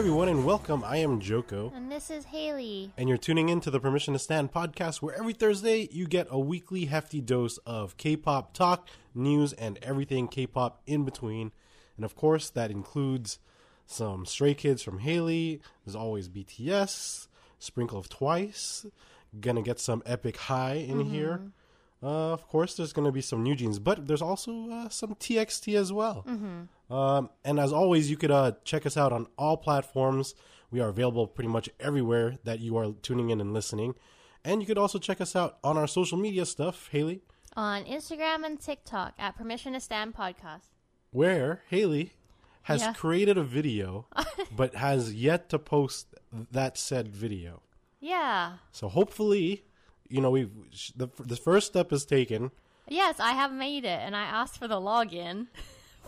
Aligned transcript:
everyone, 0.00 0.30
and 0.30 0.46
welcome. 0.46 0.82
I 0.82 0.96
am 0.96 1.20
Joko, 1.20 1.70
And 1.76 1.92
this 1.92 2.10
is 2.10 2.24
Haley. 2.24 2.90
and 2.96 3.06
you're 3.06 3.18
tuning 3.18 3.50
in 3.50 3.60
to 3.60 3.70
the 3.70 3.78
Permission 3.78 4.14
to 4.14 4.18
Stand 4.18 4.50
podcast, 4.50 5.02
where 5.02 5.14
every 5.14 5.34
Thursday 5.34 5.90
you 5.92 6.06
get 6.06 6.26
a 6.30 6.38
weekly 6.38 6.86
hefty 6.86 7.20
dose 7.20 7.58
of 7.66 7.98
K 7.98 8.16
pop 8.16 8.54
talk, 8.54 8.88
news, 9.14 9.52
and 9.52 9.78
everything 9.82 10.26
K 10.26 10.46
pop 10.46 10.80
in 10.86 11.04
between. 11.04 11.52
And 11.96 12.06
of 12.06 12.16
course, 12.16 12.48
that 12.48 12.70
includes 12.70 13.40
some 13.84 14.24
Stray 14.24 14.54
Kids 14.54 14.82
from 14.82 15.00
Haley, 15.00 15.60
there's 15.84 15.94
always 15.94 16.30
BTS, 16.30 17.28
Sprinkle 17.58 17.98
of 17.98 18.08
Twice, 18.08 18.86
gonna 19.38 19.60
get 19.60 19.78
some 19.78 20.02
Epic 20.06 20.38
High 20.38 20.76
in 20.76 21.00
mm-hmm. 21.00 21.12
here. 21.12 21.42
Uh, 22.02 22.32
of 22.32 22.46
course, 22.48 22.76
there's 22.76 22.92
going 22.94 23.04
to 23.04 23.12
be 23.12 23.20
some 23.20 23.42
New 23.42 23.54
Jeans, 23.54 23.78
but 23.78 24.06
there's 24.06 24.22
also 24.22 24.70
uh, 24.70 24.88
some 24.88 25.14
TXT 25.14 25.76
as 25.76 25.92
well. 25.92 26.24
Um, 26.90 27.30
and 27.44 27.60
as 27.60 27.72
always, 27.72 28.10
you 28.10 28.16
could 28.16 28.30
uh, 28.30 28.52
check 28.64 28.86
us 28.86 28.96
out 28.96 29.12
on 29.12 29.26
all 29.36 29.56
platforms. 29.56 30.34
We 30.70 30.80
are 30.80 30.88
available 30.88 31.26
pretty 31.26 31.48
much 31.48 31.68
everywhere 31.78 32.38
that 32.44 32.60
you 32.60 32.76
are 32.78 32.92
tuning 33.02 33.30
in 33.30 33.40
and 33.40 33.52
listening. 33.52 33.94
And 34.44 34.62
you 34.62 34.66
could 34.66 34.78
also 34.78 34.98
check 34.98 35.20
us 35.20 35.36
out 35.36 35.58
on 35.62 35.76
our 35.76 35.86
social 35.86 36.16
media 36.16 36.46
stuff, 36.46 36.88
Haley, 36.90 37.20
On 37.56 37.84
Instagram 37.84 38.46
and 38.46 38.58
TikTok 38.58 39.14
at 39.18 39.36
Permission 39.36 39.74
to 39.74 39.80
Stand 39.80 40.14
Podcast. 40.14 40.68
where 41.10 41.62
Haley 41.68 42.12
has 42.62 42.80
Yeah. 42.82 42.92
created 42.94 43.36
a 43.36 43.42
video, 43.42 44.06
but 44.56 44.74
has 44.76 45.12
yet 45.12 45.48
to 45.50 45.58
post 45.58 46.14
that 46.52 46.78
said 46.78 47.08
video. 47.08 47.62
Yeah. 47.98 48.54
So 48.72 48.88
hopefully, 48.88 49.64
you 50.10 50.20
know, 50.20 50.30
we've 50.30 50.50
the 50.96 51.08
the 51.18 51.36
first 51.36 51.68
step 51.68 51.92
is 51.92 52.04
taken. 52.04 52.50
Yes, 52.88 53.20
I 53.20 53.32
have 53.32 53.52
made 53.52 53.84
it, 53.84 54.00
and 54.00 54.16
I 54.16 54.24
asked 54.24 54.58
for 54.58 54.68
the 54.68 54.80
login. 54.80 55.46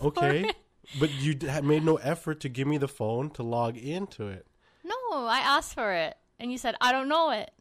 Okay, 0.03 0.51
but 0.99 1.11
you 1.21 1.35
d- 1.35 1.61
made 1.61 1.85
no 1.85 1.97
effort 1.97 2.39
to 2.41 2.49
give 2.49 2.67
me 2.67 2.79
the 2.79 2.87
phone 2.87 3.29
to 3.31 3.43
log 3.43 3.77
into 3.77 4.27
it. 4.27 4.47
No, 4.83 4.95
I 5.11 5.37
asked 5.37 5.75
for 5.75 5.93
it, 5.93 6.17
and 6.39 6.51
you 6.51 6.57
said 6.57 6.75
I 6.81 6.91
don't 6.91 7.07
know 7.07 7.29
it. 7.29 7.51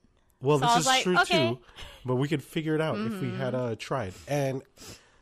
Well, 0.40 0.58
So 0.58 0.66
this 0.66 0.76
is 0.78 0.86
like, 0.86 1.02
true 1.04 1.18
okay. 1.18 1.38
Mm-hmm. 1.38 1.54
too, 1.54 1.60
but 2.04 2.16
we 2.16 2.26
could 2.26 2.42
figure 2.42 2.74
it 2.74 2.80
out 2.80 2.98
if 2.98 3.20
we 3.20 3.30
had 3.30 3.54
uh, 3.54 3.76
tried. 3.78 4.12
And 4.26 4.62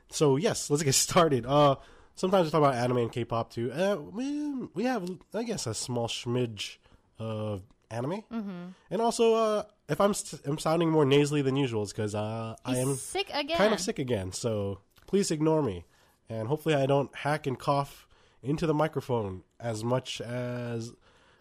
so, 0.09 0.37
yes, 0.37 0.71
let's 0.71 0.83
get 0.83 0.95
started. 1.09 1.45
Uh, 1.45 1.77
sometimes 2.15 2.47
we 2.47 2.51
talk 2.53 2.59
about 2.59 2.75
anime 2.75 2.99
and 2.99 3.13
K-pop 3.13 3.53
too. 3.53 3.71
Uh, 3.71 3.97
we, 3.97 4.69
we 4.75 4.85
have, 4.85 5.09
I 5.35 5.43
guess, 5.43 5.67
a 5.67 5.75
small 5.75 6.09
smidge 6.09 6.79
of 7.19 7.63
anime, 7.91 8.23
mm-hmm. 8.33 8.67
and 8.91 9.03
also, 9.03 9.35
uh, 9.35 9.63
if 9.91 10.01
I'm 10.01 10.15
st- 10.15 10.43
I'm 10.47 10.59
sounding 10.59 10.91
more 10.91 11.05
nasally 11.05 11.43
than 11.43 11.57
usual, 11.57 11.83
it's 11.83 11.93
because 11.93 12.15
uh, 12.15 12.57
I 12.65 12.79
am 12.79 12.95
Sick 12.95 13.29
again. 13.33 13.57
kind 13.57 13.75
of 13.75 13.81
sick 13.81 13.99
again. 13.99 14.33
So 14.33 14.81
please 15.07 15.31
ignore 15.31 15.63
me, 15.63 15.85
and 16.29 16.49
hopefully, 16.49 16.75
I 16.75 16.87
don't 16.87 17.15
hack 17.15 17.47
and 17.47 17.59
cough 17.59 18.07
into 18.43 18.67
the 18.67 18.75
microphone 18.75 19.43
as 19.59 19.85
much 19.85 20.21
as 20.21 20.93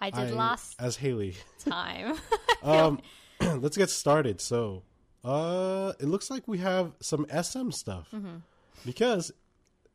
I 0.02 0.10
did 0.10 0.32
I- 0.32 0.34
last 0.34 0.76
as 0.80 0.98
Haley. 0.98 1.36
time. 1.60 2.18
Um, 2.64 3.00
let's 3.40 3.78
get 3.78 3.90
started. 3.90 4.42
So, 4.42 4.84
uh, 5.24 5.94
it 5.98 6.06
looks 6.08 6.30
like 6.30 6.46
we 6.46 6.58
have 6.58 6.92
some 7.00 7.26
SM 7.30 7.72
stuff 7.72 8.10
Mm-hmm. 8.14 8.38
because 8.86 9.32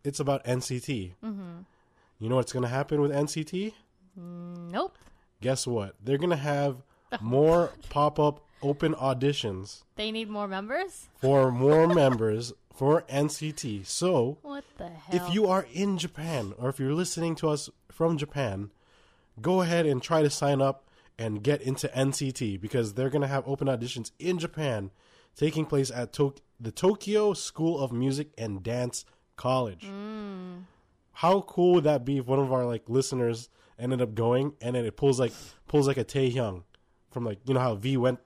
it's 0.03 0.19
about 0.19 0.43
NCT. 0.45 1.13
Mm-hmm. 1.23 1.59
You 2.21 2.29
know 2.31 2.37
what's 2.37 2.53
going 2.55 2.63
to 2.63 2.71
happen 2.71 3.03
with 3.03 3.11
NCT? 3.11 3.75
nope. 4.17 4.97
Guess 5.43 5.67
what? 5.67 5.95
They're 6.03 6.17
going 6.17 6.31
to 6.31 6.37
have 6.37 6.77
more 7.21 7.73
pop 7.91 8.19
up 8.19 8.41
open 8.63 8.95
auditions 8.95 9.83
They 9.97 10.11
need 10.11 10.29
more 10.31 10.49
members. 10.49 11.09
for 11.17 11.51
more 11.53 11.87
members 11.87 12.53
for 12.75 13.03
NCT. 13.03 13.87
So, 13.87 14.39
What 14.43 14.65
the 14.79 14.89
hell? 14.89 15.27
if 15.29 15.35
you 15.35 15.47
are 15.47 15.67
in 15.73 15.99
Japan 15.99 16.55
or 16.59 16.69
if 16.71 16.79
you're 16.81 16.95
listening 16.95 17.35
to 17.37 17.49
us 17.49 17.69
from 17.91 18.17
Japan, 18.19 18.71
go 19.41 19.61
ahead 19.61 19.87
and 19.87 20.03
try 20.03 20.23
to 20.23 20.31
sign 20.31 20.61
up 20.63 20.85
and 21.19 21.43
get 21.45 21.61
into 21.63 21.87
NCT 21.89 22.61
because 22.61 22.95
they're 22.95 23.11
going 23.11 23.23
to 23.23 23.29
have 23.29 23.47
open 23.47 23.69
auditions 23.69 24.11
in 24.19 24.39
Japan 24.39 24.91
taking 25.37 25.65
place 25.67 25.91
at 25.91 26.13
Tok- 26.13 26.41
the 26.59 26.73
Tokyo 26.73 27.33
School 27.35 27.79
of 27.79 27.93
Music 27.93 28.33
and 28.39 28.63
Dance 28.63 29.05
College. 29.37 29.85
Hmm. 29.85 30.55
How 31.19 31.43
cool 31.43 31.75
would 31.75 31.85
that 31.85 32.05
be 32.05 32.19
if 32.19 32.27
one 32.27 32.41
of 32.41 32.53
our 32.53 32.65
like 32.65 32.89
listeners 32.89 33.49
ended 33.79 34.01
up 34.03 34.15
going 34.17 34.55
and 34.61 34.75
then 34.75 34.85
it 34.85 34.97
pulls 34.97 35.21
like 35.21 35.33
pulls 35.69 35.87
like 35.87 35.97
a 35.97 36.05
Taehyung 36.05 36.63
from 37.15 37.25
like 37.25 37.39
you 37.47 37.55
know 37.55 37.61
how 37.61 37.75
V 37.77 37.97
went 37.97 38.19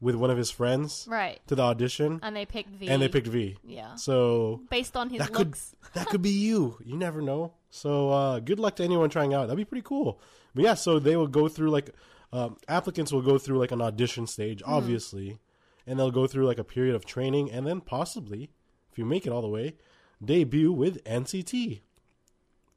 with 0.00 0.16
one 0.16 0.30
of 0.30 0.36
his 0.36 0.50
friends 0.50 1.06
right, 1.08 1.38
to 1.46 1.54
the 1.54 1.62
audition 1.62 2.18
and 2.24 2.34
they 2.34 2.44
picked 2.44 2.70
V. 2.70 2.88
and 2.88 3.00
they 3.00 3.08
picked 3.08 3.28
V. 3.28 3.56
Yeah. 3.62 3.94
So 3.94 4.62
based 4.68 4.96
on 4.96 5.10
his 5.10 5.20
that 5.20 5.32
could 5.32 5.48
looks. 5.48 5.76
that 5.94 6.08
could 6.08 6.22
be 6.22 6.30
you. 6.48 6.76
You 6.84 6.96
never 6.96 7.22
know. 7.22 7.52
So 7.70 8.10
uh, 8.10 8.40
good 8.40 8.58
luck 8.58 8.74
to 8.76 8.82
anyone 8.84 9.10
trying 9.10 9.32
out. 9.32 9.42
That'd 9.46 9.56
be 9.56 9.64
pretty 9.64 9.84
cool. 9.86 10.20
But 10.56 10.64
yeah, 10.64 10.74
so 10.74 10.98
they 10.98 11.14
will 11.14 11.28
go 11.28 11.46
through 11.46 11.70
like 11.70 11.90
um, 12.32 12.56
applicants 12.66 13.12
will 13.12 13.22
go 13.22 13.38
through 13.38 13.58
like 13.58 13.70
an 13.70 13.80
audition 13.80 14.26
stage, 14.26 14.60
Mm-hmm. 14.62 14.72
obviously, 14.72 15.38
and 15.86 15.98
they'll 15.98 16.10
go 16.10 16.26
through 16.26 16.46
like 16.46 16.58
a 16.58 16.64
period 16.64 16.96
of 16.96 17.04
training, 17.06 17.52
and 17.52 17.64
then 17.66 17.80
possibly, 17.80 18.50
if 18.90 18.98
you 18.98 19.04
make 19.04 19.24
it 19.26 19.30
all 19.30 19.42
the 19.42 19.48
way, 19.48 19.76
debut 20.24 20.72
with 20.72 21.04
NCT. 21.04 21.80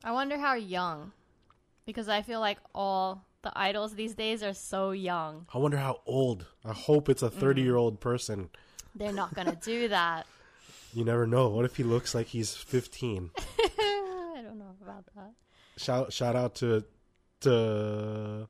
I 0.04 0.12
wonder 0.12 0.38
how 0.38 0.54
young, 0.54 1.12
because 1.88 2.08
I 2.08 2.22
feel 2.22 2.40
like 2.40 2.60
all 2.76 3.25
the 3.46 3.58
idols 3.58 3.96
these 3.96 4.14
days 4.16 4.44
are 4.44 4.54
so 4.54 4.92
young. 4.92 5.46
I 5.54 5.58
wonder 5.60 5.78
how 5.78 6.02
old. 6.06 6.46
I 6.66 6.74
hope 6.74 7.08
it's 7.08 7.24
a 7.24 7.30
Mm-hmm. 7.30 7.40
thirty-year-old 7.40 8.00
person. 8.02 8.50
They're 8.94 9.14
not 9.14 9.34
gonna 9.34 9.56
do 9.64 9.88
that. 9.88 10.28
You 10.94 11.06
never 11.06 11.26
know. 11.26 11.48
What 11.50 11.64
if 11.66 11.78
he 11.78 11.84
looks 11.84 12.14
like 12.14 12.28
he's 12.28 12.54
fifteen? 12.54 13.32
I 13.60 14.42
don't 14.44 14.58
know 14.60 14.76
about 14.82 15.06
that. 15.16 15.32
shout 15.78 16.12
shout 16.12 16.36
out 16.36 16.56
to 16.56 16.84
to 17.42 18.48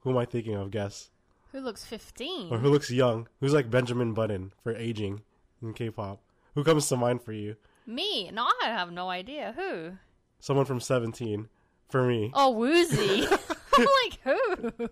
who 0.00 0.10
am 0.10 0.16
I 0.16 0.24
thinking 0.24 0.54
of? 0.54 0.70
Guess. 0.70 1.10
Who 1.52 1.60
looks 1.60 1.84
15? 1.86 2.52
Or 2.52 2.58
who 2.58 2.68
looks 2.68 2.90
young? 2.90 3.28
Who's 3.40 3.54
like 3.54 3.70
Benjamin 3.70 4.12
Button 4.12 4.52
for 4.62 4.74
aging 4.76 5.22
in 5.62 5.72
K-pop? 5.72 6.20
Who 6.54 6.62
comes 6.64 6.86
to 6.88 6.96
mind 6.96 7.22
for 7.22 7.32
you? 7.32 7.56
Me? 7.86 8.30
No, 8.30 8.44
I 8.62 8.66
have 8.66 8.92
no 8.92 9.08
idea. 9.08 9.54
Who? 9.56 9.92
Someone 10.38 10.66
from 10.66 10.80
Seventeen 10.80 11.48
for 11.88 12.06
me. 12.06 12.30
Oh, 12.34 12.52
Woozi. 12.54 13.26
I'm 13.78 13.86
like, 14.02 14.20
who? 14.24 14.88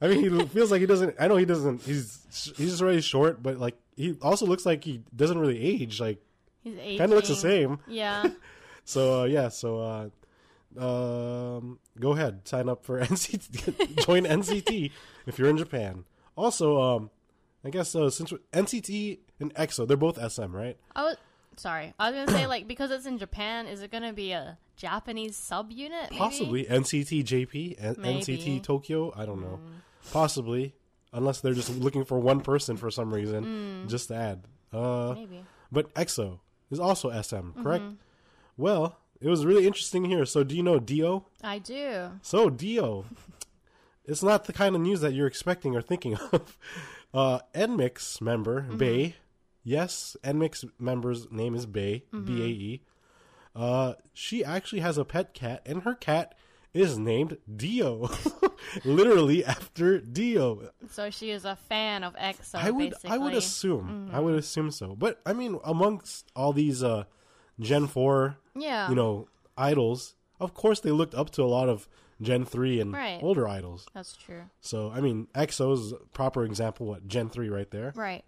I 0.00 0.08
mean, 0.08 0.38
he 0.38 0.46
feels 0.46 0.70
like 0.70 0.80
he 0.80 0.86
doesn't. 0.86 1.14
I 1.18 1.28
know 1.28 1.36
he 1.36 1.44
doesn't. 1.44 1.82
He's 1.82 2.20
he's 2.56 2.70
just 2.70 2.82
really 2.82 3.00
short, 3.00 3.42
but 3.42 3.58
like 3.58 3.76
he 3.96 4.16
also 4.22 4.46
looks 4.46 4.64
like 4.64 4.82
he 4.84 5.02
doesn't 5.14 5.38
really 5.38 5.60
age. 5.60 6.00
Like 6.00 6.22
He's 6.62 6.76
18. 6.78 6.98
kind 6.98 7.12
of 7.12 7.16
looks 7.16 7.28
the 7.28 7.36
same. 7.36 7.78
Yeah. 7.86 8.24
So 8.82 9.20
uh, 9.20 9.24
yeah, 9.24 9.50
so 9.50 9.78
uh, 9.78 10.08
um, 10.82 11.78
go 12.00 12.12
ahead, 12.12 12.48
sign 12.48 12.68
up 12.68 12.84
for 12.84 13.00
NCT, 13.04 14.04
join 14.04 14.24
NCT 14.24 14.90
if 15.26 15.38
you're 15.38 15.48
in 15.48 15.56
Japan. 15.58 16.04
Also, 16.36 16.80
um, 16.80 17.10
I 17.64 17.70
guess 17.70 17.94
uh, 17.94 18.10
since 18.10 18.32
NCT 18.52 19.18
and 19.38 19.54
EXO, 19.54 19.86
they're 19.86 19.96
both 19.96 20.18
SM, 20.32 20.54
right? 20.56 20.76
I 20.96 21.02
was, 21.04 21.16
sorry. 21.56 21.94
I 21.98 22.10
was 22.10 22.26
to 22.26 22.32
say, 22.32 22.46
like, 22.46 22.66
because 22.66 22.90
it's 22.90 23.06
in 23.06 23.18
Japan, 23.18 23.66
is 23.66 23.82
it 23.82 23.90
to 23.92 24.12
be 24.12 24.32
a 24.32 24.58
Japanese 24.76 25.36
subunit? 25.36 26.10
maybe? 26.10 26.16
Possibly 26.16 26.64
NCT 26.64 27.24
JP 27.24 27.98
Maybe. 27.98 28.20
NCT 28.20 28.62
Tokyo. 28.62 29.12
I 29.16 29.26
don't 29.26 29.40
know. 29.40 29.60
Possibly, 30.12 30.74
unless 31.12 31.40
they're 31.40 31.54
just 31.54 31.70
looking 31.76 32.04
for 32.04 32.18
one 32.18 32.40
person 32.40 32.76
for 32.76 32.90
some 32.90 33.12
reason, 33.12 33.84
just 33.88 34.08
to 34.08 34.14
add. 34.14 34.44
Uh, 34.72 35.14
Maybe. 35.14 35.44
but 35.70 35.92
EXO 35.94 36.38
is 36.70 36.78
also 36.80 37.10
SM, 37.20 37.60
correct? 37.62 37.84
Well, 38.56 38.98
it 39.20 39.28
was 39.28 39.44
really 39.44 39.66
interesting 39.66 40.04
here. 40.04 40.24
So, 40.24 40.44
do 40.44 40.56
you 40.56 40.62
know 40.62 40.78
Dio? 40.78 41.26
I 41.42 41.58
do. 41.58 42.12
So, 42.22 42.48
Dio, 42.48 43.04
it's 44.06 44.22
not 44.22 44.44
the 44.44 44.52
kind 44.52 44.74
of 44.74 44.80
news 44.80 45.00
that 45.02 45.12
you're 45.12 45.26
expecting 45.26 45.74
or 45.76 45.82
thinking 45.82 46.14
of. 46.16 46.56
Uh, 47.12 47.40
NMIXX 47.56 48.20
member 48.20 48.60
Bae, 48.60 49.16
yes, 49.62 50.16
NMIXX 50.24 50.70
member's 50.78 51.30
name 51.30 51.54
is 51.54 51.66
Bae, 51.66 52.02
B 52.12 52.42
A 52.42 52.46
E. 52.46 52.82
Uh, 53.54 53.94
she 54.14 54.44
actually 54.44 54.80
has 54.80 54.96
a 54.98 55.04
pet 55.04 55.34
cat, 55.34 55.62
and 55.66 55.82
her 55.82 55.94
cat 55.94 56.34
is 56.72 56.96
named 56.98 57.36
Dio, 57.56 58.08
literally 58.84 59.44
after 59.44 59.98
Dio. 60.00 60.70
So 60.90 61.10
she 61.10 61.30
is 61.30 61.44
a 61.44 61.56
fan 61.56 62.04
of 62.04 62.14
EXO, 62.14 62.54
I 62.54 62.70
would, 62.70 62.90
basically. 62.90 63.10
I 63.10 63.18
would 63.18 63.34
assume, 63.34 64.10
I 64.12 64.20
would 64.20 64.36
assume 64.36 64.70
so. 64.70 64.94
But 64.94 65.20
I 65.26 65.32
mean, 65.32 65.58
amongst 65.64 66.30
all 66.36 66.52
these 66.52 66.82
uh, 66.84 67.04
Gen 67.58 67.86
Four, 67.88 68.36
Yeah. 68.54 68.88
you 68.88 68.94
know, 68.94 69.26
idols, 69.58 70.14
of 70.38 70.54
course 70.54 70.78
they 70.80 70.90
looked 70.92 71.14
up 71.14 71.30
to 71.30 71.42
a 71.42 71.46
lot 71.50 71.68
of 71.68 71.88
Gen 72.22 72.44
Three 72.44 72.80
and 72.80 72.92
Right. 72.92 73.20
older 73.22 73.48
idols. 73.48 73.86
That's 73.92 74.14
true. 74.16 74.42
So 74.60 74.92
I 74.94 75.00
mean, 75.00 75.26
EXO's 75.34 75.92
a 75.92 75.96
proper 76.12 76.44
example. 76.44 76.86
What 76.86 77.08
Gen 77.08 77.28
Three 77.30 77.48
right 77.48 77.70
there, 77.70 77.92
Right. 77.96 78.24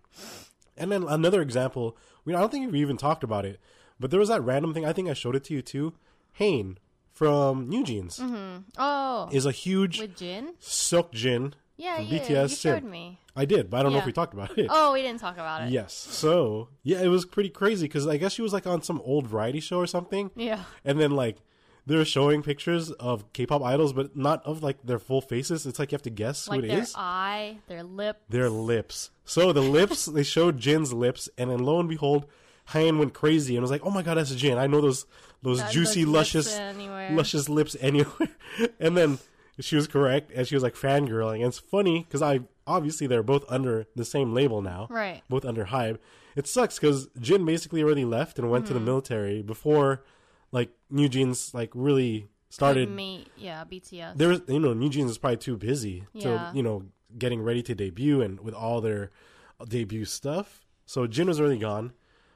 And 0.83 0.91
then 0.91 1.05
another 1.05 1.41
example. 1.41 1.97
We 2.25 2.35
I 2.35 2.41
don't 2.41 2.51
think 2.51 2.73
we 2.73 2.81
even 2.81 2.97
talked 2.97 3.23
about 3.23 3.47
it, 3.47 3.61
but 4.01 4.11
there 4.11 4.21
was 4.21 4.29
that 4.29 4.43
random 4.43 4.75
thing. 4.75 4.85
I 4.85 4.93
think 4.93 5.09
I 5.09 5.15
showed 5.15 5.37
it 5.37 5.45
to 5.45 5.55
you 5.55 5.63
too. 5.63 5.95
Hyein 6.41 6.77
from 7.13 7.69
New 7.69 7.85
Jeans 7.85 8.19
mm-hmm. 8.19 8.63
Oh. 8.79 9.29
is 9.31 9.47
a 9.47 9.53
huge 9.53 10.01
with 10.01 10.17
Jin? 10.17 10.55
Seokjin. 10.61 11.53
Yeah, 11.77 11.97
from 11.97 12.07
yeah. 12.07 12.19
BTS 12.21 12.51
you 12.51 12.57
showed 12.57 12.85
me. 12.85 13.21
I 13.37 13.45
did, 13.45 13.71
but 13.71 13.79
I 13.79 13.83
don't 13.83 13.93
know 13.93 13.99
if 13.99 14.07
we 14.07 14.13
talked 14.13 14.35
about 14.35 14.59
it. 14.59 14.67
Oh, 14.71 14.93
we 14.93 15.03
didn't 15.03 15.21
talk 15.21 15.35
about 15.35 15.63
it. 15.63 15.71
Yes. 15.71 15.95
So 15.95 16.69
yeah, 16.83 17.01
it 17.01 17.09
was 17.09 17.25
pretty 17.25 17.49
crazy 17.49 17.87
because 17.87 18.07
I 18.07 18.17
guess 18.17 18.33
she 18.33 18.43
was 18.43 18.53
like 18.53 18.67
on 18.67 18.83
some 18.83 19.01
old 19.05 19.27
variety 19.29 19.61
show 19.61 19.79
or 19.79 19.87
something, 19.87 20.31
Yeah. 20.35 20.65
and 20.85 20.99
then 20.99 21.13
like 21.13 21.39
they're 21.87 22.05
showing 22.05 22.43
pictures 22.43 22.91
of 22.93 23.33
K-pop 23.33 23.63
idols, 23.63 23.93
but 23.93 24.17
not 24.17 24.45
of 24.47 24.63
like 24.63 24.79
their 24.85 24.99
full 24.99 25.21
faces. 25.21 25.67
It's 25.67 25.79
like 25.79 25.91
you 25.93 25.97
have 25.97 26.03
to 26.03 26.11
guess 26.11 26.49
like 26.49 26.61
who 26.61 26.67
it 26.67 26.69
their 26.69 26.79
is. 26.83 26.95
eye, 26.97 27.59
their 27.67 27.83
lip. 27.83 28.19
Their 28.29 28.49
lips. 28.49 29.11
So 29.25 29.53
the 29.53 29.61
lips, 29.63 30.07
they 30.07 30.23
showed 30.23 30.59
Jin's 30.59 30.93
lips, 30.93 31.29
and 31.37 31.51
then 31.51 31.59
lo 31.61 31.81
and 31.81 31.89
behold, 31.89 32.27
Hyein 32.71 32.99
went 32.99 33.15
crazy 33.15 33.57
and 33.57 33.63
was 33.63 33.71
like, 33.71 33.85
"Oh 33.85 33.91
my 33.91 34.03
god, 34.03 34.17
that's 34.19 34.35
Jin! 34.35 34.59
I 34.59 34.67
know 34.69 34.81
those 34.81 35.07
those 35.43 35.59
That- 35.59 35.73
juicy, 35.73 36.05
luscious, 36.05 36.55
anywhere. 36.57 37.11
luscious 37.13 37.49
lips 37.49 37.77
anywhere." 37.81 38.29
and 38.81 38.97
then 38.97 39.19
she 39.61 39.75
was 39.77 39.87
correct, 39.89 40.31
and 40.35 40.47
she 40.47 40.55
was 40.55 40.63
like 40.63 40.75
fangirling. 40.75 41.37
And 41.41 41.47
it's 41.47 41.59
funny 41.59 42.05
because 42.05 42.23
I 42.23 42.41
obviously 42.67 43.09
they're 43.09 43.25
both 43.25 43.45
under 43.49 43.87
the 43.97 44.05
same 44.05 44.33
label 44.33 44.63
now, 44.63 44.87
Right. 44.89 45.23
both 45.29 45.45
under 45.45 45.65
Hybe. 45.67 45.99
It 46.37 46.47
sucks 46.47 46.79
because 46.79 47.09
Jin 47.21 47.45
basically 47.45 47.83
already 47.83 48.05
left 48.05 48.39
and 48.39 48.49
went 48.51 48.67
to 48.67 48.73
the 48.73 48.79
Mm-hmm. 48.79 48.87
military 48.87 49.43
before, 49.43 50.05
like 50.53 50.71
New 50.91 51.09
Jeans 51.09 51.53
like 51.55 51.71
really 51.75 52.29
started. 52.51 52.89
Me, 52.91 53.27
yeah, 53.37 53.65
BTS. 53.65 54.17
There 54.17 54.29
was, 54.29 54.43
you 54.47 54.61
know, 54.61 54.73
New 54.75 54.89
Jeans 54.91 55.11
is 55.11 55.19
probably 55.19 55.39
too 55.39 55.57
busy 55.57 56.05
Yeah. 56.13 56.51
to, 56.51 56.57
you 56.57 56.63
know, 56.63 56.85
getting 57.19 57.43
ready 57.43 57.63
to 57.65 57.75
debut 57.75 58.21
and 58.23 58.39
with 58.41 58.55
all 58.55 58.81
their 58.81 59.11
debut 59.69 60.05
stuff. 60.05 60.61
So 60.87 61.07
Jin 61.07 61.27
was 61.29 61.41
already 61.41 61.59
gone. 61.59 61.93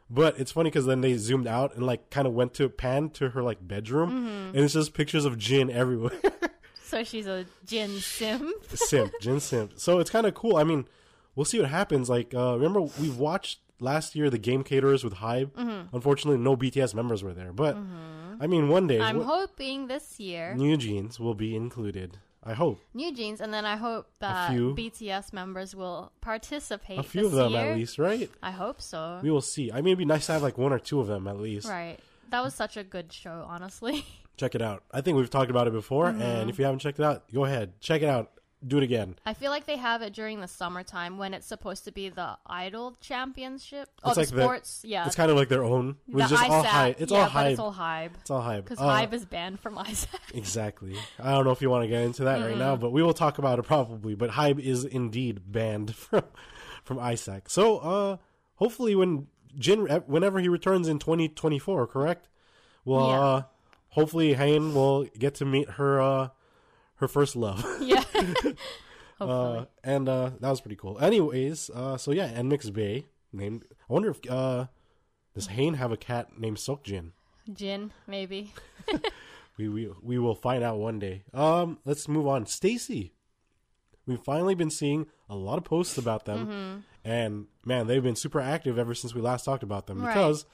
But 0.08 0.38
it's 0.38 0.52
funny 0.52 0.70
because 0.70 0.86
then 0.86 1.00
they 1.00 1.14
zoomed 1.16 1.48
out 1.48 1.74
and 1.74 1.84
like 1.84 2.10
kind 2.10 2.28
of 2.28 2.32
went 2.32 2.54
to 2.54 2.68
pan 2.68 3.10
to 3.10 3.30
her 3.30 3.42
like 3.42 3.66
bedroom, 3.66 4.10
Mm-hmm. 4.10 4.56
and 4.56 4.64
it's 4.64 4.74
just 4.74 4.94
pictures 4.94 5.24
of 5.24 5.36
Jin 5.36 5.68
everywhere. 5.68 6.12
so 6.84 7.02
she's 7.02 7.26
a 7.26 7.44
Jin 7.66 7.90
sim. 7.98 8.52
simp, 8.72 9.12
Jin 9.20 9.40
simp. 9.40 9.72
So 9.76 9.98
it's 9.98 10.08
kind 10.10 10.24
of 10.24 10.34
cool. 10.34 10.56
I 10.58 10.62
mean, 10.64 10.86
we'll 11.34 11.44
see 11.44 11.58
what 11.58 11.68
happens. 11.70 12.08
Like, 12.08 12.32
uh, 12.34 12.54
remember 12.54 12.82
we've 12.82 13.18
watched 13.18 13.58
last 13.80 14.14
year 14.16 14.30
the 14.30 14.38
game 14.38 14.62
caterers 14.64 15.04
with 15.04 15.14
Hybe. 15.14 15.50
Mm-hmm. 15.52 15.94
Unfortunately, 15.94 16.38
no 16.38 16.56
BTS 16.56 16.94
members 16.94 17.22
were 17.22 17.34
there. 17.34 17.52
But 17.52 17.76
I 18.40 18.46
mean, 18.46 18.68
one 18.68 18.86
day 18.86 19.00
I'm 19.00 19.18
what- 19.18 19.26
hoping 19.26 19.86
this 19.86 20.18
year 20.20 20.54
New 20.54 20.76
Jeans 20.76 21.18
will 21.20 21.34
be 21.34 21.54
included. 21.56 22.18
I 22.48 22.52
hope 22.54 22.78
New 22.94 23.12
Jeans, 23.12 23.40
and 23.40 23.52
then 23.52 23.64
I 23.64 23.74
hope 23.76 24.06
that 24.20 24.52
few. 24.52 24.72
BTS 24.76 25.32
members 25.32 25.74
will 25.74 26.12
participate. 26.20 26.96
a 26.98 27.02
few 27.02 27.22
this 27.22 27.32
of 27.32 27.38
them 27.38 27.52
year. 27.52 27.72
at 27.72 27.76
least, 27.76 27.98
right? 27.98 28.30
I 28.40 28.52
hope 28.52 28.80
so. 28.80 29.18
We 29.20 29.32
will 29.32 29.40
see. 29.40 29.72
I 29.72 29.76
mean, 29.76 29.88
it'd 29.88 29.98
be 29.98 30.04
nice 30.04 30.26
to 30.26 30.32
have 30.34 30.42
like 30.42 30.56
one 30.56 30.72
or 30.72 30.78
two 30.78 31.00
of 31.00 31.08
them 31.08 31.26
at 31.26 31.40
least. 31.40 31.68
Right. 31.68 31.98
That 32.30 32.44
was 32.44 32.54
such 32.54 32.76
a 32.76 32.84
good 32.84 33.12
show, 33.12 33.44
honestly. 33.48 34.04
Check 34.36 34.54
it 34.54 34.62
out. 34.62 34.84
I 34.92 35.00
think 35.00 35.16
we've 35.16 35.30
talked 35.30 35.50
about 35.50 35.66
it 35.66 35.72
before, 35.72 36.06
Mm-hmm. 36.06 36.22
and 36.22 36.50
if 36.50 36.58
you 36.58 36.66
haven't 36.66 36.80
checked 36.80 37.00
it 37.00 37.04
out, 37.04 37.24
go 37.32 37.46
ahead, 37.46 37.80
check 37.80 38.02
it 38.02 38.08
out. 38.08 38.30
Do 38.66 38.78
it 38.78 38.82
again. 38.82 39.16
I 39.26 39.34
feel 39.34 39.50
like 39.50 39.66
they 39.66 39.76
have 39.76 40.02
it 40.02 40.12
during 40.12 40.40
the 40.40 40.48
summertime 40.48 41.18
when 41.18 41.34
it's 41.34 41.46
supposed 41.46 41.84
to 41.84 41.92
be 41.92 42.08
the 42.08 42.36
Idol 42.46 42.96
Championship. 43.00 43.88
Oh, 44.02 44.10
It's 44.10 44.14
the 44.16 44.20
like 44.22 44.28
the- 44.30 44.42
sports. 44.42 44.82
yeah. 44.84 45.06
It's 45.06 45.14
kind 45.14 45.30
of 45.30 45.36
like 45.36 45.48
their 45.48 45.62
own. 45.62 45.96
the 46.08 46.20
It's 46.22 46.30
just 46.30 46.50
all 46.50 46.64
Hybe. 46.64 46.94
It's 46.98 47.12
yeah, 47.12 47.18
all 47.20 47.28
Hybe. 47.28 47.50
It's 47.50 47.60
all 47.60 47.72
Hybe. 47.74 48.10
It's 48.20 48.30
all 48.30 48.42
Hybe. 48.42 48.64
Because 48.64 48.78
Uh, 48.80 48.88
Hybe 48.88 49.12
is 49.12 49.24
banned 49.26 49.60
from 49.60 49.76
ISAC. 49.76 50.08
Exactly. 50.34 50.96
I 51.22 51.32
don't 51.32 51.44
know 51.44 51.50
if 51.50 51.60
you 51.60 51.68
want 51.70 51.84
to 51.84 51.88
get 51.88 52.02
into 52.02 52.24
that 52.24 52.40
right 52.40 52.56
now, 52.56 52.76
but 52.76 52.90
we 52.92 53.02
will 53.02 53.14
talk 53.14 53.38
about 53.38 53.58
it 53.58 53.64
probably. 53.64 54.14
But 54.14 54.30
Hybe 54.30 54.58
is 54.58 54.84
indeed 54.84 55.40
banned 55.46 55.94
from 55.94 56.24
from 56.82 56.96
ISAC. 56.96 57.50
So 57.50 57.78
uh 57.78 58.16
hopefully 58.54 58.94
when 58.94 59.26
Jin 59.58 59.80
whenever 60.06 60.38
he 60.40 60.48
returns 60.48 60.88
in 60.88 60.98
2024, 60.98 61.86
correct? 61.88 62.28
Well, 62.86 63.08
Yeah. 63.10 63.20
uh 63.20 63.42
hopefully 63.90 64.34
Hyein 64.34 64.72
will 64.74 65.04
get 65.18 65.34
to 65.36 65.44
meet 65.44 65.68
her 65.72 66.00
uh 66.00 66.28
her 66.96 67.08
first 67.08 67.36
love. 67.36 67.62
yeah. 67.82 68.02
uh 69.20 69.64
and 69.84 70.08
uh 70.08 70.30
that 70.40 70.50
was 70.50 70.60
pretty 70.60 70.76
cool. 70.76 70.98
Anyways, 70.98 71.70
uh 71.74 71.96
so 71.96 72.12
yeah, 72.12 72.26
and 72.26 72.48
Mix 72.48 72.70
Bae 72.70 73.04
named 73.32 73.64
I 73.88 73.92
wonder 73.92 74.10
if 74.10 74.20
uh 74.30 74.66
does 75.34 75.48
Hyein 75.48 75.76
have 75.76 75.92
a 75.92 75.96
cat 75.96 76.38
named 76.38 76.56
Seokjin? 76.58 77.12
Jin, 77.52 77.92
maybe. 78.06 78.52
We, 79.58 79.70
we 79.70 79.90
we 80.02 80.18
will 80.18 80.34
find 80.34 80.62
out 80.62 80.76
one 80.78 80.98
day. 80.98 81.24
Um, 81.32 81.78
let's 81.86 82.08
move 82.08 82.26
on. 82.26 82.44
STAYC, 82.44 83.12
we've 84.06 84.20
finally 84.20 84.54
been 84.54 84.68
seeing 84.68 85.06
a 85.30 85.34
lot 85.34 85.56
of 85.56 85.64
posts 85.64 85.96
about 85.96 86.26
them, 86.26 86.46
Mm-hmm. 86.46 86.78
and 87.10 87.46
man, 87.64 87.86
they've 87.86 88.02
been 88.02 88.16
super 88.16 88.38
active 88.38 88.78
ever 88.78 88.94
since 88.94 89.14
we 89.14 89.22
last 89.22 89.46
talked 89.46 89.62
about 89.62 89.86
them 89.86 90.02
Right. 90.02 90.12
because 90.12 90.44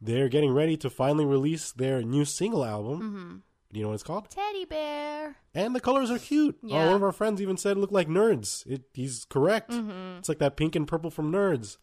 they're 0.00 0.28
getting 0.28 0.52
ready 0.52 0.76
to 0.76 0.88
finally 0.88 1.24
release 1.24 1.72
their 1.72 2.00
new 2.02 2.24
single 2.24 2.64
album. 2.64 3.00
Mm-hmm. 3.00 3.36
Do 3.74 3.80
you 3.80 3.84
know 3.86 3.88
what 3.90 3.94
it's 3.94 4.04
called? 4.04 4.30
Teddy 4.30 4.64
bear. 4.66 5.34
And 5.52 5.74
the 5.74 5.80
colors 5.80 6.08
are 6.08 6.18
cute. 6.20 6.56
Yeah. 6.62 6.86
one 6.86 6.94
of 6.94 7.02
our 7.02 7.10
friends 7.10 7.42
even 7.42 7.56
said 7.56 7.76
it 7.76 7.80
looked 7.80 7.92
like 7.92 8.06
Nerds. 8.06 8.64
It, 8.66 8.82
he's 8.94 9.24
correct. 9.28 9.72
Mm-hmm. 9.72 10.18
It's 10.18 10.28
like 10.28 10.38
that 10.38 10.56
pink 10.56 10.76
and 10.76 10.86
purple 10.86 11.10
from 11.10 11.32
Nerds. 11.32 11.76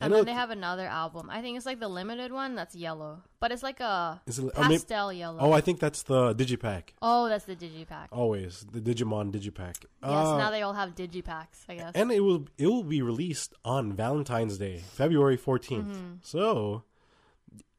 And 0.00 0.14
I 0.14 0.18
then 0.18 0.26
they 0.26 0.32
have 0.34 0.50
another 0.50 0.86
album. 0.86 1.28
I 1.30 1.40
think 1.42 1.56
it's 1.56 1.66
like 1.66 1.80
the 1.80 1.88
limited 1.88 2.30
one 2.32 2.54
that's 2.54 2.76
yellow. 2.76 3.22
But 3.40 3.50
it's 3.50 3.62
like 3.64 3.80
a 3.80 4.20
it- 4.24 4.38
oh, 4.38 4.62
maybe- 4.62 4.74
pastel 4.74 5.12
yellow. 5.12 5.38
oh, 5.40 5.50
I 5.52 5.60
think 5.60 5.80
that's 5.80 6.04
the 6.04 6.32
Digipack. 6.32 6.90
Oh, 7.02 7.28
that's 7.28 7.44
the 7.44 7.56
Digipack. 7.56 8.06
Always 8.12 8.64
the 8.70 8.80
Digimon 8.80 9.32
Digipack. 9.32 9.82
yes, 9.82 9.86
Uh, 10.02 10.38
now 10.38 10.50
they 10.52 10.62
all 10.62 10.74
have 10.74 10.94
Digipacks, 10.94 11.64
I 11.68 11.74
guess. 11.74 11.92
and 11.96 12.12
it 12.12 12.20
will 12.20 12.46
it 12.56 12.68
will 12.68 12.84
be 12.84 13.02
released 13.02 13.52
on 13.64 13.92
Valentine's 13.92 14.58
Day, 14.58 14.78
February 14.92 15.36
14th. 15.36 15.86
Mm-hmm. 15.90 16.12
So, 16.22 16.84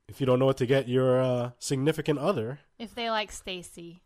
if 0.10 0.20
you 0.20 0.26
don't 0.26 0.40
know 0.40 0.46
what 0.46 0.58
to 0.58 0.66
get 0.66 0.88
your 0.90 1.22
uh, 1.22 1.52
significant 1.60 2.20
other, 2.20 2.60
if 2.84 2.94
they 2.96 3.10
like 3.10 3.32
STAYC. 3.32 4.00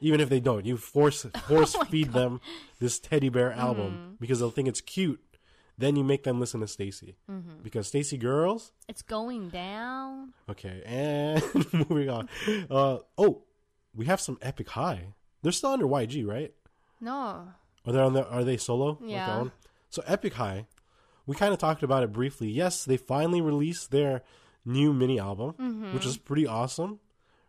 even 0.00 0.20
if 0.20 0.28
they 0.28 0.40
don't, 0.40 0.66
you 0.66 0.76
force 0.76 1.24
force 1.48 1.74
Oh 1.74 1.84
feed 1.84 2.12
them 2.12 2.40
this 2.80 2.98
teddy 2.98 3.28
bear 3.28 3.52
album 3.52 4.16
because 4.20 4.40
they'll 4.40 4.50
think 4.50 4.68
it's 4.68 4.80
cute. 4.80 5.20
Then 5.78 5.94
you 5.94 6.04
make 6.04 6.22
them 6.24 6.40
listen 6.40 6.60
to 6.60 6.66
STAYC 6.66 7.14
Mm-hmm. 7.30 7.62
because 7.62 7.90
STAYC 7.90 8.18
girls. 8.18 8.72
It's 8.88 9.02
going 9.02 9.50
down. 9.50 10.32
Okay, 10.50 10.82
and 10.86 11.42
moving 11.90 12.08
on. 12.10 12.28
Uh, 12.70 12.98
oh, 13.18 13.42
we 13.94 14.06
have 14.06 14.20
some 14.20 14.38
Epic 14.42 14.68
High. 14.70 15.08
They're 15.42 15.52
still 15.52 15.70
under 15.70 15.86
YG, 15.86 16.26
right? 16.26 16.52
No. 17.00 17.48
Are 17.86 17.92
they 17.92 17.98
on 18.00 18.14
the, 18.14 18.26
Are 18.28 18.42
they 18.42 18.56
solo? 18.56 18.98
like 19.00 19.10
Yeah. 19.10 19.38
own? 19.38 19.52
So 19.90 20.02
Epic 20.06 20.34
High, 20.34 20.66
we 21.26 21.36
kind 21.36 21.52
of 21.52 21.58
talked 21.58 21.82
about 21.82 22.02
it 22.02 22.12
briefly. 22.12 22.48
Yes, 22.48 22.84
they 22.84 22.96
finally 22.96 23.40
released 23.42 23.90
their 23.90 24.22
new 24.64 24.92
mini 24.94 25.18
album, 25.20 25.52
Mm-hmm. 25.60 25.92
which 25.94 26.06
is 26.06 26.16
pretty 26.16 26.46
awesome. 26.46 27.00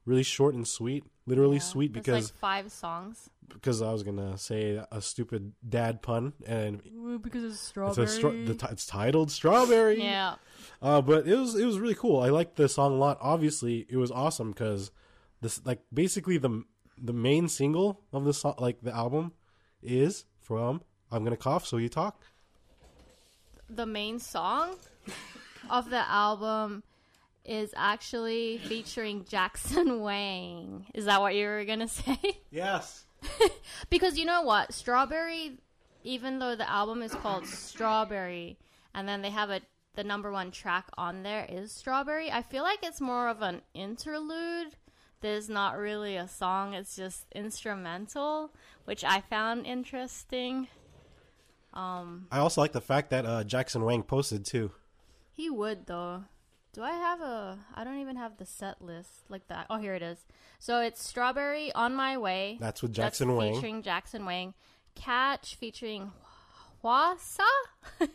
Really 0.08 0.24
short 0.24 0.56
and 0.56 0.68
sweet. 0.68 1.04
Literally 1.28 1.58
Yeah. 1.58 1.62
sweet 1.64 1.92
because 1.94 2.32
like 2.32 2.40
five 2.40 2.72
songs. 2.72 3.30
because 3.54 3.82
I 3.82 3.92
was 3.92 4.04
gonna 4.04 4.38
say 4.38 4.82
a 4.92 5.02
stupid 5.02 5.52
dad 5.68 6.02
pun 6.02 6.32
and 6.46 6.82
Because 7.22 7.44
it's 7.44 7.54
it's 7.56 7.62
strawberry. 7.62 8.06
a 8.06 8.10
stra- 8.10 8.46
the 8.46 8.56
t- 8.56 8.68
it's 8.72 8.86
titled 8.86 9.30
Strawberry. 9.32 10.02
yeah. 10.02 10.36
Uh, 10.82 11.02
but 11.02 11.28
it 11.28 11.36
was 11.38 11.56
it 11.56 11.66
was 11.66 11.78
really 11.80 11.94
cool. 11.96 12.22
I 12.22 12.30
liked 12.30 12.56
the 12.56 12.70
song 12.70 12.94
a 12.94 12.98
lot. 12.98 13.18
Obviously, 13.22 13.86
it 13.90 13.98
was 13.98 14.10
awesome 14.10 14.52
because 14.52 14.92
this 15.42 15.60
like 15.66 15.82
basically 15.94 16.38
the 16.38 16.64
the 16.98 17.14
main 17.14 17.48
single 17.50 18.02
of 18.14 18.24
the 18.24 18.34
song, 18.34 18.56
like 18.60 18.80
the 18.82 18.96
album, 18.96 19.34
is 19.84 20.24
from 20.40 20.82
"I'm 21.12 21.24
Gonna 21.26 21.36
Cough 21.38 21.66
So 21.68 21.76
You 21.78 21.90
Talk." 21.90 22.24
The 23.70 23.86
main 23.86 24.20
song 24.20 24.78
of 25.70 25.90
the 25.90 26.08
album 26.10 26.84
is 27.48 27.74
actually 27.76 28.58
featuring 28.60 29.26
Jackson 29.26 30.02
Wang. 30.08 30.86
Is 30.94 31.06
that 31.06 31.22
what 31.22 31.36
you 31.36 31.48
were 31.48 31.66
going 31.66 31.80
to 31.88 31.88
say? 31.88 32.20
Yes. 32.52 33.06
Because 33.90 34.18
you 34.18 34.26
know 34.26 34.42
what? 34.44 34.74
Strawberry, 34.74 35.58
even 36.04 36.40
though 36.40 36.56
the 36.56 36.70
album 36.70 37.02
is 37.02 37.14
called 37.14 37.46
Strawberry, 37.48 38.58
and 38.94 39.08
then 39.08 39.22
they 39.22 39.30
have 39.32 39.50
a 39.50 39.62
the 39.96 40.04
number 40.04 40.32
one 40.32 40.52
track 40.52 40.86
on 40.96 41.24
there 41.24 41.44
is 41.50 41.72
Strawberry, 41.72 42.32
I 42.32 42.44
feel 42.44 42.62
like 42.62 42.80
it's 42.84 43.02
more 43.02 43.28
of 43.30 43.42
an 43.42 43.64
interlude. 43.74 44.76
There's 45.22 45.50
not 45.50 45.76
really 45.76 46.16
a 46.18 46.28
song, 46.28 46.76
it's 46.76 46.96
just 46.96 47.26
instrumental, 47.34 48.52
which 48.86 49.04
I 49.04 49.22
found 49.22 49.66
interesting. 49.66 50.68
Um, 51.74 52.28
I 52.32 52.38
also 52.38 52.62
like 52.62 52.74
the 52.74 52.82
fact 52.82 53.10
that 53.10 53.26
uh, 53.26 53.44
Jackson 53.44 53.84
Wang 53.84 54.04
posted 54.04 54.46
too. 54.46 54.72
he 55.32 55.50
would 55.50 55.88
though. 55.88 56.26
Do 56.78 56.84
I 56.84 56.92
have 56.92 57.22
a? 57.22 57.58
I 57.74 57.84
don't 57.84 58.02
even 58.02 58.18
have 58.18 58.38
the 58.38 58.46
set 58.46 58.84
list 58.84 59.10
like 59.30 59.48
that. 59.48 59.66
Oh, 59.68 59.80
here 59.80 59.96
it 59.96 60.04
is. 60.04 60.20
So 60.60 60.80
it's 60.80 61.04
Strawberry 61.04 61.74
on 61.74 61.96
My 61.96 62.20
Way. 62.20 62.60
That's 62.62 62.84
with 62.84 62.94
Jackson 62.94 63.36
Wang. 63.36 63.56
featuring 63.56 63.82
Jackson 63.82 64.26
Wang. 64.26 64.54
Catch 64.94 65.56
featuring 65.56 66.12
Hwasa. 66.84 67.40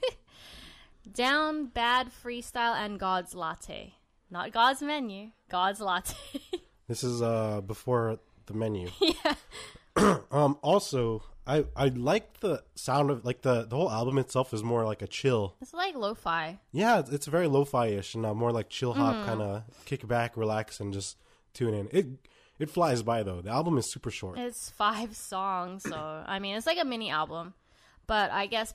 Down 1.12 1.66
Bad 1.66 2.12
Freestyle 2.12 2.76
and 2.76 3.00
God's 3.00 3.35
Latte. 3.35 3.95
Not 4.31 4.52
God's 4.52 4.81
Menu. 4.81 5.31
God's 5.49 5.81
Latte. 5.81 6.14
This 6.87 7.02
is 7.02 7.21
uh 7.21 7.62
before 7.62 8.21
the 8.47 8.54
menu. 8.54 8.90
Yeah. 9.00 9.35
um. 10.31 10.57
Also, 10.62 11.25
I 11.47 11.65
I 11.77 11.89
like 11.89 12.39
the 12.41 12.63
sound 12.75 13.11
of 13.11 13.25
like 13.25 13.43
the 13.43 13.65
the 13.67 13.75
whole 13.77 13.91
album 13.91 14.19
itself 14.19 14.55
is 14.55 14.63
more 14.63 14.85
like 14.85 15.03
a 15.03 15.07
chill. 15.09 15.57
it's 15.61 15.75
like 15.75 15.95
lo-fi. 15.97 16.61
Yeah, 16.73 17.01
it's, 17.01 17.11
it's 17.11 17.27
very 17.27 17.47
lo-fi 17.49 17.87
ish 17.89 18.15
and 18.15 18.25
uh, 18.25 18.35
more 18.35 18.53
like 18.53 18.69
chill 18.69 18.93
hop 18.95 19.17
Mm-hmm. 19.17 19.27
kind 19.27 19.43
of 19.43 19.63
kick 19.85 20.07
back, 20.07 20.37
relax, 20.37 20.79
and 20.81 20.93
just 20.93 21.17
tune 21.55 21.75
in. 21.75 21.89
It 21.91 22.07
it 22.59 22.71
flies 22.71 23.03
by 23.03 23.23
though. 23.25 23.41
The 23.41 23.51
album 23.51 23.77
is 23.79 23.91
super 23.91 24.11
short. 24.11 24.39
It's 24.39 24.71
five 24.71 25.17
songs, 25.17 25.83
so 25.83 25.97
I 26.27 26.39
mean 26.39 26.57
it's 26.57 26.67
like 26.67 26.79
a 26.81 26.85
mini 26.85 27.11
album. 27.11 27.55
But 28.07 28.31
I 28.31 28.47
guess 28.47 28.75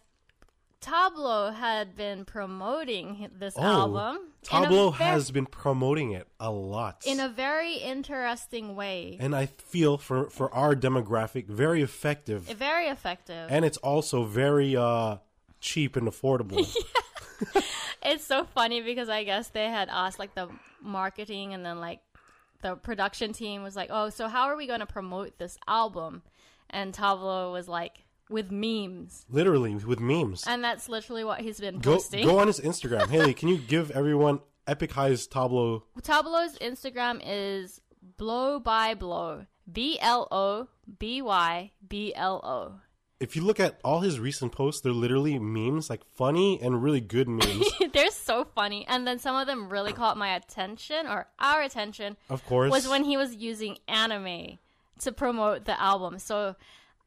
Tablo 0.81 1.53
had 1.53 1.95
been 1.95 2.23
promoting 2.23 3.29
this 3.37 3.55
Oh, 3.57 3.61
album. 3.63 4.19
a 4.43 4.45
Tablo 4.45 4.93
has 4.93 5.31
been 5.31 5.45
promoting 5.47 6.11
it 6.11 6.27
a 6.39 6.51
lot. 6.51 7.03
in 7.05 7.19
a 7.19 7.27
very 7.29 7.75
interesting 7.75 8.75
way. 8.75 9.17
and 9.19 9.35
I 9.35 9.47
feel 9.47 9.97
for 9.97 10.29
for 10.29 10.53
our 10.53 10.75
demographic 10.75 11.47
very 11.47 11.81
effective. 11.81 12.43
Very 12.43 12.87
effective. 12.87 13.47
and 13.51 13.65
it's 13.65 13.77
also 13.77 14.23
very 14.23 14.75
uh 14.77 15.17
cheap 15.59 15.95
and 15.95 16.07
affordable. 16.07 16.63
it's 18.03 18.23
so 18.23 18.45
funny 18.45 18.81
because 18.81 19.09
I 19.09 19.23
guess 19.23 19.49
they 19.49 19.65
had 19.69 19.89
asked 19.89 20.19
like 20.19 20.35
the 20.35 20.47
marketing 20.81 21.53
and 21.53 21.65
then 21.65 21.79
like 21.79 21.99
the 22.61 22.75
production 22.75 23.33
team 23.33 23.61
was 23.63 23.75
like, 23.75 23.89
"Oh, 23.91 24.09
so 24.09 24.27
how 24.27 24.45
are 24.45 24.55
we 24.55 24.65
going 24.67 24.79
to 24.79 24.85
promote 24.87 25.37
this 25.37 25.57
album?" 25.67 26.21
And 26.69 26.93
Tablo 26.93 27.51
was 27.51 27.67
like, 27.67 28.03
"With 28.29 28.51
memes." 28.51 29.25
Literally 29.29 29.75
with 29.75 29.99
memes. 29.99 30.45
And 30.47 30.63
that's 30.63 30.89
literally 30.89 31.23
what 31.23 31.41
he's 31.41 31.59
been 31.59 31.79
Go 31.79 31.93
posting. 31.93 32.25
go 32.25 32.39
on 32.39 32.47
his 32.47 32.59
Instagram. 32.59 33.07
Haley, 33.09 33.33
can 33.33 33.47
you 33.49 33.57
give 33.57 33.91
everyone 33.91 34.39
Epic 34.67 34.91
High's 34.91 35.27
Tablo? 35.27 35.83
Tablo's 36.01 36.57
Instagram 36.59 37.21
is 37.25 37.81
blow 38.17 38.59
by 38.59 38.93
blow. 38.93 39.45
B 39.71 39.97
L 40.01 40.27
O 40.31 40.67
B 40.99 41.21
Y 41.21 41.71
B 41.87 42.13
L 42.15 42.41
O. 42.43 42.79
If 43.19 43.35
you 43.35 43.41
look 43.41 43.59
at 43.59 43.79
all 43.83 44.01
his 44.01 44.19
recent 44.19 44.51
posts, 44.51 44.81
they're 44.81 44.91
literally 44.91 45.39
memes, 45.39 45.89
like 45.89 46.05
funny 46.15 46.59
and 46.61 46.83
really 46.83 47.01
good 47.01 47.27
memes. 47.27 47.65
They're 47.93 48.11
so 48.11 48.43
funny. 48.43 48.85
And 48.87 49.07
then 49.07 49.17
some 49.17 49.35
of 49.35 49.47
them 49.47 49.69
really 49.69 49.91
caught 49.91 50.17
my 50.17 50.35
attention 50.35 51.07
or 51.07 51.25
our 51.39 51.63
attention 51.63 52.15
Of 52.29 52.45
course. 52.45 52.71
was 52.71 52.87
when 52.87 53.03
he 53.05 53.17
was 53.17 53.33
using 53.35 53.79
anime 53.87 54.59
to 54.99 55.11
promote 55.11 55.65
the 55.65 55.81
album. 55.81 56.19
So 56.19 56.55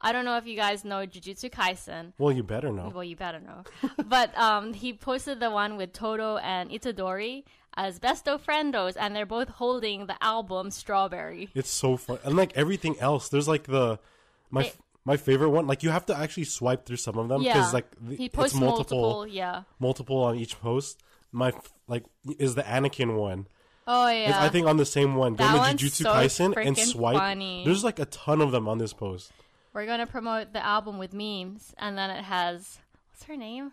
I 0.02 0.12
don't 0.12 0.24
know 0.24 0.36
if 0.38 0.46
you 0.46 0.56
guys 0.56 0.84
know 0.84 1.06
Jujutsu 1.06 1.50
Kaisen. 1.50 2.12
well, 2.18 2.32
you 2.32 2.42
better 2.42 2.72
know. 2.72 2.90
Well, 2.94 3.04
you 3.04 3.16
better 3.16 3.40
know. 3.40 3.64
but 4.06 4.36
um, 4.38 4.72
he 4.72 4.92
posted 4.92 5.40
the 5.40 5.50
one 5.50 5.76
with 5.76 5.92
Todo 5.92 6.38
and 6.38 6.70
Itadori 6.70 7.44
as 7.76 7.98
besto 8.00 8.40
friendos, 8.40 8.96
and 8.98 9.14
they're 9.14 9.26
both 9.26 9.48
holding 9.48 10.06
the 10.06 10.16
album 10.22 10.70
Strawberry. 10.70 11.50
It's 11.54 11.70
so 11.70 11.96
fun. 11.96 12.18
And 12.24 12.34
like 12.36 12.52
everything 12.56 12.98
else, 12.98 13.28
there's 13.28 13.46
like 13.48 13.64
the 13.64 13.98
my 14.50 14.62
They- 14.64 14.72
my 15.04 15.16
favorite 15.16 15.50
one. 15.50 15.66
Like 15.66 15.82
you 15.82 15.90
have 15.90 16.06
to 16.06 16.16
actually 16.16 16.44
swipe 16.44 16.84
through 16.86 16.96
some 16.96 17.16
of 17.18 17.28
them 17.28 17.42
Yeah, 17.42 17.54
because 17.54 17.72
like 17.74 17.86
the, 18.00 18.16
he 18.16 18.24
it's 18.26 18.34
multiple, 18.54 19.00
multiple. 19.00 19.26
Yeah. 19.26 19.62
multiple 19.78 20.18
on 20.24 20.36
each 20.36 20.60
post. 20.60 20.98
My 21.32 21.48
f- 21.48 21.72
like 21.88 22.04
is 22.38 22.54
the 22.54 22.62
Anakin 22.62 23.16
one. 23.16 23.46
Oh 23.86 24.06
It's, 24.08 24.28
yeah. 24.30 24.42
I 24.42 24.48
think 24.50 24.66
on 24.66 24.76
the 24.76 24.84
same 24.84 25.14
one. 25.14 25.34
Go 25.36 25.44
That 25.44 25.52
to 25.52 25.58
one's 25.58 25.80
Jujutsu 25.82 26.02
so 26.02 26.12
Kaisen 26.12 26.66
and 26.66 26.76
swipe. 26.78 27.16
funny. 27.16 27.62
There's 27.64 27.82
like 27.84 27.98
a 27.98 28.04
ton 28.06 28.40
of 28.40 28.50
them 28.52 28.68
on 28.68 28.78
this 28.78 28.92
post. 28.92 29.30
We're 29.72 29.86
gonna 29.86 30.06
promote 30.06 30.52
the 30.52 30.64
album 30.64 30.98
with 30.98 31.12
memes, 31.14 31.74
and 31.78 31.96
then 31.96 32.10
it 32.10 32.24
has 32.24 32.78
what's 33.10 33.24
her 33.24 33.36
name? 33.36 33.72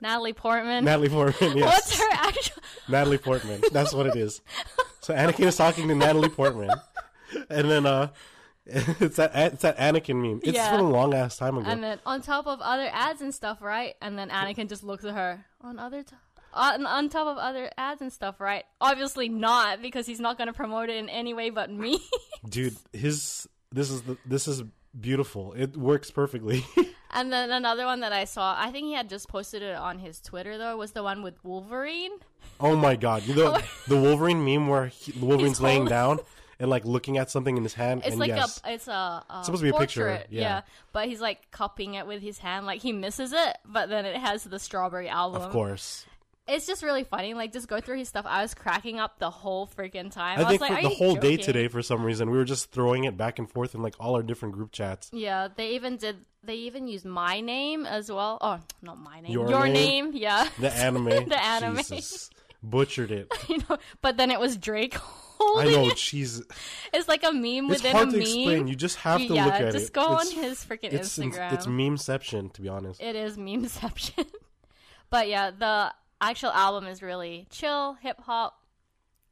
Natalie 0.00 0.32
Portman. 0.32 0.84
Natalie 0.84 1.08
Portman. 1.08 1.56
Yes. 1.58 1.72
What's 1.72 1.98
her 1.98 2.08
actual? 2.12 2.62
Natalie 2.88 3.18
Portman. 3.18 3.62
That's 3.72 3.94
what 3.94 4.06
it 4.06 4.16
is. 4.16 4.40
So 5.00 5.14
Anakin 5.14 5.46
is 5.46 5.56
talking 5.56 5.88
to 5.88 5.94
Natalie 5.94 6.28
Portman, 6.28 6.70
and 7.48 7.70
then 7.70 7.86
uh, 7.86 8.08
it's 8.66 9.16
that 9.16 9.30
it's 9.34 9.62
that 9.62 9.78
Anakin 9.78 10.16
meme. 10.20 10.40
It's 10.42 10.54
Yeah. 10.56 10.76
from 10.76 10.86
a 10.86 10.90
long 10.90 11.14
ass 11.14 11.36
time 11.38 11.56
ago. 11.56 11.68
And 11.70 11.82
then 11.82 12.00
on 12.04 12.20
top 12.20 12.46
of 12.46 12.60
other 12.60 12.88
ads 12.92 13.22
and 13.22 13.34
stuff, 13.34 13.62
right? 13.62 13.94
And 14.02 14.18
then 14.18 14.28
Anakin 14.30 14.68
just 14.68 14.82
looks 14.84 15.04
at 15.04 15.14
her 15.14 15.44
on 15.62 15.78
other. 15.78 16.02
T- 16.02 16.16
on, 16.56 16.86
on 16.86 17.08
top 17.08 17.26
of 17.26 17.36
other 17.36 17.68
ads 17.76 18.00
and 18.00 18.12
stuff, 18.12 18.40
right? 18.40 18.62
Obviously 18.80 19.28
not, 19.28 19.82
because 19.82 20.06
he's 20.06 20.20
not 20.20 20.38
going 20.38 20.46
to 20.46 20.52
promote 20.52 20.88
it 20.88 20.94
in 20.96 21.08
any 21.08 21.34
way 21.34 21.50
but 21.50 21.68
me. 21.68 21.98
Dude, 22.48 22.76
his 22.92 23.48
this 23.74 23.90
is 23.90 24.02
the 24.02 24.16
this 24.24 24.48
is 24.48 24.62
beautiful. 24.98 25.52
It 25.54 25.76
works 25.76 26.10
perfectly. 26.10 26.64
and 27.10 27.32
then 27.32 27.50
another 27.50 27.84
one 27.84 28.00
that 28.00 28.12
I 28.12 28.24
saw, 28.24 28.54
I 28.56 28.70
think 28.70 28.86
he 28.86 28.94
had 28.94 29.08
just 29.08 29.28
posted 29.28 29.62
it 29.62 29.74
on 29.74 29.98
his 29.98 30.20
Twitter 30.20 30.56
though, 30.56 30.76
was 30.76 30.92
the 30.92 31.02
one 31.02 31.22
with 31.22 31.42
Wolverine. 31.44 32.12
oh 32.60 32.76
my 32.76 32.96
god, 32.96 33.24
you 33.24 33.34
know 33.34 33.58
the 33.88 33.96
Wolverine 33.96 34.44
meme 34.44 34.68
where 34.68 34.86
he, 34.86 35.12
the 35.12 35.26
Wolverine's 35.26 35.60
laying 35.60 35.86
down 35.86 36.20
and 36.60 36.70
like 36.70 36.84
looking 36.84 37.18
at 37.18 37.30
something 37.30 37.56
in 37.56 37.64
his 37.64 37.74
hand. 37.74 38.02
It's 38.04 38.12
and 38.12 38.20
like 38.20 38.28
yes, 38.28 38.60
a, 38.64 38.74
it's 38.74 38.88
a, 38.88 39.24
a 39.28 39.40
supposed 39.44 39.60
to 39.60 39.70
be 39.70 39.76
a 39.76 39.78
picture, 39.78 40.06
portrait, 40.06 40.26
yeah. 40.30 40.62
But 40.92 41.08
he's 41.08 41.20
like 41.20 41.50
cupping 41.50 41.94
it 41.94 42.06
with 42.06 42.22
his 42.22 42.38
hand, 42.38 42.66
like 42.66 42.80
he 42.80 42.92
misses 42.92 43.32
it, 43.32 43.58
but 43.64 43.88
then 43.88 44.04
it 44.06 44.16
has 44.16 44.44
the 44.44 44.58
strawberry 44.58 45.08
album. 45.08 45.42
of 45.42 45.50
course. 45.50 46.06
It's 46.46 46.66
just 46.66 46.82
really 46.82 47.04
funny. 47.04 47.32
Like 47.32 47.52
just 47.52 47.68
go 47.68 47.80
through 47.80 47.98
his 47.98 48.08
stuff. 48.08 48.26
I 48.28 48.42
was 48.42 48.52
cracking 48.54 49.00
up 49.00 49.18
the 49.18 49.30
whole 49.30 49.66
freaking 49.66 50.10
time. 50.10 50.38
I, 50.38 50.42
was 50.42 50.48
think 50.50 50.60
like, 50.60 50.82
the 50.82 50.90
whole 50.90 51.14
day 51.14 51.36
today, 51.38 51.68
for 51.68 51.80
some 51.80 52.04
reason, 52.04 52.30
we 52.30 52.36
were 52.36 52.44
just 52.44 52.70
throwing 52.70 53.04
it 53.04 53.16
back 53.16 53.38
and 53.38 53.50
forth 53.50 53.74
in 53.74 53.82
like 53.82 53.94
all 53.98 54.14
our 54.14 54.22
different 54.22 54.54
group 54.54 54.70
chats. 54.70 55.10
Yeah, 55.12 55.48
they 55.54 55.70
even 55.70 55.96
did. 55.96 56.16
They 56.42 56.56
even 56.56 56.86
used 56.86 57.06
my 57.06 57.40
name 57.40 57.86
as 57.86 58.12
well. 58.12 58.36
Oh, 58.42 58.60
not 58.82 58.98
my 58.98 59.20
name. 59.22 59.32
Your 59.32 59.48
Your, 59.48 59.64
name? 59.64 59.72
name? 60.06 60.10
Yeah. 60.14 60.46
The 60.60 60.70
anime, 60.70 61.04
The 61.28 61.42
anime. 61.42 61.76
Jesus. 61.76 62.28
butchered 62.62 63.10
it. 63.10 63.32
you 63.48 63.58
know, 63.70 63.78
but 64.02 64.18
then 64.18 64.30
it 64.30 64.38
was 64.38 64.58
Drake 64.58 64.96
I 65.40 65.64
know, 65.64 65.90
she's. 65.94 66.42
It's 66.92 67.08
like 67.08 67.24
a 67.24 67.32
meme 67.32 67.70
It's 67.70 67.82
within 67.82 67.92
hard 67.96 68.08
a 68.08 68.12
to 68.12 68.16
meme. 68.18 68.26
explain. 68.26 68.68
You 68.68 68.76
just 68.76 68.96
have 68.98 69.18
to 69.20 69.34
yeah, 69.34 69.44
look 69.46 69.54
at 69.54 69.72
just 69.72 69.88
it. 69.88 69.92
go 69.92 70.02
It's- 70.18 70.26
on 70.36 70.42
his 70.42 70.64
freaking 70.64 70.92
it's 70.92 71.18
Instagram. 71.18 71.52
it's 71.52 71.66
memeception, 71.66 72.52
to 72.52 72.62
be 72.62 72.68
honest. 72.68 73.02
It 73.02 73.16
is 73.16 73.36
memeception. 73.36 74.26
but 75.10 75.28
yeah, 75.28 75.50
the 75.50 75.92
actual 76.30 76.50
album 76.50 76.86
is 76.86 77.02
really 77.02 77.46
chill, 77.50 77.94
hip 77.94 78.20
hop, 78.20 78.60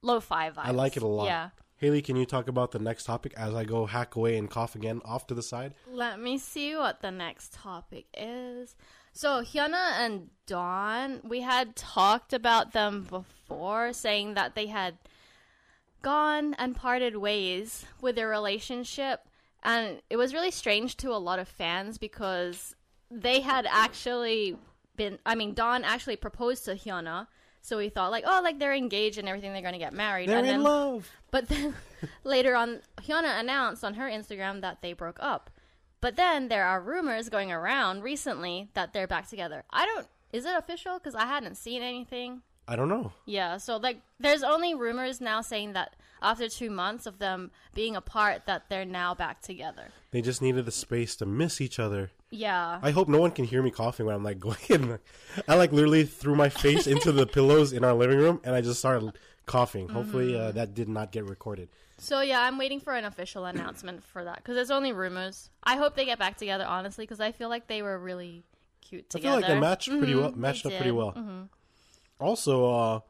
lo-fi 0.02 0.50
vibes. 0.50 0.64
I 0.64 0.70
like 0.70 0.96
it 0.96 1.02
a 1.02 1.06
lot. 1.06 1.26
Yeah. 1.26 1.50
Haley, 1.76 2.02
can 2.02 2.14
you 2.14 2.26
talk 2.26 2.46
about 2.46 2.70
the 2.70 2.78
next 2.78 3.04
topic 3.04 3.34
as 3.36 3.54
I 3.54 3.64
go 3.64 3.86
hack 3.86 4.14
away 4.14 4.36
and 4.38 4.48
cough 4.48 4.76
again 4.76 5.00
off 5.04 5.26
to 5.26 5.34
the 5.34 5.42
side? 5.42 5.74
Let 5.90 6.20
me 6.20 6.38
see 6.38 6.76
what 6.76 7.02
the 7.02 7.10
next 7.10 7.54
topic 7.54 8.06
is. 8.16 8.76
So 9.12 9.42
Hyuna 9.42 9.98
and 9.98 10.30
Dawn, 10.46 11.20
we 11.24 11.40
had 11.40 11.74
talked 11.74 12.32
about 12.32 12.72
them 12.72 13.02
before, 13.02 13.92
saying 13.92 14.34
that 14.34 14.54
they 14.54 14.66
had 14.66 14.96
gone 16.02 16.54
and 16.54 16.76
parted 16.76 17.16
ways 17.16 17.84
with 18.00 18.14
their 18.16 18.28
relationship, 18.28 19.28
and 19.62 20.00
it 20.08 20.16
was 20.16 20.32
really 20.32 20.50
strange 20.50 20.96
to 20.98 21.10
a 21.10 21.18
lot 21.18 21.38
of 21.38 21.48
fans 21.48 21.98
because 21.98 22.74
they 23.10 23.40
had 23.40 23.66
actually 23.68 24.56
been. 25.02 25.18
I 25.26 25.34
mean, 25.34 25.54
Dawn 25.54 25.84
actually 25.84 26.16
proposed 26.16 26.64
to 26.66 26.74
Hyuna, 26.74 27.26
so 27.60 27.78
we 27.78 27.88
thought 27.88 28.10
like, 28.10 28.24
oh, 28.26 28.40
like 28.42 28.58
they're 28.58 28.74
engaged 28.74 29.18
and 29.18 29.28
everything, 29.28 29.52
they're 29.52 29.62
gonna 29.62 29.78
get 29.78 29.92
married. 29.92 30.28
They're 30.28 30.38
and 30.38 30.46
in 30.46 30.52
then, 30.54 30.62
love. 30.62 31.10
but 31.30 31.48
then 31.48 31.74
later 32.24 32.54
on, 32.54 32.80
Hyuna 32.98 33.40
announced 33.40 33.84
on 33.84 33.94
her 33.94 34.08
Instagram 34.08 34.60
that 34.60 34.82
they 34.82 34.92
broke 34.92 35.18
up. 35.20 35.50
But 36.00 36.16
then 36.16 36.48
there 36.48 36.64
are 36.64 36.80
rumors 36.80 37.28
going 37.28 37.52
around 37.52 38.02
recently 38.02 38.68
that 38.74 38.92
they're 38.92 39.06
back 39.06 39.28
together. 39.28 39.64
I 39.70 39.86
don't. 39.86 40.06
Is 40.32 40.44
it 40.44 40.56
official? 40.56 40.98
Because 40.98 41.14
I 41.14 41.26
hadn't 41.26 41.56
seen 41.56 41.82
anything. 41.82 42.42
I 42.66 42.76
don't 42.76 42.88
know. 42.88 43.12
Yeah. 43.26 43.58
So 43.58 43.76
like, 43.76 44.00
there's 44.18 44.42
only 44.42 44.74
rumors 44.74 45.20
now 45.20 45.42
saying 45.42 45.74
that 45.74 45.94
after 46.20 46.48
two 46.48 46.70
months 46.70 47.06
of 47.06 47.18
them 47.18 47.50
being 47.74 47.94
apart, 47.96 48.46
that 48.46 48.68
they're 48.68 48.84
now 48.84 49.14
back 49.14 49.42
together. 49.42 49.88
They 50.10 50.22
just 50.22 50.42
needed 50.42 50.64
the 50.64 50.72
space 50.72 51.14
to 51.16 51.26
miss 51.26 51.60
each 51.60 51.78
other. 51.78 52.10
Yeah. 52.32 52.78
I 52.82 52.90
hope 52.90 53.08
no 53.08 53.20
one 53.20 53.30
can 53.30 53.44
hear 53.44 53.62
me 53.62 53.70
coughing 53.70 54.06
when 54.06 54.14
I'm 54.14 54.24
like 54.24 54.40
going. 54.48 54.56
in. 54.70 54.98
I 55.46 55.54
like 55.56 55.70
literally 55.70 56.04
threw 56.04 56.34
my 56.34 56.48
face 56.48 56.86
into 56.86 57.12
the 57.12 57.26
pillows 57.26 57.72
in 57.72 57.84
our 57.84 57.92
living 57.94 58.18
room 58.18 58.40
and 58.42 58.54
I 58.54 58.60
just 58.62 58.78
started 58.80 59.12
coughing. 59.46 59.88
Hopefully 59.88 60.32
Mm-hmm. 60.32 60.48
uh, 60.48 60.52
that 60.52 60.74
did 60.74 60.88
not 60.88 61.12
get 61.12 61.24
recorded. 61.26 61.68
So 61.98 62.20
yeah, 62.22 62.40
I'm 62.40 62.58
waiting 62.58 62.80
for 62.80 62.94
an 62.94 63.04
official 63.04 63.44
announcement 63.44 64.02
for 64.02 64.24
that 64.24 64.36
because 64.38 64.56
it's 64.56 64.70
only 64.70 64.92
rumors. 64.92 65.50
I 65.62 65.76
hope 65.76 65.94
they 65.94 66.04
get 66.06 66.18
back 66.18 66.36
together, 66.38 66.64
honestly, 66.64 67.04
because 67.04 67.20
I 67.20 67.30
feel 67.32 67.48
like 67.48 67.68
they 67.68 67.82
were 67.82 67.98
really 67.98 68.42
cute 68.80 69.06
I 69.14 69.20
feel 69.20 69.32
like 69.34 69.46
they 69.46 69.60
matched 69.60 69.88
pretty 69.88 70.14
well. 70.14 70.32
Mhm, 70.32 70.36
Matched 70.36 70.66
up 70.66 70.72
pretty 70.72 70.90
well. 70.90 71.12
Mhm. 71.12 71.48
Also, 72.18 72.70
uh, 72.70 73.00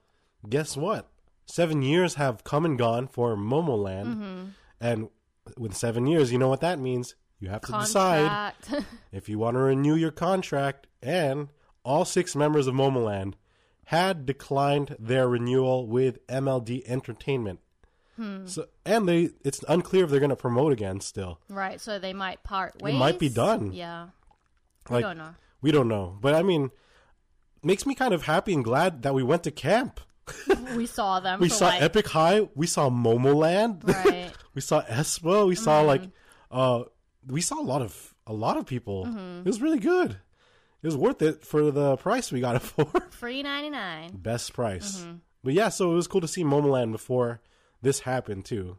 guess 0.49 0.77
what? 0.77 1.09
Seven 1.47 1.83
years 1.83 2.15
have 2.15 2.45
come 2.45 2.65
and 2.65 2.79
gone 2.79 3.07
for 3.07 3.37
Momoland, 3.37 4.07
Mm-hmm. 4.07 4.45
and 4.81 5.09
with 5.59 5.75
seven 5.77 6.07
years, 6.07 6.33
you 6.33 6.39
know 6.39 6.49
what 6.49 6.61
that 6.61 6.79
means. 6.79 7.15
You 7.43 7.49
have 7.49 7.63
to 7.63 7.73
decide 7.73 8.55
if 9.13 9.29
you 9.29 9.37
want 9.37 9.57
to 9.57 9.61
renew 9.61 9.97
your 9.97 10.13
contract. 10.13 10.87
And 11.03 11.49
all 11.85 12.05
six 12.05 12.37
members 12.37 12.69
of 12.69 12.75
Momoland 12.77 13.35
had 13.87 14.25
declined 14.25 14.95
their 14.97 15.29
renewal 15.29 15.89
with 15.89 16.25
MLD 16.29 16.85
Entertainment. 16.87 17.59
Hmm. 18.15 18.47
So, 18.47 18.69
and 18.87 19.09
they 19.09 19.31
it's 19.45 19.65
unclear 19.69 20.05
if 20.05 20.11
they're 20.11 20.21
going 20.21 20.31
to 20.31 20.37
promote 20.37 20.73
again. 20.73 21.01
Still, 21.01 21.41
right. 21.49 21.81
So 21.81 21.99
they 21.99 22.13
might 22.13 22.45
part 22.45 22.81
ways. 22.81 22.95
It 22.95 22.99
might 22.99 23.19
be 23.19 23.29
done. 23.29 23.73
Yeah. 23.73 24.09
like 24.89 25.05
I 25.05 25.09
don't 25.09 25.19
know. 25.19 25.35
we 25.63 25.73
don't 25.73 25.89
know. 25.89 26.17
But 26.21 26.35
I 26.35 26.45
mean, 26.45 26.71
makes 27.65 27.87
me 27.87 27.97
kind 27.97 28.15
of 28.15 28.23
happy 28.23 28.55
and 28.55 28.63
glad 28.63 29.03
that 29.03 29.15
we 29.15 29.25
went 29.25 29.43
to 29.45 29.51
camp. 29.51 30.01
We 30.77 30.87
saw 30.87 31.21
them. 31.21 31.41
We 31.41 31.51
saw 31.51 31.67
like, 31.67 31.83
Epic 31.83 32.09
High. 32.09 32.49
We 32.55 32.67
saw 32.67 32.89
Momoland. 32.89 33.87
Right. 33.87 34.31
we 34.55 34.63
saw 34.63 34.81
aespa. 34.83 35.47
We 35.47 35.55
saw 35.55 35.83
like, 35.83 36.03
uh, 36.51 36.85
we 37.27 37.41
saw 37.41 37.61
a 37.61 37.63
lot 37.63 37.83
of 37.83 38.15
a 38.27 38.33
lot 38.33 38.57
of 38.57 38.67
people. 38.67 39.07
It 39.41 39.47
was 39.47 39.61
really 39.61 39.79
good. 39.79 40.13
It 40.83 40.87
was 40.87 40.97
worth 40.97 41.23
it 41.23 41.45
for 41.45 41.71
the 41.71 41.97
price 41.97 42.33
we 42.33 42.41
got 42.41 42.57
it 42.57 42.63
for. 42.63 42.85
Free 43.11 43.43
ninety 43.43 43.71
nine. 43.71 44.17
Best 44.17 44.53
price. 44.53 45.07
But 45.45 45.55
yeah, 45.55 45.69
so 45.71 45.93
it 45.93 45.95
was 45.95 46.07
cool 46.07 46.21
to 46.21 46.29
see 46.29 46.45
Momoland 46.45 46.93
before 46.93 47.41
this 47.83 48.01
happened 48.01 48.45
too. 48.45 48.77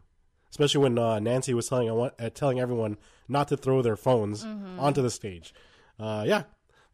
Especially 0.49 0.81
when 0.83 0.99
uh, 0.99 1.19
Nancy 1.19 1.53
was 1.53 1.67
telling 1.67 1.89
uh, 1.89 2.29
telling 2.31 2.59
everyone 2.59 2.97
not 3.27 3.47
to 3.49 3.57
throw 3.57 3.81
their 3.81 3.95
phones 3.95 4.43
onto 4.43 5.01
the 5.01 5.09
stage. 5.09 5.53
Uh, 5.99 6.23
yeah, 6.27 6.43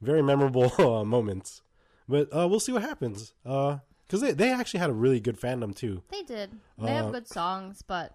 very 0.01 0.22
memorable 0.22 0.72
uh, 0.79 1.03
moments. 1.03 1.62
But 2.08 2.29
uh, 2.36 2.48
we'll 2.48 2.60
see 2.60 2.72
what 2.72 2.82
happens. 2.82 3.34
Because 3.44 4.22
they 4.22 4.32
they 4.32 4.51
actually 4.51 4.79
had 4.79 4.89
a 4.89 4.94
really 4.94 5.20
good 5.20 5.39
fandom 5.39 5.75
too. 5.75 6.03
They 6.12 6.24
did. 6.24 6.51
They 6.77 6.86
Uh, 6.91 7.03
have 7.03 7.12
good 7.12 7.27
songs, 7.27 7.82
but 7.82 8.13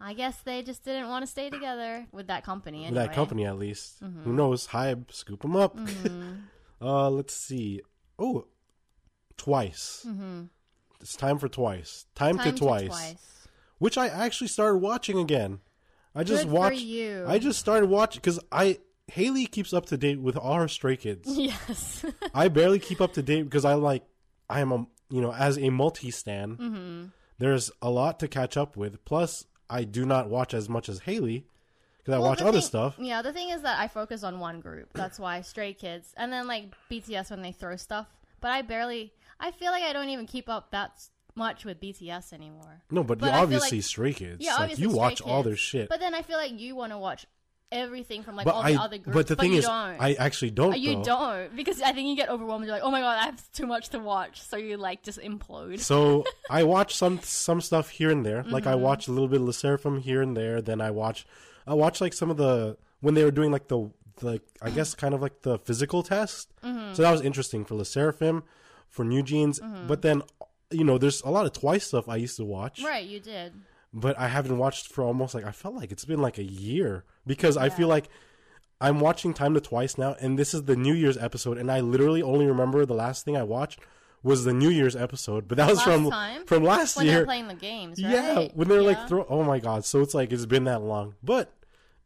I 0.00 0.12
guess 0.14 0.40
they 0.42 0.62
just 0.62 0.84
didn't 0.84 1.08
want 1.08 1.24
to 1.24 1.26
stay 1.26 1.50
together 1.50 2.06
with 2.12 2.26
that 2.28 2.44
company. 2.44 2.84
Anyway. 2.84 3.06
That 3.06 3.14
company, 3.14 3.46
at 3.46 3.58
least. 3.58 4.00
Who 4.24 4.32
knows? 4.32 4.68
Hybe, 4.68 5.12
scoop 5.12 5.42
them 5.42 5.56
up. 5.56 5.78
uh, 6.80 7.10
let's 7.10 7.34
see. 7.34 7.82
Oh, 8.18 8.46
twice. 9.36 10.06
It's 11.00 11.16
time 11.16 11.38
for 11.38 11.48
twice. 11.48 12.06
Time, 12.14 12.38
Time 12.38 12.52
to 12.52 12.58
twice, 12.58 13.14
which 13.78 13.98
I 13.98 14.08
actually 14.08 14.48
started 14.48 14.78
watching 14.78 15.18
again. 15.18 15.60
I 16.14 16.24
just 16.24 16.44
Good 16.44 16.52
watched. 16.52 16.80
you. 16.80 17.24
I 17.28 17.38
just 17.38 17.58
started 17.58 17.90
watching 17.90 18.20
because 18.20 18.40
I 18.50 18.78
Haley 19.08 19.46
keeps 19.46 19.72
up 19.72 19.86
to 19.86 19.96
date 19.96 20.20
with 20.20 20.36
all 20.36 20.54
her 20.54 20.68
Stray 20.68 20.96
Kids. 20.96 21.28
Yes. 21.38 22.04
I 22.34 22.48
barely 22.48 22.78
keep 22.78 23.00
up 23.00 23.12
to 23.14 23.22
date 23.22 23.42
because 23.42 23.64
I 23.64 23.74
like 23.74 24.02
I 24.48 24.60
am 24.60 24.72
a 24.72 24.86
you 25.10 25.20
know 25.20 25.32
as 25.32 25.58
a 25.58 25.70
multi 25.70 26.10
stan. 26.10 26.56
Mm-hmm. 26.56 27.04
There's 27.38 27.70
a 27.82 27.90
lot 27.90 28.18
to 28.20 28.28
catch 28.28 28.56
up 28.56 28.76
with. 28.76 29.04
Plus, 29.04 29.44
I 29.68 29.84
do 29.84 30.04
not 30.06 30.28
watch 30.28 30.54
as 30.54 30.68
much 30.68 30.88
as 30.88 31.00
Haley 31.00 31.46
because 31.98 32.14
I 32.14 32.18
Well, 32.18 32.28
watch 32.28 32.42
other 32.42 32.52
thing- 32.52 32.60
stuff. 32.62 32.94
Yeah, 32.98 33.22
the 33.22 33.32
thing 33.32 33.50
is 33.50 33.62
that 33.62 33.78
I 33.80 33.88
focus 33.88 34.22
on 34.22 34.38
one 34.38 34.60
group. 34.60 34.90
That's 34.94 35.18
why 35.18 35.40
Stray 35.40 35.72
Kids, 35.72 36.12
and 36.16 36.32
then 36.32 36.46
like 36.46 36.72
BTS 36.90 37.30
when 37.30 37.42
they 37.42 37.52
throw 37.52 37.76
stuff. 37.76 38.06
But 38.40 38.50
I 38.52 38.62
barely. 38.62 39.12
I 39.40 39.50
feel 39.50 39.70
like 39.72 39.82
I 39.82 39.92
don't 39.92 40.08
even 40.08 40.26
keep 40.26 40.48
up 40.48 40.70
that 40.70 41.02
much 41.34 41.64
with 41.64 41.80
BTS 41.80 42.32
anymore. 42.32 42.82
No, 42.90 43.02
but, 43.04 43.18
But 43.18 43.26
you 43.26 43.32
obviously 43.40 43.78
like- 43.78 43.84
Stray 43.84 44.12
Kids. 44.14 44.42
Yeah, 44.44 44.52
like 44.52 44.60
obviously 44.62 44.82
you 44.84 44.90
Stray 44.90 44.98
watch 44.98 45.20
all 45.20 45.38
Kids. 45.42 45.46
their 45.48 45.56
shit. 45.56 45.88
But 45.88 46.00
then 46.00 46.14
I 46.14 46.22
feel 46.22 46.38
like 46.38 46.58
you 46.58 46.74
want 46.76 46.92
to 46.92 46.98
watch 46.98 47.26
everything 47.72 48.22
from 48.22 48.36
like 48.36 48.44
But 48.44 48.54
all 48.54 48.62
I 48.62 48.72
the 48.72 48.80
other 48.80 48.98
groups. 48.98 49.14
but 49.14 49.26
the 49.26 49.36
thing 49.36 49.52
you 49.52 49.58
is 49.58 49.64
don't. 49.64 50.00
I 50.00 50.14
actually 50.18 50.50
don't. 50.50 50.72
Uh, 50.72 50.76
you 50.76 50.96
though. 50.96 51.02
don't 51.04 51.56
because 51.56 51.80
I 51.82 51.92
think 51.92 52.08
you 52.08 52.16
get 52.16 52.28
overwhelmed. 52.28 52.64
You're 52.64 52.74
like, 52.74 52.82
oh 52.84 52.90
my 52.90 53.00
god, 53.00 53.18
I 53.18 53.24
have 53.26 53.52
too 53.52 53.66
much 53.66 53.88
to 53.90 53.98
watch, 53.98 54.42
so 54.42 54.56
you 54.56 54.76
like 54.76 55.02
just 55.02 55.18
implode. 55.18 55.80
So 55.80 56.24
I 56.50 56.62
watch 56.64 56.94
some 56.94 57.18
some 57.22 57.60
stuff 57.60 57.90
here 57.90 58.10
and 58.10 58.24
there. 58.24 58.42
Like 58.44 58.66
I 58.66 58.72
Mm-hmm. 58.74 58.82
watch 58.82 59.08
a 59.08 59.12
little 59.12 59.28
bit 59.28 59.40
of 59.40 59.46
LE 59.46 59.52
SSERAFIM 59.52 60.00
here 60.02 60.22
and 60.22 60.36
there. 60.36 60.60
Then 60.62 60.80
I 60.80 60.90
watch 60.90 61.26
I 61.66 61.74
watch 61.74 62.00
like 62.00 62.12
some 62.12 62.30
of 62.30 62.36
the 62.36 62.76
when 63.00 63.14
they 63.14 63.24
were 63.24 63.30
doing 63.30 63.50
like 63.50 63.68
the 63.68 63.90
the 64.20 64.40
I 64.62 64.70
guess 64.70 64.94
kind 64.94 65.14
of 65.14 65.20
like 65.20 65.42
the 65.42 65.58
physical 65.58 66.02
test. 66.02 66.52
Mm-hmm. 66.62 66.94
So 66.94 67.02
that 67.02 67.10
was 67.10 67.20
interesting 67.20 67.64
for 67.64 67.74
LE 67.74 67.82
SSERAFIM, 67.82 68.42
for 68.88 69.04
New 69.04 69.22
Jeans. 69.22 69.60
But 69.86 70.02
then 70.02 70.22
you 70.70 70.84
know 70.84 70.98
there's 70.98 71.20
a 71.22 71.30
lot 71.30 71.46
of 71.46 71.52
Twice 71.52 71.86
stuff 71.86 72.08
I 72.08 72.16
used 72.16 72.36
to 72.38 72.44
watch, 72.44 72.82
Right, 72.82 73.04
you 73.06 73.20
did. 73.20 73.52
But 73.92 74.18
I 74.18 74.28
haven't 74.28 74.58
watched 74.58 74.92
for 74.92 75.02
almost 75.04 75.34
like 75.34 75.44
I 75.44 75.52
felt 75.52 75.74
like 75.74 75.92
it's 75.92 76.04
been 76.04 76.20
like 76.20 76.38
a 76.38 76.44
year 76.44 77.04
because 77.26 77.56
I 77.56 77.68
feel 77.68 77.88
like. 77.88 78.08
I'm 78.78 79.00
watching 79.00 79.32
Time 79.32 79.54
to 79.54 79.60
Twice 79.62 79.96
now, 79.96 80.16
and 80.20 80.38
this 80.38 80.52
is 80.52 80.64
the 80.64 80.76
New 80.76 80.92
Year's 80.92 81.16
episode, 81.16 81.56
and 81.56 81.72
I 81.72 81.80
literally 81.80 82.20
only 82.20 82.44
remember 82.44 82.84
the 82.84 82.92
last 82.92 83.24
thing 83.24 83.34
I 83.34 83.42
watched 83.42 83.80
was 84.22 84.44
the 84.44 84.52
New 84.52 84.68
Year's 84.68 84.94
episode, 84.94 85.48
but 85.48 85.56
that 85.56 85.66
was 85.70 85.78
Last 85.78 85.84
from 85.86 86.10
time? 86.10 86.44
from 86.44 86.62
last 86.62 86.94
When 86.98 87.06
year. 87.06 87.24
playing 87.24 87.48
the 87.48 87.54
games, 87.54 88.02
right? 88.04 88.12
Yeah, 88.12 88.48
when 88.52 88.68
they're 88.68 88.82
Yeah. 88.82 88.86
like 88.88 89.08
throw. 89.08 89.24
Oh 89.30 89.42
my 89.44 89.60
god! 89.60 89.86
So 89.86 90.02
it's 90.02 90.12
like 90.12 90.30
it's 90.30 90.44
been 90.44 90.64
that 90.64 90.82
long, 90.82 91.14
but 91.22 91.54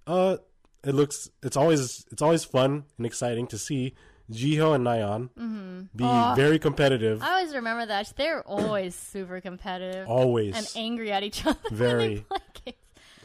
uh, 0.06 0.36
it 0.84 0.94
looks 0.94 1.28
it's 1.42 1.56
always 1.56 2.06
it's 2.12 2.22
always 2.22 2.44
fun 2.44 2.84
and 2.98 3.04
exciting 3.04 3.48
to 3.48 3.58
see 3.58 3.94
Jihyo 4.30 4.74
and 4.74 4.84
Nayeon 4.86 5.88
be 5.94 6.04
Oh. 6.04 6.34
very 6.36 6.58
competitive. 6.58 7.22
I 7.22 7.30
always 7.38 7.54
remember 7.54 7.86
that 7.86 8.12
they're 8.16 8.42
always 8.42 8.94
super 8.94 9.40
competitive 9.40 10.08
always 10.08 10.56
and 10.56 10.70
angry 10.76 11.10
at 11.12 11.22
each 11.22 11.44
other. 11.46 11.58
Very. 11.70 12.24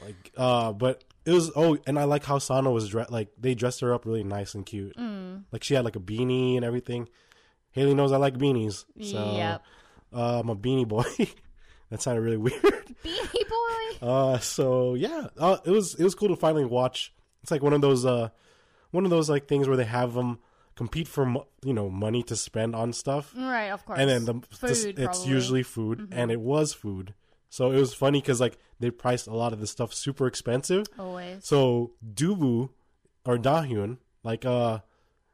like 0.04 0.32
uh, 0.38 0.72
but 0.74 1.04
it 1.26 1.32
was 1.32 1.52
oh, 1.56 1.78
and 1.88 1.98
I 1.98 2.04
like 2.06 2.24
how 2.24 2.38
Sana 2.40 2.72
was 2.72 2.90
dressed. 2.90 3.12
like 3.12 3.30
they 3.40 3.56
dressed 3.56 3.80
her 3.82 3.94
up 3.94 4.06
really 4.06 4.24
nice 4.24 4.54
and 4.56 4.66
cute. 4.66 4.96
Mm. 4.98 5.44
Like 5.52 5.64
she 5.64 5.74
had 5.74 5.86
like 5.86 5.96
a 5.96 6.00
beanie 6.00 6.56
and 6.56 6.66
everything. 6.66 7.08
Haley 7.72 7.94
knows 7.94 8.12
I 8.12 8.18
like 8.18 8.38
beanies, 8.38 8.86
so 9.02 9.36
Yep. 9.36 9.64
uh, 10.14 10.40
I'm 10.40 10.50
a 10.50 10.56
beanie 10.56 10.88
boy. 10.88 11.04
that 11.90 12.02
sounded 12.02 12.22
really 12.22 12.38
weird. 12.46 12.62
Beanie 13.04 13.50
Boy. 13.50 14.08
Uh, 14.08 14.38
so 14.40 14.94
yeah, 14.96 15.28
uh, 15.38 15.58
it 15.66 15.72
was 15.72 15.96
it 15.96 16.04
was 16.04 16.16
cool 16.16 16.30
to 16.30 16.36
finally 16.36 16.66
watch. 16.66 17.14
It's 17.44 17.52
like 17.52 17.62
one 17.64 17.74
of 17.74 17.82
those 17.82 18.06
uh, 18.06 18.30
one 18.92 19.04
of 19.06 19.10
those 19.12 19.30
like 19.30 19.48
things 19.48 19.68
where 19.68 19.78
they 19.78 19.86
have 19.86 20.14
them 20.14 20.40
compete 20.76 21.08
for 21.08 21.26
you 21.64 21.74
know 21.74 21.90
money 21.90 22.22
to 22.24 22.36
spend 22.36 22.76
on 22.76 22.94
stuff, 22.94 23.34
Right, 23.38 23.70
of 23.70 23.86
course. 23.86 24.00
and 24.00 24.10
then 24.10 24.26
the, 24.26 24.34
Food, 24.56 24.70
it's. 25.00 25.20
Mm-hmm. 25.22 25.30
usually 25.32 25.64
food, 25.64 26.10
and 26.12 26.32
it 26.32 26.40
was 26.42 26.74
food. 26.74 27.14
So 27.50 27.72
it 27.72 27.78
was 27.80 27.94
funny 27.94 28.20
because 28.22 28.42
like 28.42 28.58
they 28.80 28.92
priced 28.92 29.28
a 29.28 29.34
lot 29.36 29.54
of 29.54 29.60
the 29.62 29.68
stuff 29.68 29.94
super 29.94 30.28
expensive. 30.28 30.88
always. 31.00 31.46
So 31.46 31.94
Dubu 32.06 32.70
or 33.26 33.38
Dahyun 33.38 33.98
like 34.24 34.44
uh 34.46 34.80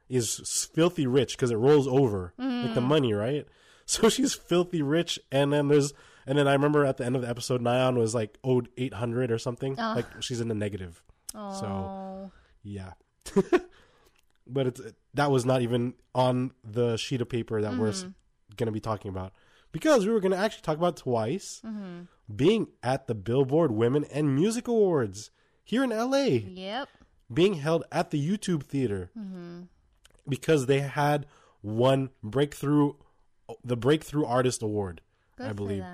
is 0.08 0.68
filthy 0.74 1.06
rich 1.06 1.36
because 1.36 1.50
it 1.50 1.56
rolls 1.56 1.88
over 1.88 2.34
like 2.38 2.74
the 2.74 2.80
Mm. 2.80 2.84
money, 2.86 3.12
right? 3.12 3.46
So 3.84 4.08
she's 4.08 4.32
filthy 4.32 4.80
rich, 4.80 5.18
and 5.32 5.52
then 5.52 5.66
there's 5.68 5.92
and 6.24 6.38
then 6.38 6.46
I 6.46 6.52
remember 6.52 6.84
at 6.84 6.98
the 6.98 7.04
end 7.04 7.16
of 7.16 7.22
the 7.22 7.28
episode, 7.28 7.60
Nayeon 7.60 7.96
was 7.98 8.14
like 8.14 8.38
owed 8.44 8.68
eight 8.78 8.94
hundred 8.94 9.32
or 9.32 9.38
something. 9.38 9.74
Oh. 9.76 9.92
Like 9.96 10.06
she's 10.22 10.40
in 10.40 10.46
the 10.46 10.54
negative. 10.54 11.02
Oh, 11.34 11.52
So 11.60 12.30
Yeah, 12.62 12.92
but 14.46 14.66
it's 14.66 14.80
that 15.14 15.30
was 15.30 15.44
not 15.44 15.62
even 15.62 15.94
on 16.14 16.52
the 16.64 16.96
sheet 16.96 17.20
of 17.20 17.28
paper 17.28 17.60
that 17.62 17.72
we're 17.76 17.90
Mm-hmm. 17.90 18.06
s- 18.08 18.14
gonna 18.56 18.72
be 18.72 18.80
talking 18.80 19.08
about 19.10 19.32
because 19.72 20.04
we 20.06 20.12
were 20.12 20.20
gonna 20.20 20.36
actually 20.36 20.62
talk 20.62 20.76
about 20.76 20.96
twice 20.96 21.60
Mm-hmm. 21.64 22.02
being 22.34 22.68
at 22.82 23.06
the 23.06 23.14
Billboard 23.14 23.70
Women 23.72 24.04
and 24.12 24.34
Music 24.34 24.68
Awards 24.68 25.30
here 25.64 25.84
in 25.84 25.90
LA 25.90 26.24
yep. 26.44 26.88
being 27.32 27.54
held 27.54 27.84
at 27.92 28.10
the 28.10 28.18
YouTube 28.28 28.64
Theater 28.64 29.10
Mm-hmm. 29.18 29.62
because 30.28 30.66
they 30.66 30.80
had 30.80 31.26
won 31.62 32.10
breakthrough, 32.22 32.94
the 33.64 33.76
Breakthrough 33.76 34.24
Artist 34.24 34.62
Award, 34.62 35.00
Good 35.36 35.46
I 35.46 35.52
believe. 35.52 35.84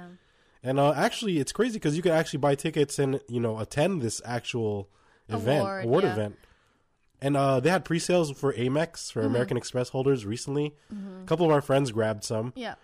And 0.63 0.81
uh, 0.81 0.93
actually, 0.93 1.39
it's 1.39 1.53
crazy 1.53 1.75
because 1.79 1.95
you 1.97 2.03
can 2.03 2.13
actually 2.13 2.41
buy 2.41 2.55
tickets 2.57 2.99
and 2.99 3.21
you 3.29 3.39
know 3.41 3.59
attend 3.59 4.03
this 4.03 4.21
actual 4.25 4.89
event, 5.29 5.61
Award, 5.61 5.85
award 5.85 6.05
yeah. 6.05 6.13
event. 6.13 6.39
And 7.21 7.37
uh, 7.37 7.61
they 7.61 7.71
had 7.71 7.85
pre-sales 7.85 8.31
for 8.33 8.53
Amex 8.53 8.91
Mm-hmm. 8.93 9.21
for 9.21 9.27
American 9.27 9.57
Express 9.57 9.89
holders 9.89 10.25
recently. 10.25 10.75
A 10.93 11.27
couple 11.27 11.47
of 11.47 11.53
our 11.53 11.61
friends 11.61 11.91
grabbed 11.91 12.25
some, 12.25 12.53
Yeah. 12.57 12.75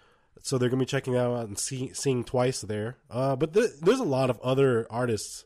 so 0.43 0.59
they're 0.59 0.69
gonna 0.69 0.81
be 0.81 0.87
checking 0.87 1.17
out 1.17 1.47
and 1.47 1.59
see, 1.59 1.93
seeing 1.95 2.25
twice 2.25 2.61
there. 2.63 2.97
Uh, 3.11 3.37
but 3.37 3.55
th- 3.55 3.71
there's 3.81 4.01
a 4.01 4.05
lot 4.05 4.31
of 4.31 4.41
other 4.41 4.87
artists. 4.91 5.45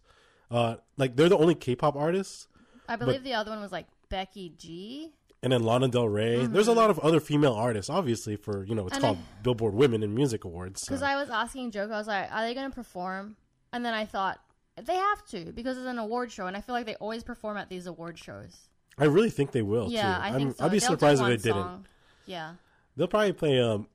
Uh, 0.50 0.76
like 0.96 1.16
they're 1.16 1.28
the 1.28 1.36
only 1.36 1.54
K-pop 1.54 1.96
artists. 1.96 2.48
I 2.88 2.96
believe 2.96 3.22
the 3.22 3.34
other 3.34 3.50
one 3.50 3.60
was 3.60 3.72
like 3.72 3.86
Becky 4.08 4.54
G. 4.56 5.12
and 5.42 5.52
then 5.52 5.62
Lana 5.62 5.88
Del 5.88 6.08
Rey. 6.08 6.46
There's 6.46 6.66
a 6.68 6.72
lot 6.72 6.88
of 6.88 6.98
other 7.00 7.20
female 7.20 7.52
artists, 7.52 7.90
obviously, 7.90 8.36
for 8.36 8.64
you 8.64 8.74
know 8.74 8.86
it's 8.86 8.96
Mm-hmm. 8.96 9.04
And 9.04 9.16
called 9.16 9.18
I- 9.18 9.42
Billboard 9.42 9.74
Women 9.74 10.02
in 10.02 10.14
Music 10.14 10.44
Awards. 10.44 10.80
so- 10.80 10.86
Because 10.88 11.02
I 11.02 11.16
was 11.16 11.28
asking 11.28 11.70
Joko, 11.72 11.92
I 11.92 11.98
was 11.98 12.06
like, 12.06 12.32
are 12.32 12.42
they 12.46 12.54
going 12.54 12.70
to 12.70 12.74
perform? 12.74 13.36
And 13.72 13.84
then 13.84 13.92
I 13.92 14.06
thought, 14.06 14.40
they 14.82 14.94
have 14.96 15.24
to 15.26 15.52
because 15.52 15.76
it's 15.76 15.86
an 15.86 15.98
award 15.98 16.32
show, 16.32 16.46
and 16.46 16.56
I 16.56 16.62
feel 16.62 16.74
like 16.74 16.86
they 16.86 16.94
always 16.96 17.22
perform 17.22 17.56
at 17.58 17.68
these 17.68 17.86
award 17.86 18.18
shows. 18.18 18.56
I 18.98 19.04
really 19.04 19.30
think 19.30 19.52
they 19.52 19.62
will. 19.62 19.90
yeah, 19.90 20.02
too. 20.02 20.22
I 20.22 20.26
I'm- 20.26 20.34
think 20.34 20.56
so. 20.56 20.64
I'd 20.64 20.70
be 20.72 20.78
They'll 20.78 20.90
surprised 20.90 21.22
if 21.22 21.42
they 21.42 21.50
didn't. 21.52 21.86
Yeah. 22.26 22.54
They'll 22.96 23.06
probably 23.08 23.32
play 23.32 23.60
um, 23.60 23.86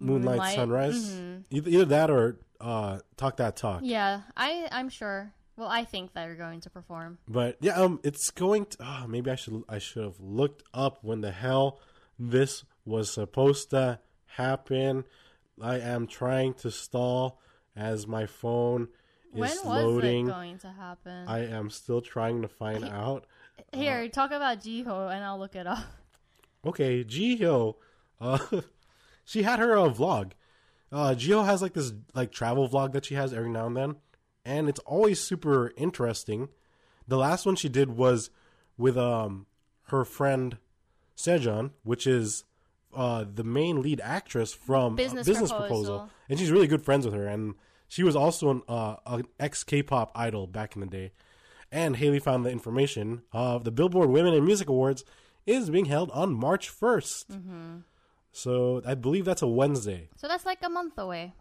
Moonlight, 0.00 0.36
Moonlight, 0.36 0.54
Sunrise. 0.54 1.10
mhm. 1.10 1.44
Either, 1.50 1.70
either 1.70 1.84
that 1.86 2.10
or 2.10 2.38
uh, 2.60 2.98
Talk 3.16 3.36
That 3.36 3.56
Talk. 3.56 3.80
Yeah, 3.84 4.22
I, 4.36 4.66
I'm 4.72 4.88
sure. 4.88 5.32
Well, 5.56 5.68
I 5.68 5.84
think 5.84 6.12
they're 6.12 6.34
going 6.34 6.60
to 6.62 6.70
perform. 6.70 7.18
But 7.28 7.56
yeah, 7.60 7.74
um, 7.80 8.00
it's 8.02 8.30
going 8.30 8.66
to. 8.66 8.76
Oh, 8.80 9.06
maybe 9.08 9.30
I 9.30 9.36
should 9.36 9.62
I 9.68 9.78
should 9.78 10.04
have 10.04 10.20
looked 10.20 10.62
up 10.74 10.98
when 11.02 11.20
the 11.22 11.30
hell 11.32 11.80
this 12.18 12.64
was 12.84 13.10
supposed 13.12 13.70
to 13.70 14.00
happen. 14.26 15.04
I 15.60 15.78
am 15.78 16.06
trying 16.06 16.54
to 16.54 16.70
stall 16.70 17.40
as 17.74 18.06
my 18.06 18.26
phone 18.26 18.88
is 19.34 19.40
when 19.40 19.50
was 19.50 19.64
loading. 19.64 20.28
it 20.28 20.30
going 20.30 20.58
to 20.58 20.68
happen? 20.72 21.26
I 21.26 21.46
am 21.46 21.70
still 21.70 22.00
trying 22.02 22.42
to 22.42 22.48
find 22.48 22.84
out. 22.84 23.26
Here, 23.72 24.08
talk 24.08 24.30
about 24.30 24.60
Jihyo, 24.60 25.12
and 25.12 25.24
I'll 25.24 25.38
look 25.38 25.54
it 25.54 25.66
up. 25.66 25.84
Okay, 26.64 27.04
Jihyo, 27.04 27.74
uh, 28.20 28.38
she 29.24 29.42
had 29.42 29.58
her 29.58 29.76
uh, 29.76 29.88
vlog. 29.88 30.32
Uh, 30.90 31.14
Jihyo 31.16 31.44
has 31.44 31.62
like 31.62 31.74
this 31.74 31.92
like 32.14 32.32
travel 32.32 32.68
vlog 32.68 32.92
that 32.92 33.04
she 33.04 33.14
has 33.14 33.32
every 33.32 33.50
now 33.50 33.66
and 33.66 33.76
then, 33.76 33.96
and 34.44 34.68
it's 34.68 34.80
always 34.80 35.20
super 35.20 35.72
interesting. 35.76 36.48
The 37.08 37.16
last 37.18 37.46
one 37.46 37.56
she 37.56 37.68
did 37.68 37.96
was 37.96 38.30
with 38.78 38.96
um 38.96 39.46
her 39.88 40.04
friend 40.04 40.58
Sejeong, 41.16 41.70
which 41.82 42.06
is 42.06 42.44
uh 42.94 43.24
the 43.32 43.44
main 43.44 43.82
lead 43.82 44.00
actress 44.00 44.52
from 44.52 44.94
uh, 44.94 44.96
Business 44.96 45.26
Business 45.26 45.50
Proposal. 45.50 45.98
Proposal, 45.98 46.10
and 46.28 46.38
she's 46.38 46.50
really 46.50 46.66
good 46.66 46.84
friends 46.84 47.04
with 47.04 47.14
her, 47.14 47.26
and 47.26 47.54
she 47.88 48.02
was 48.02 48.16
also 48.16 48.50
an 48.50 48.62
uh, 48.68 48.96
an 49.06 49.24
ex 49.38 49.64
K-pop 49.64 50.12
idol 50.14 50.46
back 50.46 50.74
in 50.74 50.80
the 50.80 50.86
day. 50.86 51.12
And 51.72 51.96
Haley 51.96 52.20
found 52.20 52.44
the 52.44 52.50
information 52.50 53.22
of 53.32 53.64
the 53.64 53.70
Billboard 53.72 54.10
Women 54.10 54.34
in 54.34 54.44
Music 54.44 54.68
Awards 54.68 55.04
is 55.46 55.68
being 55.70 55.86
held 55.86 56.10
on 56.12 56.32
March 56.34 56.70
1st. 56.70 57.26
Mm-hmm. 57.26 57.76
So 58.32 58.82
I 58.86 58.94
believe 58.94 59.24
that's 59.24 59.42
a 59.42 59.46
Wednesday. 59.46 60.08
So 60.16 60.28
that's 60.28 60.44
like 60.46 60.58
a 60.62 60.68
month 60.68 60.98
away. 60.98 61.34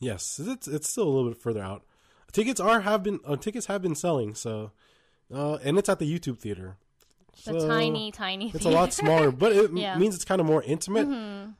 Yes, 0.00 0.40
it's 0.42 0.66
it's 0.66 0.88
still 0.88 1.04
a 1.04 1.10
little 1.10 1.30
bit 1.30 1.38
further 1.40 1.62
out. 1.62 1.84
Tickets 2.32 2.60
are 2.60 2.80
have 2.80 3.02
been 3.02 3.20
uh, 3.26 3.36
tickets 3.36 3.66
have 3.66 3.82
been 3.82 3.94
selling. 3.94 4.34
So, 4.34 4.72
uh, 5.32 5.58
and 5.62 5.78
it's 5.78 5.88
at 5.88 5.98
the 5.98 6.10
YouTube 6.18 6.38
theater. 6.38 6.76
The 7.44 7.60
So, 7.60 7.68
tiny, 7.68 8.10
tiny. 8.10 8.50
It's 8.54 8.64
a 8.64 8.70
lot 8.70 8.92
smaller, 8.92 9.30
but 9.30 9.52
it 9.52 9.70
Yeah. 9.74 9.92
Mm-hmm. 9.92 10.00
means 10.00 10.14
it's 10.14 10.24
kind 10.24 10.40
of 10.40 10.46
more 10.46 10.62
intimate. 10.62 11.08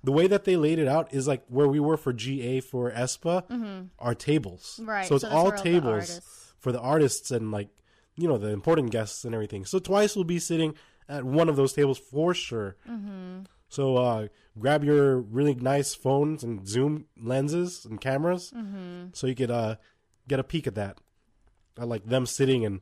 The 0.02 0.12
way 0.12 0.26
that 0.28 0.44
they 0.44 0.56
laid 0.56 0.78
it 0.78 0.88
out 0.88 1.12
is 1.12 1.26
like 1.28 1.44
where 1.48 1.68
we 1.68 1.80
were 1.80 1.96
for 1.96 2.12
GA 2.12 2.60
for 2.60 2.90
aespa, 2.90 3.88
are 3.98 4.14
tables. 4.14 4.78
Mm-hmm. 4.80 4.90
Right. 4.90 5.06
So 5.06 5.16
it's 5.16 5.22
that's 5.22 5.34
all 5.34 5.52
tables 5.52 6.53
for 6.64 6.72
the 6.72 6.80
artists 6.80 7.30
and 7.30 7.52
like 7.52 7.68
you 8.16 8.26
know 8.26 8.38
the 8.38 8.48
important 8.48 8.90
guests 8.90 9.24
and 9.24 9.34
everything. 9.34 9.64
So 9.66 9.78
twice 9.78 10.16
will 10.16 10.24
be 10.24 10.38
sitting 10.38 10.74
at 11.08 11.22
one 11.24 11.48
of 11.50 11.56
those 11.56 11.72
tables 11.74 11.98
for 11.98 12.32
sure. 12.32 12.76
Mm-hmm. 12.88 13.40
So 13.68 13.96
uh, 13.96 14.28
grab 14.58 14.82
your 14.84 15.18
really 15.20 15.54
nice 15.54 15.94
phones 15.94 16.42
and 16.44 16.66
zoom 16.66 17.06
lenses 17.20 17.84
and 17.84 18.00
cameras, 18.00 18.52
Mm-hmm. 18.56 19.08
so 19.12 19.26
you 19.26 19.34
could 19.34 19.50
uh, 19.50 19.76
get 20.28 20.40
a 20.40 20.44
peek 20.44 20.66
at 20.66 20.74
that. 20.76 20.98
I 21.78 21.84
like 21.84 22.04
them 22.06 22.24
sitting 22.24 22.64
and 22.64 22.80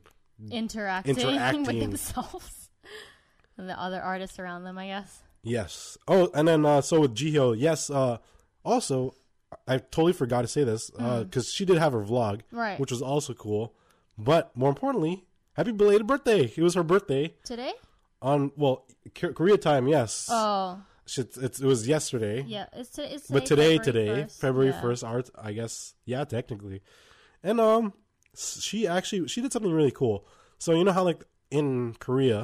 interacting, 0.51 1.17
Interacting. 1.17 1.63
with 1.65 1.79
themselves 1.81 2.69
and 3.57 3.67
the 3.69 3.79
other 3.79 4.01
artists 4.01 4.39
around 4.39 4.63
them. 4.65 4.77
I 4.77 4.87
guess. 4.87 5.19
Yes. 5.41 5.97
Oh, 6.07 6.29
and 6.33 6.47
then 6.47 6.65
uh, 6.65 6.79
so 6.81 7.01
with 7.01 7.15
Jihyo, 7.15 7.55
yes. 7.57 7.89
Uh, 7.89 8.17
also, 8.63 9.13
I 9.67 9.77
totally 9.77 10.13
forgot 10.13 10.41
to 10.41 10.47
say 10.47 10.63
this 10.63 10.89
because 10.89 11.51
she 11.51 11.65
did 11.65 11.77
have 11.77 11.93
her 11.93 12.03
vlog, 12.03 12.41
Right. 12.51 12.79
which 12.79 12.91
was 12.91 13.01
also 13.01 13.33
cool. 13.33 13.73
But 14.17 14.55
more 14.55 14.69
importantly, 14.69 15.25
happy 15.53 15.71
belated 15.71 16.07
birthday! 16.07 16.51
It 16.55 16.61
was 16.61 16.75
her 16.75 16.83
birthday 16.83 17.33
Today? 17.43 17.73
on 18.21 18.51
well 18.55 18.85
K- 19.13 19.33
Korea 19.33 19.57
time. 19.57 19.87
Yes, 19.87 20.27
Oh, 20.31 20.81
She- 21.05 21.21
it's, 21.21 21.59
it 21.59 21.65
was 21.65 21.87
yesterday. 21.87 22.43
yeah. 22.47 22.67
It's, 22.73 22.91
to, 22.91 23.13
it's 23.13 23.27
But 23.27 23.45
today, 23.45 23.77
February 23.77 23.79
today, 23.79 24.23
1st. 24.23 24.39
February 24.39 24.69
Yeah. 24.71 24.81
first, 24.81 25.03
art. 25.03 25.29
I 25.37 25.51
guess, 25.53 25.93
yeah, 26.05 26.23
technically, 26.25 26.81
and 27.43 27.59
um, 27.59 27.93
she 28.35 28.87
actually 28.87 29.27
she 29.27 29.41
did 29.41 29.51
something 29.51 29.71
really 29.71 29.91
cool. 29.91 30.25
So 30.59 30.73
you 30.73 30.83
know 30.83 30.91
how 30.93 31.03
like 31.03 31.23
in 31.51 31.93
Korea, 31.99 32.41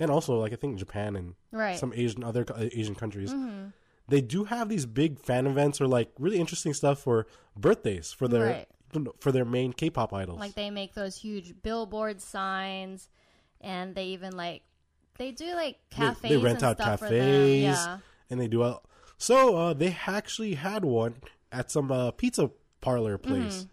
and 0.00 0.10
also 0.10 0.38
like 0.40 0.52
I 0.52 0.56
think 0.56 0.78
Japan 0.78 1.16
and 1.16 1.28
Mm-hmm. 1.52 1.56
Right. 1.56 1.78
some 1.78 1.92
Asian 1.94 2.24
other 2.24 2.44
Asian 2.56 2.94
countries, 2.94 3.32
Mm-hmm. 3.32 3.68
They 4.08 4.20
do 4.20 4.44
have 4.44 4.68
these 4.68 4.86
big 4.86 5.18
fan 5.20 5.46
events 5.46 5.80
or 5.80 5.86
like 5.86 6.10
really 6.18 6.38
interesting 6.38 6.72
stuff 6.74 6.98
for 7.00 7.26
birthdays 7.56 8.12
for 8.12 8.26
their 8.28 8.46
Right. 8.46 8.68
for 9.20 9.30
their 9.32 9.44
main 9.44 9.72
K-pop 9.74 10.12
idols. 10.14 10.38
Like 10.40 10.54
they 10.54 10.70
make 10.70 10.94
those 10.94 11.16
huge 11.16 11.54
billboard 11.62 12.20
signs, 12.22 13.08
and 13.60 13.94
they 13.94 14.06
even 14.06 14.34
like 14.36 14.62
they 15.18 15.30
do 15.32 15.54
like 15.54 15.76
cafes. 15.90 16.22
they, 16.22 16.36
rent 16.38 16.58
and 16.62 16.64
out 16.70 16.76
stuff 16.78 17.00
for 17.00 17.08
them. 17.10 17.20
cafes 17.20 17.62
Yeah. 17.64 17.98
and 18.30 18.40
they 18.40 18.48
do 18.48 18.62
a, 18.62 18.80
so 19.18 19.56
uh, 19.56 19.72
they 19.74 19.96
actually 20.06 20.54
had 20.54 20.84
one 20.84 21.16
at 21.52 21.70
some 21.70 21.90
uh, 21.92 22.10
pizza 22.12 22.50
parlor 22.80 23.18
place. 23.18 23.66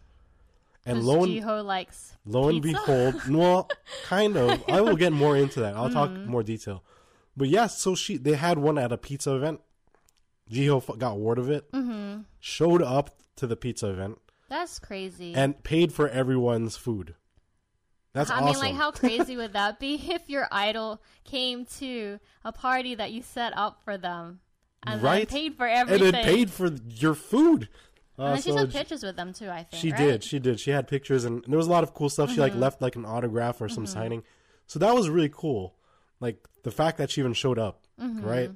And 0.87 1.03
lo 1.03 1.23
and, 1.23 1.31
Jihyo 1.33 1.63
likes 1.65 2.13
lo 2.25 2.49
and 2.49 2.61
pizza. 2.61 2.79
behold, 2.85 3.27
well, 3.29 3.69
kind 4.03 4.35
of. 4.37 4.63
I 4.67 4.81
will 4.81 4.95
get 4.95 5.13
more 5.13 5.35
into 5.37 5.59
that. 5.61 5.75
I'll 5.75 5.89
talk 5.89 6.09
Mm-hmm. 6.09 6.29
more 6.29 6.43
detail. 6.43 6.83
But 7.37 7.47
yeah, 7.49 7.67
so 7.67 7.95
she 7.95 8.17
they 8.17 8.33
had 8.33 8.57
one 8.57 8.77
at 8.77 8.91
a 8.91 8.97
pizza 8.97 9.33
event. 9.35 9.61
Jihyo 10.51 10.97
got 10.99 11.17
word 11.17 11.39
of 11.39 11.49
it, 11.49 11.71
Mm-hmm. 11.71 12.21
showed 12.39 12.81
up 12.81 13.11
to 13.37 13.47
the 13.47 13.55
pizza 13.55 13.87
event, 13.89 14.19
That's 14.49 14.79
crazy. 14.79 15.33
and 15.33 15.61
paid 15.63 15.91
for 15.93 16.07
everyone's 16.09 16.77
food. 16.77 17.15
That's 18.13 18.29
I 18.29 18.35
awesome. 18.35 18.45
mean, 18.45 18.59
like, 18.59 18.75
how 18.75 18.91
crazy 19.03 19.35
would 19.35 19.53
that 19.53 19.79
be 19.79 19.95
if 20.09 20.29
your 20.29 20.47
idol 20.51 21.01
came 21.25 21.65
to 21.79 22.19
a 22.45 22.51
party 22.51 22.95
that 22.95 23.11
you 23.11 23.21
set 23.21 23.55
up 23.57 23.81
for 23.83 23.97
them 23.97 24.39
and 24.85 25.01
Right. 25.01 25.27
paid 25.27 25.55
for 25.55 25.67
and 25.67 25.89
everything? 25.89 26.15
it 26.15 26.23
paid 26.23 26.49
for 26.51 26.67
your 26.89 27.13
food. 27.15 27.67
Uh, 28.17 28.23
And 28.27 28.35
then 28.37 28.41
she 28.43 28.51
took 28.53 28.71
pictures 28.71 29.03
with 29.03 29.17
them 29.17 29.33
too. 29.33 29.49
I 29.49 29.63
think 29.63 29.81
She 29.81 29.91
right? 29.91 29.97
did. 29.97 30.23
She 30.23 30.39
did. 30.39 30.61
She 30.61 30.71
had 30.71 30.87
pictures, 30.87 31.25
and 31.25 31.43
there 31.45 31.57
was 31.57 31.67
a 31.67 31.71
lot 31.71 31.83
of 31.83 31.93
cool 31.93 32.07
stuff. 32.09 32.31
She 32.31 32.39
like 32.39 32.53
Mm-hmm. 32.53 32.61
left 32.61 32.81
like 32.81 32.95
an 32.95 33.03
autograph 33.05 33.59
or 33.59 33.67
some 33.67 33.85
signing. 33.85 34.23
So 34.67 34.79
that 34.79 34.95
was 34.95 35.09
really 35.09 35.29
cool. 35.33 35.75
Like 36.21 36.37
the 36.63 36.71
fact 36.71 36.97
that 36.99 37.09
she 37.11 37.19
even 37.19 37.33
showed 37.33 37.59
up, 37.59 37.81
Mm-hmm. 37.99 38.25
right? 38.25 38.51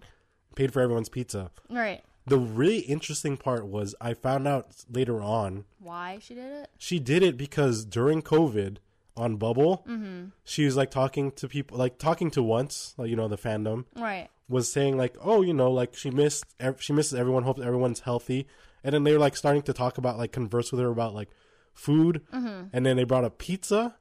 Paid 0.60 0.74
for 0.74 0.82
everyone's 0.82 1.08
pizza. 1.08 1.52
Right. 1.70 2.04
The 2.28 2.38
really 2.38 2.80
interesting 2.80 3.38
part 3.38 3.66
was 3.66 3.96
I 4.02 4.14
found 4.14 4.46
out 4.46 4.68
later 4.92 5.22
on 5.22 5.64
Why 5.80 6.20
she 6.22 6.36
did 6.36 6.52
it? 6.52 6.70
she 6.78 7.00
did 7.00 7.24
it 7.24 7.38
because 7.38 7.86
during 7.86 8.22
COVID 8.22 8.78
on 9.16 9.38
Bubble, 9.38 9.86
Mm-hmm. 9.88 10.26
she 10.44 10.66
was 10.66 10.76
like 10.76 10.92
talking 10.92 11.32
to 11.32 11.48
people, 11.48 11.78
like 11.78 11.98
talking 11.98 12.30
to 12.32 12.44
once, 12.44 12.94
like 12.98 13.10
you 13.10 13.16
know 13.16 13.30
the 13.30 13.38
fandom 13.38 13.86
Right. 13.96 14.28
was 14.50 14.70
saying 14.70 14.98
like, 14.98 15.16
oh, 15.22 15.42
you 15.42 15.54
know, 15.54 15.72
like 15.72 15.96
she 15.96 16.10
missed, 16.12 16.44
she 16.80 16.92
misses 16.92 17.14
everyone, 17.18 17.44
hopes 17.44 17.62
everyone's 17.62 18.02
healthy, 18.02 18.46
and 18.84 18.94
then 18.94 19.06
they 19.06 19.14
were 19.14 19.20
like 19.20 19.38
starting 19.38 19.62
to 19.64 19.74
talk 19.74 19.98
about 19.98 20.18
like 20.18 20.34
converse 20.34 20.74
with 20.74 20.82
her 20.82 20.90
about 20.90 21.14
like 21.16 21.30
food, 21.74 22.22
and 22.34 22.86
then 22.86 22.98
they 22.98 23.06
brought 23.06 23.24
up 23.24 23.38
pizza, 23.38 23.96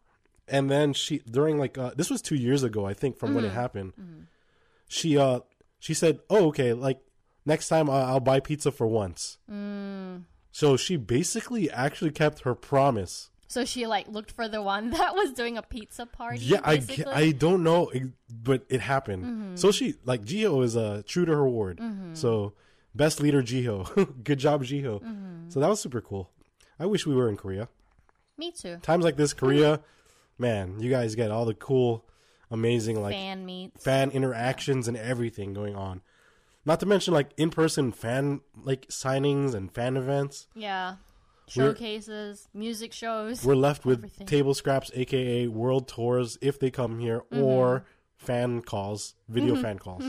and 0.48 0.68
then 0.68 0.92
she 0.92 1.18
during 1.20 1.56
like 1.56 1.78
uh, 1.78 1.92
this 1.96 2.10
was 2.10 2.20
two 2.20 2.34
years 2.36 2.64
ago, 2.64 2.84
I 2.84 2.94
think, 2.94 3.16
from 3.16 3.34
when 3.34 3.44
it 3.44 3.52
happened, 3.52 3.92
she 4.88 5.16
uh 5.16 5.40
she 5.78 5.94
said, 5.94 6.20
oh, 6.28 6.46
okay, 6.48 6.72
like 6.72 7.00
next 7.44 7.68
time 7.68 7.88
uh, 7.88 8.04
I'll 8.04 8.20
buy 8.20 8.40
pizza 8.40 8.70
for 8.70 8.86
once. 8.86 9.38
So 10.50 10.76
she 10.76 10.96
basically 10.96 11.70
actually 11.70 12.10
kept 12.10 12.40
her 12.40 12.54
promise. 12.54 13.30
So 13.46 13.64
she 13.64 13.86
like 13.86 14.08
looked 14.08 14.32
for 14.32 14.48
the 14.48 14.60
one 14.60 14.90
that 14.98 15.14
was 15.14 15.32
doing 15.32 15.56
a 15.56 15.62
pizza 15.62 16.04
party. 16.06 16.40
Yeah, 16.40 16.60
I, 16.62 16.76
basically? 16.76 17.04
Mm-hmm. 17.04 17.18
I 17.18 17.30
don't 17.32 17.62
know, 17.62 17.90
but 18.30 18.64
it 18.68 18.80
happened. 18.80 19.58
So 19.58 19.70
she 19.72 19.94
like 20.04 20.24
Jihyo 20.24 20.62
is 20.64 20.76
uh, 20.76 21.02
true 21.06 21.24
to 21.24 21.32
her 21.32 21.48
word. 21.48 21.80
So 22.14 22.52
best 22.94 23.20
leader 23.20 23.42
Jihyo, 23.42 24.22
good 24.24 24.38
job 24.38 24.64
Jihyo. 24.64 25.02
Mm-hmm. 25.02 25.50
So 25.50 25.60
that 25.60 25.68
was 25.68 25.80
super 25.80 26.00
cool. 26.00 26.30
I 26.78 26.86
wish 26.86 27.06
we 27.06 27.14
were 27.14 27.28
in 27.28 27.36
Korea. 27.36 27.68
Me 28.36 28.52
too. 28.52 28.76
Times 28.82 29.04
like 29.04 29.16
this, 29.16 29.32
Korea, 29.32 29.80
man, 30.38 30.78
you 30.78 30.90
guys 30.90 31.16
get 31.16 31.30
all 31.30 31.44
the 31.44 31.54
cool, 31.54 32.04
amazing 32.50 33.00
like 33.02 33.14
Fan 33.14 33.44
meets. 33.46 33.82
fan 33.82 34.10
interactions 34.10 34.88
and 34.88 34.96
everything 34.96 35.52
going 35.54 35.74
on. 35.76 36.00
Not 36.64 36.80
to 36.80 36.86
mention 36.86 37.14
like 37.14 37.30
in 37.36 37.50
person 37.50 37.92
fan 37.92 38.40
like 38.62 38.88
signings 38.88 39.54
and 39.54 39.72
fan 39.72 39.96
events. 39.96 40.46
yeah. 40.54 40.96
We're- 41.56 41.70
Showcases, 41.70 42.46
music 42.52 42.92
shows. 42.92 43.42
We're 43.42 43.54
left 43.54 43.86
with 43.86 44.00
Everything. 44.00 44.26
table 44.26 44.52
scraps, 44.52 44.90
aka 44.94 45.46
world 45.46 45.88
tours, 45.88 46.36
if 46.42 46.58
they 46.60 46.70
come 46.70 46.98
here, 46.98 47.20
Mm-hmm. 47.32 47.42
or 47.42 47.84
fan 48.18 48.60
calls, 48.60 49.14
video 49.30 49.56
fan 49.56 49.78
calls. 49.78 50.04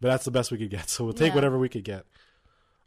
But 0.00 0.08
that's 0.08 0.24
the 0.24 0.32
best 0.32 0.50
we 0.50 0.58
could 0.58 0.70
get, 0.70 0.88
so 0.90 1.04
we'll 1.04 1.12
take 1.14 1.28
Yeah. 1.28 1.34
whatever 1.36 1.58
we 1.58 1.68
could 1.68 1.84
get. 1.84 2.06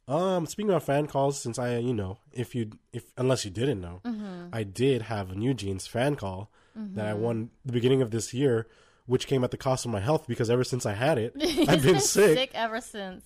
Um, 0.08 0.48
speaking 0.48 0.72
of 0.72 0.84
fan 0.84 1.08
calls, 1.08 1.40
since 1.40 1.58
I, 1.58 1.78
you 1.78 1.94
know, 1.94 2.18
if 2.34 2.56
you, 2.56 2.72
if 2.92 3.06
unless 3.18 3.46
you 3.46 3.52
didn't 3.52 3.80
know, 3.80 4.02
Mm-hmm. 4.04 4.50
I 4.52 4.64
did 4.64 5.04
have 5.04 5.32
a 5.32 5.36
New 5.36 5.54
Jeans 5.54 5.88
fan 5.88 6.16
call 6.16 6.50
that 6.96 7.06
I 7.08 7.14
won 7.14 7.50
the 7.66 7.72
beginning 7.74 8.02
of 8.02 8.12
this 8.12 8.34
year, 8.34 8.68
which 9.06 9.28
came 9.28 9.44
at 9.44 9.52
the 9.52 9.58
cost 9.58 9.86
of 9.86 9.92
my 9.92 10.00
health 10.00 10.28
because 10.28 10.50
ever 10.50 10.64
since 10.64 10.86
I 10.86 10.94
had 10.94 11.18
it, 11.18 11.34
I've 11.68 11.82
been 11.84 12.00
sick. 12.02 12.52
ever 12.54 12.80
since. 12.82 13.26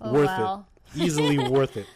Oh, 0.00 0.12
worth 0.12 0.26
wow. 0.28 0.66
it, 0.94 1.00
easily 1.02 1.38
worth 1.48 1.76
it. 1.76 1.86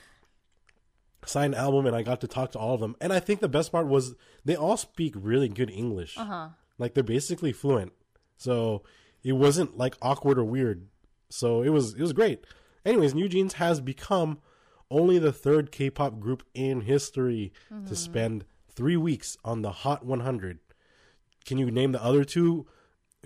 Signed 1.27 1.55
album, 1.55 1.87
and 1.87 1.97
I 1.97 2.03
got 2.03 2.21
to 2.21 2.29
talk 2.29 2.53
to 2.53 2.59
all 2.59 2.75
of 2.75 2.81
them. 2.81 2.97
And 3.01 3.11
I 3.11 3.19
think 3.19 3.41
the 3.41 3.49
best 3.49 3.73
part 3.73 3.87
was 3.87 4.15
they 4.45 4.57
all 4.57 4.77
speak 4.77 5.15
really 5.17 5.49
good 5.49 5.71
English. 5.71 6.19
Uh-huh. 6.19 6.49
Like 6.79 6.93
they're 6.93 7.03
basically 7.03 7.51
fluent, 7.53 7.93
so 8.37 8.83
it 9.23 9.33
wasn't 9.33 9.79
like 9.79 9.97
awkward 10.03 10.39
or 10.39 10.45
weird. 10.45 10.87
So 11.31 11.63
it 11.63 11.71
was 11.71 11.95
it 11.95 12.01
was 12.01 12.13
great. 12.13 12.45
Anyways, 12.85 13.15
New 13.15 13.29
Jeans 13.31 13.55
has 13.55 13.81
become 13.81 14.39
only 14.91 15.19
the 15.19 15.33
third 15.33 15.73
K-pop 15.73 16.21
group 16.21 16.43
in 16.53 16.83
history 16.83 17.55
Mm-hmm. 17.73 17.87
to 17.87 17.97
spend 17.97 18.45
three 18.69 18.97
weeks 18.99 19.39
on 19.47 19.63
the 19.63 19.71
Hot 19.71 20.05
100. 20.05 20.59
Can 21.45 21.59
you 21.59 21.71
name 21.71 21.93
the 21.93 22.03
other 22.03 22.25
two 22.25 22.67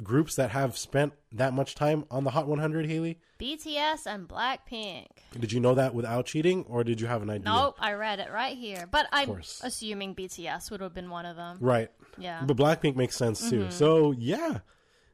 groups 0.03 0.37
that 0.37 0.51
have 0.51 0.77
spent 0.77 1.13
that 1.33 1.53
much 1.53 1.75
time 1.75 2.05
on 2.11 2.25
the 2.25 2.31
Hot 2.31 2.47
100, 2.47 2.87
Haley? 2.87 3.19
BTS 3.39 4.07
and 4.07 4.29
Blackpink. 4.29 5.07
Did 5.39 5.53
you 5.53 5.61
know 5.61 5.75
that 5.75 5.95
without 5.95 6.27
cheating, 6.27 6.65
or 6.69 6.83
did 6.83 7.01
you 7.01 7.07
have 7.07 7.23
an 7.23 7.31
idea? 7.31 7.45
Nope, 7.45 7.77
I 7.79 7.93
read 7.93 8.19
it 8.19 8.31
right 8.33 8.57
here. 8.57 8.89
But 8.91 9.07
I'm 9.13 9.41
assuming 9.63 10.15
BTS 10.15 10.71
would 10.71 10.81
have 10.81 10.95
been 10.95 11.11
one 11.11 11.27
of 11.27 11.37
them. 11.37 11.59
Right. 11.61 11.91
Yeah. 12.17 12.39
Mm-hmm. 12.39 12.47
But 12.47 12.57
Blackpink 12.57 12.97
makes 12.97 13.17
sense 13.17 13.49
too. 13.49 13.71
So 13.71 14.13
yeah, 14.13 14.61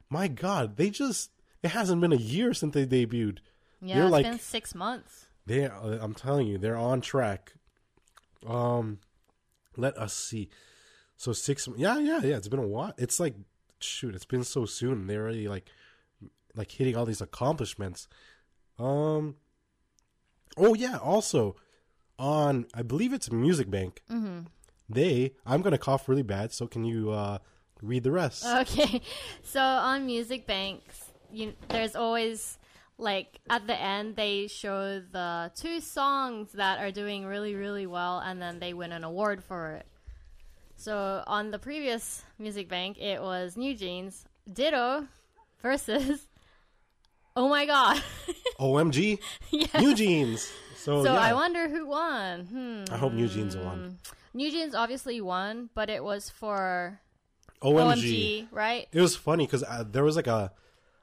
my 0.09 0.29
God, 0.29 0.77
they 0.77 0.89
just 0.89 1.31
it 1.63 1.69
hasn't 1.69 2.01
been 2.01 2.13
a 2.13 2.17
year 2.17 2.55
since 2.55 2.73
they 2.73 2.87
debuted. 2.87 3.39
Yeah, 3.83 3.97
They're 3.97 4.05
it's 4.05 4.13
like 4.13 4.25
been 4.25 4.39
six 4.39 4.75
months. 4.75 5.27
they. 5.47 5.65
I'm 5.65 6.15
telling 6.15 6.47
you, 6.47 6.57
they're 6.57 6.77
on 6.77 7.03
track. 7.03 7.53
Um, 8.47 9.01
let 9.77 9.97
us 9.99 10.15
see. 10.15 10.49
So 11.17 11.33
six. 11.33 11.69
Yeah, 11.77 11.99
yeah, 11.99 12.21
yeah. 12.23 12.37
It's 12.37 12.49
been 12.49 12.59
a 12.61 12.67
while. 12.67 12.93
It's 12.99 13.21
like 13.21 13.35
shoot. 13.79 14.15
It's 14.15 14.25
been 14.25 14.45
so 14.45 14.67
soon. 14.67 15.07
They're 15.07 15.23
already 15.23 15.49
like 15.49 15.69
like 16.55 16.71
hitting 16.71 16.97
all 16.97 17.07
these 17.07 17.21
accomplishments. 17.21 18.09
Um. 18.79 19.37
Oh 20.57 20.75
yeah. 20.75 20.97
Also, 20.97 21.57
on 22.19 22.67
I 22.75 22.83
believe 22.83 23.13
it's 23.13 23.31
Music 23.31 23.71
Bank. 23.71 24.03
Mm-hmm. 24.11 24.47
They. 24.89 25.35
I'm 25.47 25.63
gonna 25.63 25.79
cough 25.79 26.09
really 26.09 26.23
bad. 26.23 26.53
So 26.53 26.67
can 26.67 26.85
you 26.85 27.11
uh 27.11 27.39
read 27.83 28.03
the 28.03 28.13
rest? 28.13 28.45
Okay, 28.45 29.01
so 29.43 29.61
on 29.61 30.07
Music 30.07 30.47
Banks, 30.47 31.13
you, 31.31 31.55
there's 31.69 31.97
always 31.97 32.59
like 32.97 33.41
at 33.51 33.67
the 33.67 33.81
end 33.81 34.17
they 34.17 34.47
show 34.47 35.01
the 35.11 35.51
two 35.57 35.81
songs 35.81 36.53
that 36.53 36.79
are 36.79 36.91
doing 36.91 37.25
really 37.27 37.55
really 37.55 37.87
well, 37.87 38.19
and 38.19 38.41
then 38.41 38.59
they 38.59 38.75
win 38.75 38.93
an 38.93 39.05
award 39.05 39.43
for 39.43 39.73
it. 39.73 39.87
So 40.77 41.23
on 41.27 41.51
the 41.51 41.59
previous 41.59 42.23
Music 42.39 42.69
Bank, 42.69 42.99
it 42.99 43.21
was 43.21 43.57
New 43.57 43.75
Jeans. 43.75 44.25
Ditto 44.51 45.07
versus. 45.63 46.27
Oh 47.37 47.49
my 47.49 47.67
god. 47.67 48.01
OMG, 48.61 49.19
yeah. 49.51 49.81
New 49.81 49.93
Jeans. 49.97 50.49
So, 50.77 51.03
So 51.03 51.15
yeah. 51.15 51.19
I 51.19 51.33
wonder 51.33 51.69
who 51.69 51.85
won. 51.85 52.45
Hmm. 52.47 52.95
I 52.95 52.97
hope 52.97 53.13
New 53.13 53.27
Jeans 53.27 53.57
won. 53.57 53.99
New 54.33 54.53
Jeans 54.53 54.73
obviously 54.73 55.21
won, 55.21 55.69
but 55.75 55.91
it 55.91 56.05
was 56.05 56.31
for 56.31 57.01
OMG. 57.61 57.97
OMG, 57.97 58.47
right? 58.53 58.87
It 58.93 59.01
was 59.01 59.17
funny 59.17 59.47
because 59.47 59.65
uh, 59.65 59.83
there 59.91 60.05
was 60.05 60.15
like 60.15 60.29
a 60.29 60.53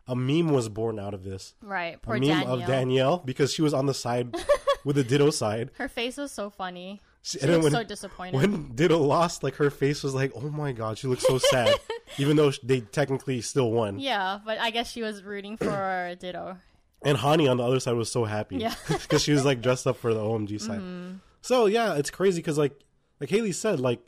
a 0.07 0.15
meme 0.15 0.49
was 0.53 0.69
born 0.69 0.99
out 0.99 1.13
of 1.13 1.25
this. 1.25 1.53
Right. 1.62 2.01
Poor 2.01 2.15
a 2.15 2.19
meme 2.21 2.29
Danielle. 2.29 2.53
of 2.53 2.65
Danielle 2.65 3.17
because 3.25 3.51
she 3.53 3.62
was 3.62 3.73
on 3.73 3.86
the 3.86 3.93
side 3.93 4.34
with 4.86 4.95
the 4.95 5.03
Ditto 5.03 5.31
side. 5.31 5.71
Her 5.73 5.89
face 5.89 6.15
was 6.15 6.31
so 6.31 6.49
funny. 6.49 7.01
She, 7.23 7.38
She 7.39 7.45
when, 7.47 7.71
so 7.71 7.84
disappointed. 7.84 8.36
when 8.36 8.73
Ditto 8.73 8.97
lost, 8.97 9.43
like 9.43 9.55
her 9.55 9.69
face 9.69 10.01
was 10.01 10.15
like, 10.15 10.31
"Oh 10.36 10.49
my 10.49 10.71
god," 10.71 10.97
she 10.97 11.07
looked 11.07 11.21
so 11.21 11.38
sad, 11.38 11.75
even 12.17 12.36
though 12.36 12.51
they 12.63 12.81
technically 12.81 13.41
still 13.41 13.71
won. 13.71 13.99
yeah, 13.99 14.39
but 14.43 14.57
I 14.60 14.71
guess 14.71 14.91
she 14.91 15.03
was 15.03 15.21
rooting 15.21 15.55
for 15.57 16.15
Ditto. 16.19 16.57
And 17.03 17.17
Hani 17.17 17.49
on 17.49 17.57
the 17.57 17.63
other 17.63 17.79
side 17.79 17.93
was 17.95 18.12
so 18.12 18.25
happy, 18.25 18.57
Yeah. 18.57 18.73
because 18.88 19.21
she 19.23 19.31
was 19.34 19.45
like 19.45 19.62
dressed 19.62 19.86
up 19.88 19.97
for 19.97 20.13
the 20.13 20.19
OMG 20.19 20.60
side. 20.62 20.79
Mm-hmm. 20.79 21.17
So 21.41 21.65
yeah, 21.67 21.95
it's 21.95 22.10
crazy 22.10 22.39
because 22.39 22.57
like 22.57 22.73
like 23.19 23.29
Haley 23.29 23.51
said, 23.51 23.79
like 23.79 23.99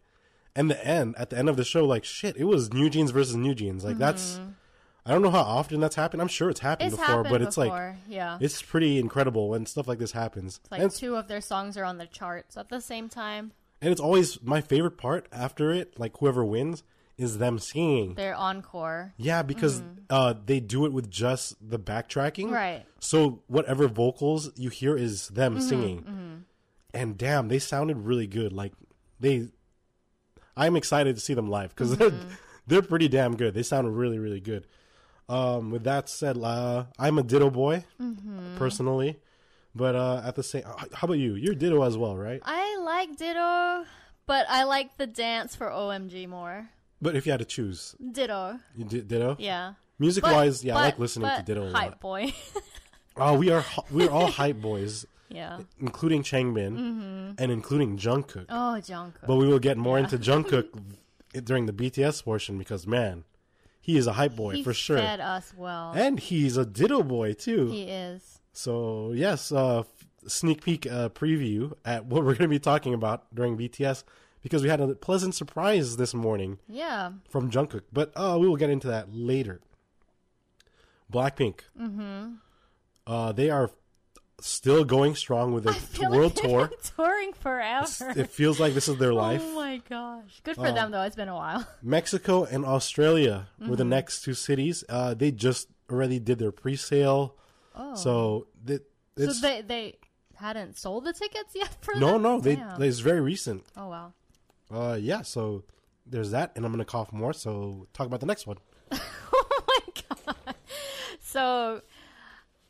in 0.55 0.67
the 0.67 0.85
end, 0.87 1.15
at 1.17 1.29
the 1.29 1.37
end 1.37 1.49
of 1.49 1.57
the 1.57 1.63
show, 1.63 1.85
like 1.85 2.03
shit, 2.03 2.35
it 2.37 2.43
was 2.45 2.73
New 2.73 2.89
Jeans 2.89 3.11
versus 3.11 3.35
New 3.35 3.53
Jeans. 3.55 3.83
Like 3.83 3.97
that's 3.99 4.39
I 5.05 5.11
don't 5.11 5.21
know 5.21 5.31
how 5.31 5.41
often 5.41 5.79
that's 5.81 5.95
happened. 5.95 6.21
I'm 6.21 6.27
sure 6.29 6.49
it's 6.49 6.61
happened 6.61 6.91
Mm-hmm. 6.91 6.99
It's 6.99 7.01
before, 7.07 7.23
happened 7.23 7.33
but 7.33 7.41
it's 7.41 7.57
like 7.57 7.95
yeah. 8.07 8.37
it's 8.39 8.61
pretty 8.61 8.99
incredible 8.99 9.49
when 9.49 9.65
stuff 9.65 9.87
like 9.87 9.99
this 9.99 10.13
happens. 10.13 10.59
It's 10.63 10.71
like 10.71 10.81
and, 10.81 10.91
two 10.91 11.15
of 11.15 11.27
their 11.27 11.41
songs 11.41 11.75
are 11.77 11.83
on 11.83 11.97
the 11.97 12.05
charts 12.07 12.55
at 12.57 12.69
the 12.69 12.79
same 12.79 13.09
time. 13.09 13.51
and 13.81 13.91
it's 13.91 13.99
always 14.01 14.41
my 14.41 14.61
favorite 14.61 14.97
part 14.97 15.27
after 15.31 15.71
it, 15.71 15.99
like 15.99 16.17
whoever 16.19 16.45
wins, 16.45 16.83
is 17.17 17.37
them 17.37 17.59
singing. 17.59 18.15
Their 18.15 18.33
encore. 18.33 19.13
Yeah, 19.17 19.43
because 19.43 19.83
uh, 20.09 20.33
they 20.45 20.59
do 20.61 20.85
it 20.85 20.93
with 20.93 21.11
just 21.11 21.55
the 21.61 21.77
backtracking. 21.77 22.45
Mm-hmm. 22.45 22.53
Right. 22.53 22.85
So 22.99 23.43
whatever 23.47 23.87
vocals 23.89 24.51
you 24.57 24.69
hear 24.69 24.95
is 24.97 25.27
them 25.27 25.57
Mm-hmm, 25.57 25.67
singing. 25.67 26.45
And 26.93 27.17
damn, 27.17 27.49
they 27.49 27.59
sounded 27.59 27.97
really 27.97 28.27
good. 28.27 28.53
Like 28.53 28.71
they 29.19 29.49
I'm 30.55 30.75
excited 30.75 31.15
to 31.15 31.21
see 31.21 31.33
them 31.33 31.49
live 31.49 31.69
because 31.75 31.91
Mm-hmm. 31.97 32.17
they're 32.17 32.27
they're 32.67 32.81
pretty 32.81 33.09
damn 33.09 33.35
good. 33.35 33.53
They 33.53 33.63
sound 33.63 33.97
really, 33.97 34.19
really 34.19 34.39
good. 34.39 34.65
Um, 35.29 35.71
with 35.71 35.83
that 35.85 36.09
said, 36.09 36.37
uh, 36.37 36.85
I'm 36.99 37.17
a 37.17 37.23
Ditto 37.23 37.49
boy 37.49 37.85
Mm-hmm. 38.01 38.57
personally, 38.57 39.19
but 39.73 39.95
uh, 39.95 40.21
at 40.25 40.35
the 40.35 40.43
same, 40.43 40.63
how 40.63 41.05
about 41.05 41.13
you? 41.13 41.35
You're 41.35 41.55
Ditto 41.55 41.81
as 41.83 41.97
well, 41.97 42.15
right? 42.17 42.41
I 42.43 42.77
like 42.83 43.15
Ditto, 43.17 43.85
but 44.25 44.45
I 44.49 44.63
like 44.65 44.97
the 44.97 45.07
dance 45.07 45.55
for 45.55 45.67
OMG 45.69 46.27
more. 46.27 46.69
But 47.01 47.15
if 47.15 47.25
you 47.25 47.31
had 47.31 47.39
to 47.39 47.45
choose, 47.45 47.95
Ditto. 48.11 48.59
you 48.75 48.85
did 48.85 49.07
Ditto. 49.07 49.35
Yeah. 49.39 49.73
Music 49.99 50.23
But- 50.23 50.33
wise, 50.33 50.63
yeah, 50.63 50.75
I 50.77 50.81
like 50.81 50.99
listening 50.99 51.29
to 51.29 51.35
but 51.37 51.45
Ditto 51.45 51.67
a 51.67 51.71
Hype 51.71 51.91
lot. 51.91 51.99
boy. 52.01 52.33
Oh, 53.15 53.35
we 53.37 53.51
are 53.51 53.63
we're 53.91 54.09
all 54.09 54.25
hype 54.25 54.59
boys, 54.59 55.05
yeah. 55.29 55.59
including 55.79 56.23
Changbin 56.23 56.71
Mm-hmm. 56.75 57.31
and 57.37 57.51
including 57.51 57.95
Jungkook. 57.99 58.47
Oh, 58.49 58.79
Jungkook. 58.81 59.27
But 59.27 59.35
we 59.35 59.45
will 59.45 59.59
get 59.59 59.77
more 59.77 59.99
into 59.99 60.17
Jungkook 60.17 60.65
during 61.43 61.67
the 61.67 61.73
BTS 61.73 62.23
portion 62.23 62.57
because 62.57 62.87
man, 62.87 63.23
he 63.83 63.97
is 63.97 64.07
a 64.07 64.13
hype 64.13 64.33
boy 64.35 64.55
he 64.55 64.63
for 64.63 64.73
sure, 64.73 64.97
fed 64.97 65.19
us 65.19 65.53
well. 65.57 65.91
and 65.93 66.17
he's 66.17 66.55
a 66.55 66.65
Ditto 66.65 67.03
boy 67.03 67.33
too. 67.33 67.67
he 67.67 67.83
is. 67.83 68.39
So 68.53 69.11
yes, 69.13 69.51
uh, 69.51 69.83
sneak 70.25 70.63
peek 70.63 70.87
uh, 70.87 71.09
preview 71.09 71.73
at 71.83 72.05
what 72.05 72.23
we're 72.23 72.35
going 72.35 72.43
to 72.43 72.47
be 72.47 72.59
talking 72.59 72.93
about 72.93 73.25
during 73.35 73.57
BTS 73.57 74.05
because 74.41 74.63
we 74.63 74.69
had 74.69 74.79
a 74.79 74.95
pleasant 74.95 75.35
surprise 75.35 75.97
this 75.97 76.13
morning 76.13 76.59
Yeah. 76.69 77.11
from 77.27 77.51
Jungkook, 77.51 77.81
but 77.91 78.13
uh, 78.15 78.37
we 78.39 78.47
will 78.47 78.55
get 78.55 78.69
into 78.69 78.87
that 78.87 79.13
later. 79.13 79.59
Blackpink, 81.11 81.59
mm-hmm. 81.79 82.35
uh, 83.05 83.31
they 83.33 83.49
are 83.49 83.69
still 84.39 84.83
going 84.83 85.15
strong 85.15 85.53
with 85.53 85.63
their 85.63 85.73
feel 85.73 86.11
world 86.11 86.35
like 86.35 86.43
tour. 86.49 86.67
been 86.67 86.77
touring 86.95 87.33
forever. 87.33 88.09
It 88.15 88.29
feels 88.29 88.59
like 88.59 88.73
this 88.73 88.87
is 88.87 88.97
their 88.97 89.13
life. 89.27 89.41
Oh 89.43 89.55
my 89.55 89.77
gosh. 89.89 90.41
Good 90.43 90.55
for 90.55 90.67
Uh, 90.67 90.71
them 90.71 90.91
though. 90.91 91.01
It's 91.03 91.15
been 91.15 91.29
a 91.29 91.35
while. 91.35 91.65
Mexico 91.81 92.43
and 92.45 92.65
Australia 92.65 93.47
were 93.59 93.65
Mm-hmm. 93.67 93.75
the 93.75 93.83
next 93.85 94.23
two 94.23 94.33
cities. 94.33 94.83
Uh, 94.89 95.13
they 95.13 95.31
just 95.31 95.67
already 95.89 96.19
did 96.19 96.39
their 96.39 96.51
pre-sale, 96.51 97.35
Oh. 97.75 97.95
so 97.95 98.47
th- 98.65 98.81
So 99.17 99.33
they 99.41 99.61
they 99.61 99.97
hadn't 100.35 100.77
sold 100.77 101.05
the 101.05 101.13
tickets 101.13 101.53
yet 101.55 101.77
for 101.81 101.95
no, 101.95 102.13
them? 102.13 102.21
no. 102.23 102.39
They 102.39 102.55
Damn. 102.55 102.81
it's 102.81 102.99
very 102.99 103.21
recent. 103.21 103.63
Oh 103.77 103.87
wow. 103.89 104.13
Uh, 104.71 104.97
yeah. 104.99 105.21
So 105.21 105.63
there's 106.05 106.31
that, 106.31 106.51
and 106.55 106.65
I'm 106.65 106.71
gonna 106.71 106.85
cough 106.85 107.13
more. 107.13 107.33
So 107.33 107.87
talk 107.93 108.07
about 108.07 108.19
the 108.19 108.25
next 108.25 108.45
one. 108.47 108.57
oh 108.91 109.59
my 109.67 109.79
god. 110.25 110.55
So 111.21 111.81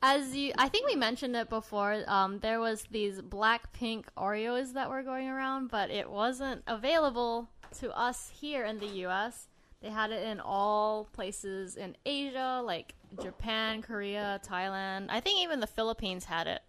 as 0.04 0.36
you 0.36 0.52
I 0.58 0.68
think 0.68 0.86
we 0.86 0.96
mentioned 0.96 1.36
it 1.36 1.50
before, 1.50 2.04
um, 2.08 2.40
there 2.40 2.60
was 2.60 2.84
these 2.92 3.22
Blackpink 3.22 4.04
Oreos 4.18 4.74
that 4.74 4.90
were 4.90 5.02
going 5.02 5.30
around, 5.30 5.72
but 5.72 5.90
it 5.90 6.12
wasn't 6.12 6.62
available 6.68 7.50
to 7.80 7.98
us 7.98 8.30
here 8.36 8.66
in 8.66 8.80
the 8.80 9.06
US. 9.08 9.48
They 9.82 9.90
had 9.90 10.12
it 10.12 10.28
in 10.28 10.40
all 10.40 11.06
places 11.14 11.78
in 11.78 11.96
Asia, 12.06 12.62
like 12.64 12.94
Japan, 13.22 13.82
Korea, 13.82 14.42
Thailand. 14.46 15.08
I 15.10 15.22
think 15.22 15.42
even 15.42 15.62
the 15.62 15.68
Philippines 15.68 16.26
had 16.26 16.48
it. 16.48 16.62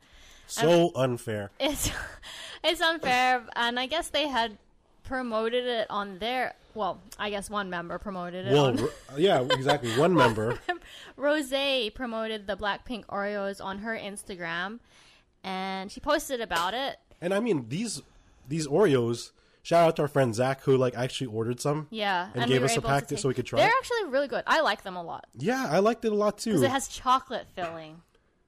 So 0.47 0.92
unfair. 0.94 1.51
It's 1.59 1.90
it's 2.64 2.81
unfair, 2.81 3.42
and 3.57 3.81
I 3.81 3.87
guess 3.87 4.11
they 4.11 4.29
had 4.29 4.59
promoted 5.05 5.64
it 5.64 5.87
on 5.90 6.19
their. 6.19 6.55
Well, 6.75 7.01
I 7.19 7.31
guess 7.31 7.49
one 7.49 7.71
member 7.71 7.99
promoted 7.99 8.47
it. 8.49 8.53
Well, 8.53 8.67
on, 8.67 8.88
yeah, 9.17 9.40
exactly. 9.43 9.90
One 9.99 10.14
member. 10.14 10.59
Rose 11.17 11.53
promoted 11.95 12.47
the 12.47 12.57
Blackpink 12.57 13.07
Oreos 13.07 13.64
on 13.64 13.79
her 13.79 13.97
Instagram, 13.97 14.81
and 15.45 15.90
she 15.93 16.01
posted 16.01 16.40
about 16.40 16.75
it. 16.75 16.97
And 17.21 17.33
I 17.33 17.40
mean 17.40 17.67
these 17.69 18.03
these 18.49 18.67
Oreos. 18.67 19.31
Shout 19.62 19.88
out 19.88 19.97
to 19.97 20.03
our 20.03 20.09
friend 20.09 20.35
Zach 20.35 20.61
who 20.64 20.77
like 20.77 20.95
actually 20.95 21.29
ordered 21.29 21.59
some. 21.59 21.87
Yeah, 21.90 22.29
And 22.35 22.45
we 22.45 22.51
gave 22.51 22.61
were 22.61 22.67
us 22.67 22.77
a 22.77 22.83
pack 22.83 23.09
so 23.17 23.29
we 23.29 23.33
could 23.35 23.47
try 23.47 23.61
They're 23.61 23.69
it? 23.71 23.75
actually 23.79 24.11
really 24.11 24.29
good. 24.29 24.43
I 24.47 24.61
like 24.61 24.83
them 24.83 24.95
a 24.95 25.03
lot 25.03 25.25
Yeah, 25.38 25.67
I 25.71 25.79
liked 25.79 26.05
it 26.05 26.12
a 26.12 26.14
lot 26.14 26.37
too. 26.37 26.51
because 26.51 26.62
it 26.64 26.71
has 26.71 26.87
chocolate 26.87 27.47
filling, 27.55 28.03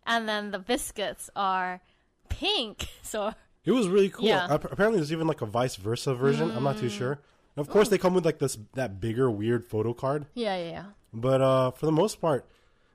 and 0.06 0.28
then 0.28 0.50
the 0.50 0.58
biscuits 0.58 1.30
are 1.34 1.80
pink. 2.28 2.88
So 3.02 3.32
It 3.66 3.72
was 3.72 3.88
really 3.88 4.08
cool. 4.08 4.24
Yeah. 4.24 4.46
Mm. 4.48 4.64
Apparently, 4.72 4.98
there's 4.98 5.12
even 5.12 5.26
like 5.26 5.42
a 5.42 5.46
vice 5.46 5.76
versa 5.76 6.14
version. 6.14 6.50
I'm 6.50 6.62
not 6.64 6.78
too 6.78 6.88
sure. 6.88 7.20
And 7.56 7.66
of 7.66 7.68
course, 7.68 7.88
they 7.88 7.98
come 7.98 8.14
with 8.14 8.24
like 8.24 8.38
this 8.38 8.56
that 8.74 9.00
bigger 9.00 9.30
weird 9.30 9.64
photo 9.66 9.92
card. 9.92 10.26
yeah, 10.34 10.56
yeah, 10.56 10.70
yeah. 10.70 10.84
But 11.12 11.40
uh, 11.40 11.70
for 11.72 11.86
the 11.86 11.92
most 11.92 12.20
part, 12.20 12.46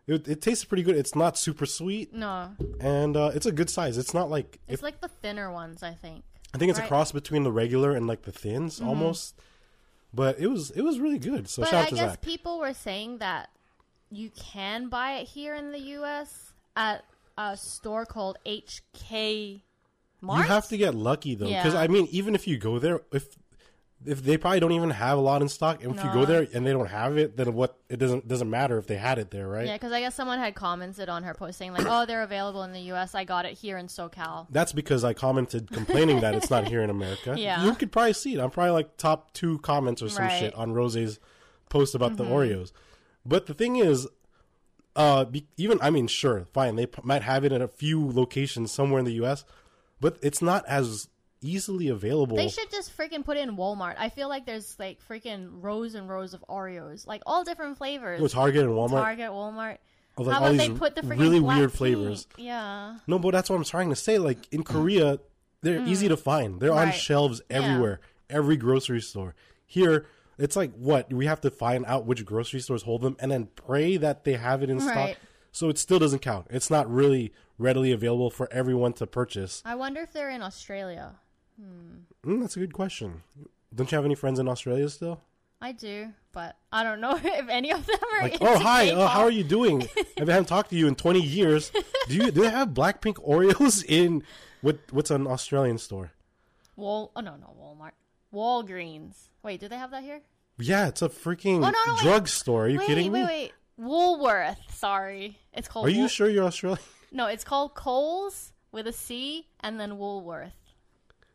it, 0.07 0.27
it 0.27 0.41
tastes 0.41 0.63
pretty 0.63 0.83
good. 0.83 0.95
It's 0.95 1.15
not 1.15 1.37
super 1.37 1.65
sweet, 1.65 2.13
No, 2.13 2.51
and 2.79 3.17
uh, 3.17 3.31
it's 3.33 3.45
a 3.45 3.51
good 3.51 3.69
size. 3.69 3.97
It's 3.97 4.13
not 4.13 4.29
like 4.29 4.59
it's 4.67 4.79
if, 4.79 4.83
like 4.83 5.01
the 5.01 5.07
thinner 5.07 5.51
ones, 5.51 5.83
I 5.83 5.93
think. 5.93 6.23
I 6.53 6.57
think 6.57 6.69
it's 6.69 6.79
a 6.79 6.87
cross 6.87 7.11
between 7.11 7.43
the 7.43 7.51
regular 7.51 7.93
and 7.93 8.07
like 8.07 8.23
the 8.23 8.31
thins 8.31 8.81
almost. 8.81 9.35
But 10.13 10.39
it 10.39 10.47
was 10.47 10.71
it 10.71 10.81
was 10.81 10.99
really 10.99 11.17
good. 11.19 11.49
So 11.49 11.61
But 11.61 11.69
shout 11.69 11.79
I 11.79 11.83
out 11.83 11.89
to 11.89 11.95
guess 11.95 12.11
Zach. 12.11 12.21
people 12.21 12.59
were 12.59 12.73
saying 12.73 13.19
that 13.19 13.49
you 14.09 14.29
can 14.31 14.89
buy 14.89 15.13
it 15.13 15.29
here 15.29 15.55
in 15.55 15.71
the 15.71 15.79
U.S. 15.79 16.53
at 16.75 17.05
a 17.37 17.55
store 17.55 18.05
called 18.05 18.37
HK 18.45 19.61
You 20.23 20.29
have 20.43 20.67
to 20.69 20.77
get 20.77 20.93
lucky 20.95 21.35
though, 21.35 21.47
because 21.47 21.73
Yeah. 21.73 21.81
I 21.81 21.87
mean, 21.87 22.07
even 22.11 22.35
if 22.35 22.47
you 22.47 22.57
go 22.57 22.79
there, 22.79 23.01
if 23.11 23.27
if 24.03 24.23
they 24.23 24.35
probably 24.35 24.59
don't 24.59 24.71
even 24.71 24.89
have 24.89 25.15
a 25.19 25.21
lot 25.21 25.43
in 25.43 25.47
stock, 25.47 25.83
and 25.83 25.95
if 25.95 26.03
you 26.03 26.11
go 26.11 26.25
there 26.25 26.47
and 26.55 26.65
they 26.65 26.71
don't 26.71 26.87
have 26.89 27.19
it, 27.19 27.37
then 27.37 27.53
what? 27.53 27.77
It 27.87 27.97
doesn't 27.97 28.27
doesn't 28.27 28.49
matter 28.49 28.79
if 28.79 28.87
they 28.87 28.97
had 28.97 29.19
it 29.19 29.29
there, 29.29 29.47
right? 29.47 29.67
Yeah, 29.67 29.73
because 29.75 29.91
I 29.91 29.99
guess 29.99 30.15
someone 30.15 30.39
had 30.39 30.55
commented 30.55 31.07
on 31.07 31.21
her 31.23 31.35
post 31.35 31.59
saying 31.59 31.73
like, 31.73 31.85
"Oh, 31.87 32.07
they're 32.07 32.23
available 32.23 32.63
in 32.63 32.71
the 32.73 32.79
U.S. 32.93 33.13
I 33.13 33.25
got 33.25 33.45
it 33.45 33.53
here 33.53 33.77
in 33.77 33.85
SoCal." 33.87 34.47
That's 34.49 34.73
because 34.73 35.03
I 35.03 35.13
commented 35.13 35.69
complaining 35.71 36.21
that 36.21 36.33
it's 36.33 36.49
not 36.49 36.67
here 36.67 36.81
in 36.81 36.89
America. 36.97 37.35
Yeah. 37.37 37.63
You 37.63 37.75
could 37.75 37.91
probably 37.91 38.13
see 38.13 38.33
it. 38.33 38.39
I'm 38.39 38.49
probably 38.49 38.71
like 38.71 38.97
top 38.97 39.33
two 39.33 39.59
comments 39.59 40.01
or 40.01 40.09
some 40.09 40.23
Right. 40.25 40.31
Mm-hmm. 40.31 40.45
shit 40.45 40.55
on 40.55 40.71
Rose's 40.73 41.19
post 41.69 41.93
about 41.93 42.17
the 42.17 42.23
Oreos. 42.25 42.71
But 43.23 43.45
the 43.45 43.53
thing 43.53 43.75
is, 43.75 44.07
uh, 44.95 45.25
be, 45.25 45.45
even, 45.57 45.77
I 45.81 45.89
mean, 45.91 46.07
sure, 46.07 46.47
fine. 46.53 46.75
They 46.75 46.87
p- 46.87 47.01
might 47.03 47.21
have 47.21 47.45
it 47.45 47.51
in 47.51 47.61
a 47.61 47.67
few 47.67 48.03
locations 48.11 48.71
somewhere 48.71 48.97
in 48.99 49.05
the 49.05 49.13
U.S., 49.13 49.45
but 50.01 50.17
it's 50.21 50.41
not 50.41 50.65
as 50.67 51.07
easily 51.41 51.87
available. 51.87 52.35
They 52.37 52.49
should 52.49 52.69
just 52.69 52.95
freaking 52.95 53.23
put 53.23 53.37
it 53.37 53.47
in 53.47 53.55
Walmart. 53.55 53.95
I 53.97 54.09
feel 54.09 54.27
like 54.27 54.45
there's 54.45 54.77
like 54.77 54.99
freaking 55.09 55.47
rows 55.63 55.95
and 55.95 56.09
rows 56.09 56.33
of 56.33 56.43
Oreos, 56.49 57.07
like 57.07 57.21
all 57.25 57.43
different 57.45 57.77
flavors. 57.77 58.19
Go 58.19 58.27
Target 58.27 58.63
and 58.65 58.73
Walmart. 58.73 59.01
Target, 59.03 59.29
Walmart. 59.31 59.77
of, 60.17 60.27
like, 60.27 60.35
How 60.37 60.45
about 60.45 60.57
they 60.57 60.69
put 60.69 60.95
the 60.95 61.01
freaking 61.01 61.19
really 61.19 61.39
weird 61.39 61.71
tea? 61.71 61.77
flavors. 61.77 62.27
Yeah. 62.37 62.97
No, 63.07 63.17
but 63.17 63.31
that's 63.31 63.49
what 63.49 63.55
I'm 63.55 63.63
trying 63.63 63.89
to 63.91 63.95
say. 63.95 64.17
Like 64.19 64.37
in 64.51 64.63
Korea, 64.63 65.19
they're 65.61 65.81
easy 65.87 66.09
to 66.09 66.17
find. 66.17 66.59
They're 66.59 66.73
on 66.73 66.87
Mm. 66.87 66.91
Right. 66.91 66.93
shelves 66.95 67.41
Yeah. 67.49 67.57
everywhere, 67.57 68.01
every 68.29 68.57
grocery 68.57 69.01
store. 69.01 69.33
Here, 69.65 70.05
it's 70.37 70.55
like 70.55 70.73
what 70.75 71.11
we 71.13 71.27
have 71.27 71.41
to 71.41 71.49
find 71.51 71.85
out 71.85 72.05
which 72.05 72.25
grocery 72.25 72.59
stores 72.59 72.83
hold 72.83 73.01
them, 73.01 73.15
and 73.19 73.31
then 73.31 73.47
pray 73.55 73.97
that 73.97 74.23
they 74.25 74.33
have 74.33 74.61
it 74.63 74.69
in 74.69 74.79
stock. 74.79 75.15
So 75.51 75.69
it 75.69 75.77
still 75.77 75.99
doesn't 75.99 76.19
count. 76.21 76.47
It's 76.49 76.69
not 76.69 76.89
really 76.89 77.33
readily 77.57 77.91
available 77.91 78.29
for 78.29 78.51
everyone 78.51 78.93
to 78.93 79.07
purchase. 79.07 79.61
I 79.65 79.75
wonder 79.75 80.01
if 80.01 80.13
they're 80.13 80.29
in 80.29 80.41
Australia. 80.41 81.15
Mm, 81.61 82.41
that's 82.41 82.55
a 82.55 82.59
good 82.59 82.73
question. 82.73 83.23
Don't 83.73 83.91
you 83.91 83.95
have 83.95 84.05
any 84.05 84.15
friends 84.15 84.39
in 84.39 84.47
Australia 84.47 84.89
still? 84.89 85.21
I 85.63 85.73
do, 85.73 86.09
but 86.31 86.55
I 86.71 86.83
don't 86.83 87.01
know 87.01 87.15
if 87.23 87.49
any 87.49 87.71
of 87.71 87.85
them 87.85 87.99
are. 88.13 88.23
Like, 88.23 88.37
oh 88.41 88.57
hi, 88.57 88.89
uh, 88.89 89.07
how 89.07 89.21
are 89.21 89.29
you 89.29 89.43
doing? 89.43 89.87
I 90.17 90.21
haven't 90.21 90.47
talked 90.47 90.71
to 90.71 90.75
you 90.75 90.87
in 90.87 90.95
twenty 90.95 91.21
years. 91.21 91.71
Do 92.07 92.15
you 92.15 92.31
do 92.31 92.41
they 92.41 92.49
have 92.49 92.69
Blackpink 92.69 93.15
Oreos 93.27 93.85
in 93.87 94.23
what 94.61 94.79
what's 94.89 95.11
an 95.11 95.27
Australian 95.27 95.77
store? 95.77 96.11
Wal? 96.75 97.11
Oh 97.15 97.21
no, 97.21 97.35
no 97.35 97.53
Walmart. 97.59 97.91
Walgreens. 98.33 99.27
Wait, 99.43 99.59
do 99.59 99.67
they 99.67 99.77
have 99.77 99.91
that 99.91 100.03
here? 100.03 100.21
Yeah, 100.57 100.87
it's 100.87 101.01
a 101.01 101.09
freaking 101.09 101.57
Oh, 101.57 101.69
no, 101.69 101.95
no, 101.95 101.97
drugstore. 102.01 102.65
Are 102.65 102.67
you 102.67 102.79
wait, 102.79 102.87
kidding 102.87 103.11
wait, 103.11 103.21
me? 103.21 103.25
wait. 103.25 103.51
Woolworth. 103.81 104.57
Sorry, 104.69 105.37
it's 105.53 105.67
called. 105.67 105.87
Are 105.87 105.89
you 105.89 105.99
Wool- 106.01 106.07
sure 106.07 106.29
you're 106.29 106.45
Australian? 106.45 106.79
No, 107.13 107.25
it's 107.25 107.43
called 107.43 107.73
Coles 107.75 108.53
with 108.71 108.87
a 108.87 108.93
C 108.93 109.45
and 109.59 109.77
then 109.77 109.97
Woolworth. 109.97 110.53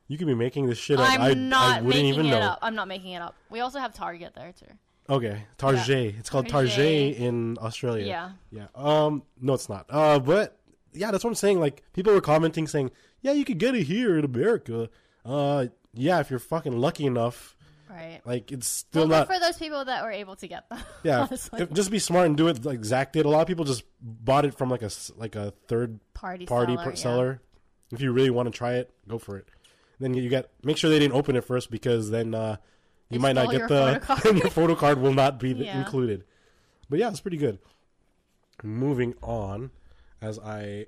You 0.09 0.16
could 0.16 0.26
be 0.26 0.35
making 0.35 0.66
this 0.68 0.78
shit 0.78 0.98
up. 0.98 1.06
I'm 1.11 1.20
I, 1.20 1.35
not 1.35 1.78
I 1.78 1.80
wouldn't 1.82 2.02
making 2.02 2.06
even 2.14 2.26
it 2.26 2.30
know. 2.30 2.38
up. 2.40 2.61
I'm 2.62 2.74
not 2.74 2.88
making 2.88 3.12
it 3.12 3.20
up. 3.20 3.35
We 3.50 3.61
also 3.61 3.78
have 3.78 3.92
Target 3.92 4.32
there 4.35 4.52
too. 4.59 4.72
Okay, 5.11 5.42
Target. 5.59 6.14
It's 6.18 6.30
called 6.30 6.48
Target 6.48 6.72
Target. 6.76 7.16
in 7.18 7.59
Australia. 7.61 8.06
Yeah. 8.06 8.30
Yeah. 8.50 8.66
Um. 8.74 9.22
No, 9.38 9.52
it's 9.52 9.68
not. 9.68 9.85
Uh. 9.90 10.18
But 10.18 10.59
yeah, 10.94 11.11
that's 11.11 11.22
what 11.24 11.28
I'm 11.30 11.35
saying. 11.35 11.61
Like 11.61 11.82
people 11.92 12.14
were 12.14 12.22
commenting 12.22 12.66
saying, 12.66 12.90
"Yeah, 13.20 13.32
you 13.32 13.44
could 13.44 13.59
get 13.59 13.74
it 13.74 13.82
here 13.82 14.18
in 14.18 14.24
America." 14.24 14.88
Uh. 15.26 15.66
Yeah, 15.92 16.20
if 16.20 16.30
you're 16.30 16.38
fucking 16.38 16.78
lucky 16.78 17.04
enough. 17.04 17.56
Right. 17.88 18.20
Like 18.25 18.51
it's 18.53 18.66
still 18.66 19.03
Well, 19.09 19.20
not. 19.20 19.27
for 19.33 19.38
those 19.38 19.57
people 19.57 19.85
that 19.85 20.03
were 20.05 20.11
able 20.11 20.35
to 20.37 20.49
get 20.49 20.68
them. 20.68 20.81
Yeah, 21.05 21.29
if- 21.31 21.72
just 21.72 21.90
be 21.90 21.99
smart 22.01 22.27
and 22.27 22.37
do 22.37 22.49
it 22.49 22.64
like 22.64 22.85
Zach 22.85 23.12
did. 23.12 23.27
A 23.27 23.29
lot 23.29 23.42
of 23.42 23.46
people 23.46 23.64
just 23.64 23.85
bought 24.01 24.44
it 24.44 24.55
from 24.59 24.70
like 24.70 24.83
a 24.83 24.90
like 25.16 25.37
a 25.37 25.53
third 25.68 26.01
party 26.14 26.46
party 26.46 26.77
seller. 26.96 27.35
per- 27.35 27.40
yeah. 27.90 27.94
If 27.96 28.01
you 28.01 28.11
really 28.12 28.31
want 28.31 28.46
to 28.53 28.57
try 28.57 28.75
it, 28.75 28.90
go 29.07 29.18
for 29.18 29.37
it. 29.38 29.46
Then 30.01 30.14
you 30.14 30.29
get 30.29 30.51
make 30.64 30.77
sure 30.77 30.90
they 30.90 30.99
didn't 30.99 31.14
open 31.14 31.37
it 31.37 31.44
first 31.44 31.70
because 31.70 32.11
then 32.11 32.35
uh, 32.35 32.57
you 33.09 33.18
They 33.18 33.22
might 33.22 33.35
not 33.35 33.51
get 33.53 33.68
the 33.68 34.01
photo 34.03 34.14
card. 34.22 34.37
your 34.38 34.51
photo 34.51 34.75
card 34.75 35.01
will 35.01 35.14
not 35.14 35.38
be 35.38 35.51
Yeah. 35.53 35.79
included. 35.79 36.25
But 36.90 36.99
yeah, 36.99 37.09
it's 37.09 37.20
pretty 37.20 37.37
good. 37.37 37.59
Moving 38.62 39.14
on, 39.22 39.70
as 40.20 40.38
I 40.38 40.87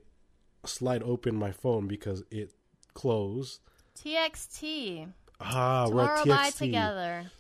slide 0.65 1.03
open 1.03 1.37
my 1.37 1.53
phone 1.53 1.87
because 1.87 2.23
it 2.31 2.51
closed. 2.95 3.61
TXT. 3.97 5.13
Ah, 5.41 5.85
we're 5.85 5.91
Tomorrow 6.03 6.21
at 6.21 6.27
by 6.27 6.49
TXT. 6.51 6.59
together. 6.59 7.31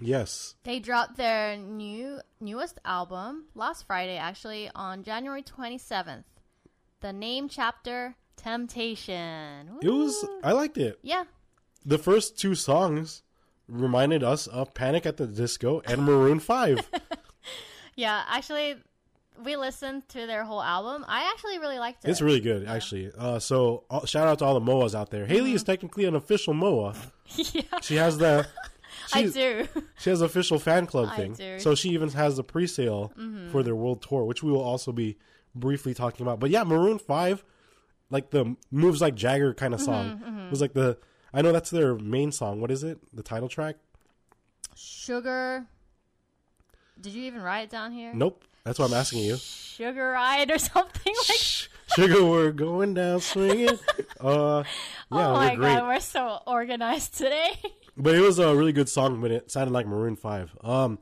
Yes, 0.00 0.56
They 0.64 0.80
dropped 0.80 1.16
their 1.16 1.56
new 1.56 2.20
newest 2.40 2.80
album 2.84 3.44
last 3.54 3.86
Friday, 3.86 4.16
actually 4.16 4.68
on 4.74 5.04
January 5.04 5.44
27th. 5.44 6.24
The 7.00 7.12
name 7.12 7.48
chapter 7.48 8.16
Temptation. 8.36 9.78
it 9.80 9.90
was. 9.90 10.24
I 10.42 10.52
liked 10.52 10.76
it. 10.78 10.98
yeah. 11.02 11.24
The 11.84 11.98
first 11.98 12.36
two 12.38 12.54
songs 12.56 13.22
reminded 13.68 14.22
us 14.24 14.46
of 14.48 14.74
Panic 14.74 15.06
at 15.06 15.16
the 15.18 15.26
Disco 15.26 15.82
and 15.84 16.02
Maroon 16.04 16.40
Five. 16.40 16.88
Yeah, 17.94 18.22
actually 18.26 18.76
we 19.44 19.56
listened 19.56 20.08
to 20.10 20.26
their 20.26 20.44
whole 20.44 20.62
album. 20.62 21.04
I 21.08 21.30
actually 21.32 21.58
really 21.58 21.78
liked 21.78 22.04
it. 22.04 22.10
It's 22.10 22.20
really 22.20 22.40
good, 22.40 22.66
actually. 22.66 23.10
Uh, 23.16 23.38
so 23.38 23.84
uh, 23.90 24.04
shout 24.06 24.26
out 24.28 24.38
to 24.40 24.44
all 24.44 24.58
the 24.58 24.60
Moas 24.72 24.94
out 24.94 25.10
there. 25.10 25.26
Haley 25.26 25.48
Mm-hmm. 25.50 25.56
is 25.56 25.62
technically 25.64 26.04
an 26.04 26.14
official 26.14 26.54
Moa. 26.54 26.94
yeah. 27.36 27.62
She 27.80 27.96
has 27.96 28.18
the 28.18 28.46
I 29.14 29.24
do. 29.26 29.66
she 29.98 30.10
has 30.10 30.20
official 30.22 30.58
fan 30.58 30.86
club 30.86 31.08
I 31.12 31.16
thing. 31.16 31.32
do. 31.34 31.42
Mm-hmm. 31.42 31.60
So 31.60 31.74
she 31.74 31.90
even 31.90 32.08
has 32.10 32.36
the 32.36 32.44
pre-sale 32.44 33.12
for 33.50 33.62
their 33.62 33.74
world 33.74 34.02
tour, 34.02 34.24
which 34.24 34.42
we 34.42 34.50
will 34.50 34.62
also 34.62 34.90
be 34.92 35.18
briefly 35.54 35.92
talking 35.94 36.24
about. 36.24 36.40
But 36.40 36.50
yeah, 36.50 36.62
Maroon 36.64 36.98
Five, 36.98 37.44
like 38.10 38.30
the 38.30 38.56
moves 38.70 39.00
like 39.00 39.14
Jagger 39.14 39.54
kind 39.54 39.74
of 39.74 39.80
song, 39.80 40.20
Mm-hmm, 40.24 40.50
was 40.50 40.60
like 40.60 40.72
the. 40.72 40.98
I 41.34 41.40
know 41.42 41.52
that's 41.52 41.70
their 41.70 41.94
main 41.96 42.30
song. 42.32 42.60
What 42.60 42.70
is 42.70 42.82
it? 42.84 42.98
The 43.14 43.22
title 43.22 43.48
track? 43.48 43.76
Sugar. 44.74 45.66
Did 47.00 47.14
you 47.14 47.24
even 47.24 47.42
write 47.42 47.62
it 47.64 47.70
down 47.70 47.92
here? 47.92 48.12
Nope. 48.14 48.44
That's 48.64 48.78
what 48.78 48.90
I'm 48.90 48.94
asking 48.96 49.20
you. 49.24 49.36
Sugar 49.36 50.10
Ride 50.10 50.50
or 50.50 50.58
something 50.58 51.14
like 51.28 51.38
Shh, 51.38 51.68
Sugar, 51.96 52.24
we're 52.24 52.52
going 52.52 52.94
down 52.94 53.20
swinging. 53.20 53.78
Uh, 54.20 54.62
yeah, 55.10 55.28
Oh 55.28 55.34
my 55.34 55.56
god, 55.56 55.82
we're 55.88 56.00
so 56.00 56.38
organized 56.46 57.16
today. 57.18 57.50
But 57.94 58.14
it 58.14 58.20
was 58.20 58.38
a 58.38 58.56
really 58.56 58.72
good 58.72 58.88
song, 58.88 59.20
but 59.20 59.30
it 59.30 59.50
sounded 59.50 59.70
like 59.74 59.86
Maroon 59.86 60.16
Five. 60.16 60.56
Um, 60.64 60.98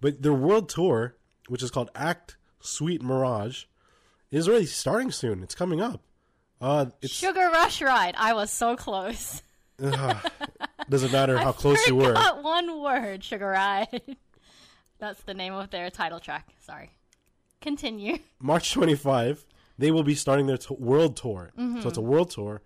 but 0.00 0.22
their 0.22 0.32
world 0.32 0.70
tour, 0.70 1.14
which 1.48 1.62
is 1.62 1.70
called 1.70 1.90
Act 1.94 2.38
Sweet 2.60 3.02
Mirage, 3.02 3.64
is 4.30 4.48
already 4.48 4.64
starting 4.64 5.10
soon. 5.10 5.42
It's 5.42 5.54
coming 5.54 5.82
up. 5.82 6.00
Uh, 6.58 6.86
it's 7.02 7.12
Sugar 7.12 7.50
Rush 7.52 7.82
Ride. 7.82 8.14
I 8.16 8.32
was 8.32 8.50
so 8.50 8.74
close. 8.74 9.42
doesn't 10.88 11.12
matter 11.12 11.36
how 11.36 11.52
close 11.52 11.86
you 11.86 11.96
were. 11.96 12.14
One 12.40 12.80
word, 12.80 13.22
Sugar 13.22 13.48
Ride. 13.48 14.16
That's 14.98 15.20
the 15.24 15.34
name 15.34 15.52
of 15.52 15.68
their 15.68 15.90
title 15.90 16.20
track. 16.20 16.48
Sorry. 16.60 16.90
Continue. 17.60 18.18
March 18.40 18.72
25, 18.72 19.44
they 19.78 19.90
will 19.90 20.02
be 20.02 20.14
starting 20.14 20.46
their 20.46 20.58
t- 20.58 20.74
world 20.78 21.16
tour. 21.16 21.52
So 21.56 21.62
it's 21.62 21.98
a 21.98 22.00
mm-hmm. 22.00 22.10
world 22.10 22.30
tour. 22.30 22.62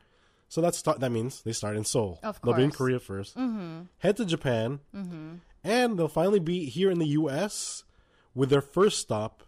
So 0.48 0.61
that's 0.61 0.78
start, 0.78 1.00
that 1.00 1.11
means 1.11 1.42
they 1.42 1.52
start 1.52 1.76
in 1.76 1.85
Seoul. 1.85 2.20
Of 2.22 2.40
They'll 2.42 2.54
be 2.54 2.62
in. 2.62 2.70
Korea 2.70 3.00
1st 3.00 3.35
mm-hmm. 3.35 3.80
Head 3.98 4.16
to 4.18 4.24
Japan, 4.24 4.80
mm-hmm. 4.94 5.35
and 5.64 5.98
they'll 5.98 6.07
finally 6.07 6.38
be 6.38 6.66
here 6.66 6.90
in 6.92 7.00
the 7.00 7.09
U.S. 7.09 7.83
with 8.37 8.50
their 8.50 8.61
first 8.61 9.00
stop, 9.00 9.42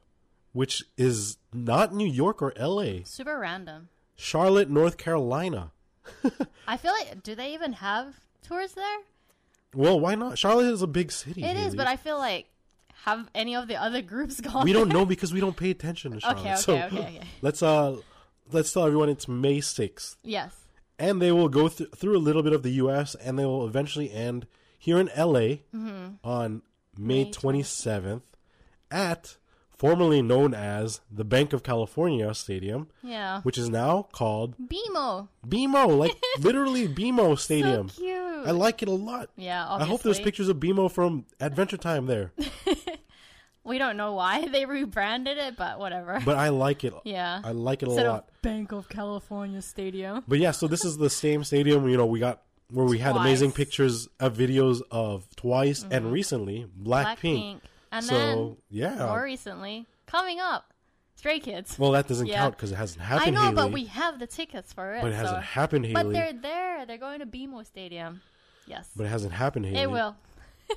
which 0.53 0.83
is 0.97 1.39
not 1.53 1.95
New 1.95 2.09
York 2.09 2.43
or 2.43 2.53
L.A. 2.57 3.05
Super 3.05 3.39
random. 3.39 3.89
Charlotte, 4.17 4.69
North 4.69 4.97
Carolina. 4.97 5.71
I 6.67 6.77
feel 6.77 6.93
like 6.93 7.23
do 7.23 7.37
they 7.37 7.55
even 7.55 7.75
have 7.75 8.19
tours 8.43 8.73
there? 8.73 8.99
Well, 9.75 10.01
why 10.01 10.15
not? 10.15 10.39
Charlotte 10.39 10.73
is 10.73 10.83
a 10.83 10.87
big 10.87 11.13
city. 11.13 11.45
It 11.45 11.57
is, 11.57 11.77
but 11.77 11.87
I 11.87 11.97
feel 11.97 12.19
like 12.19 12.47
have 13.05 13.29
any 13.35 13.55
of 13.57 13.69
the 13.69 13.77
other 13.81 14.03
groups 14.03 14.41
gone? 14.41 14.65
we 14.65 14.73
don't 14.73 14.89
know 14.89 15.05
because 15.07 15.33
we 15.33 15.41
don't 15.41 15.57
pay 15.57 15.71
attention 15.71 16.13
to 16.13 16.21
Charlotte. 16.21 16.41
Okay, 16.41 16.53
okay, 16.53 16.61
so 16.61 16.75
okay, 16.77 16.99
okay. 16.99 17.21
let's 17.43 17.63
uh 17.63 17.97
let's 18.53 18.73
tell 18.73 18.85
everyone 18.87 19.09
it's 19.09 19.29
May 19.29 19.61
sixth, 19.61 20.17
Yes. 20.23 20.55
and 20.99 21.21
they 21.21 21.33
will 21.33 21.49
go 21.49 21.69
th- 21.69 21.91
through 21.97 22.17
a 22.17 22.21
little 22.21 22.43
bit 22.43 22.53
of 22.53 22.63
the 22.63 22.71
U.S. 22.73 23.15
and 23.17 23.39
they 23.39 23.45
will 23.45 23.67
eventually 23.67 24.11
end 24.13 24.47
here 24.79 24.99
in 24.99 25.09
L.A. 25.11 25.63
on 26.25 26.63
May 26.99 27.25
May 27.25 27.31
twenty 27.31 27.63
seventh 27.63 28.25
at 28.91 29.37
formerly 29.77 30.23
known 30.23 30.55
as 30.55 31.01
the 31.11 31.25
Bank 31.25 31.53
of 31.53 31.63
California 31.63 32.33
Stadium, 32.35 32.89
Yeah. 33.03 33.41
which 33.43 33.59
is 33.59 33.69
now 33.69 34.09
called 34.13 34.55
BMO. 34.59 35.29
BMO, 35.47 35.99
like 35.99 36.17
literally 36.41 36.89
BMO 36.89 37.39
Stadium. 37.39 37.89
So 37.91 38.03
cute. 38.03 38.47
I 38.47 38.51
like 38.53 38.83
it 38.83 38.89
a 38.89 38.93
lot. 38.93 39.29
yeah, 39.37 39.67
I 39.69 39.85
hope 39.85 40.03
there's 40.03 40.21
pictures 40.21 40.49
of 40.49 40.57
BMO 40.59 40.91
from 40.91 41.27
Adventure 41.41 41.77
Time 41.77 42.07
there. 42.07 42.33
We 43.65 43.79
don't 43.79 43.97
know 43.97 44.13
why 44.15 44.47
they 44.47 44.65
rebranded 44.65 45.39
it, 45.39 45.57
but 45.57 45.81
whatever. 45.81 46.21
But 46.25 46.37
I 46.37 46.51
like 46.51 46.85
it. 46.85 46.95
yeah. 47.05 47.41
I 47.43 47.51
like 47.51 47.83
it 47.83 47.89
a 47.89 47.91
lot. 47.91 48.07
of 48.07 48.43
Bank 48.43 48.71
of 48.71 48.89
California 48.89 49.61
Stadium. 49.61 50.23
But 50.29 50.39
yeah, 50.39 50.53
so 50.53 50.69
this 50.69 50.85
is 50.85 50.97
the 50.99 51.11
same 51.11 51.43
stadium, 51.43 51.89
you 51.89 51.97
know, 51.97 52.07
we 52.07 52.21
got 52.21 52.43
where 52.71 52.87
we 52.87 52.99
had 52.99 53.17
amazing 53.17 53.51
Mm-hmm. 53.51 53.57
pictures 53.57 54.07
of 54.21 54.37
videos 54.37 54.83
of 54.93 55.27
Twice 55.35 55.85
and 55.91 56.13
recently 56.13 56.67
Blackpink. 56.81 57.17
Blackpink. 57.19 57.61
And 57.97 58.05
so, 58.07 58.15
then 58.15 58.57
yeah. 58.69 59.07
more 59.07 59.23
recently, 59.23 59.87
coming 60.07 60.39
up, 60.41 60.73
Stray 61.17 61.41
Kids. 61.41 61.79
well, 61.79 61.93
that 61.93 62.07
doesn't 62.09 62.27
Yeah. 62.27 62.39
count 62.39 62.57
because 62.57 62.73
it 62.73 62.77
hasn't 62.77 63.03
happened. 63.03 63.37
I 63.37 63.41
know, 63.41 63.43
Haley. 63.45 63.55
but 63.55 63.73
we 63.73 63.85
have 63.87 64.19
the 64.19 64.27
tickets 64.27 64.73
for 64.73 64.95
it. 64.95 65.03
But 65.03 65.13
it 65.13 65.17
hasn't 65.17 65.43
happened, 65.43 65.87
Haley. 65.87 65.95
But 66.03 66.13
they're 66.13 66.33
there. 66.33 66.87
They're 66.87 66.99
going 66.99 67.21
to 67.21 67.27
BMO 67.27 67.65
Stadium. 67.65 68.21
Yes. 68.67 68.91
But 68.97 69.07
it 69.07 69.09
hasn't 69.11 69.33
happened, 69.33 69.67
Haley. 69.67 69.81
it 69.83 69.91
will. 69.91 70.17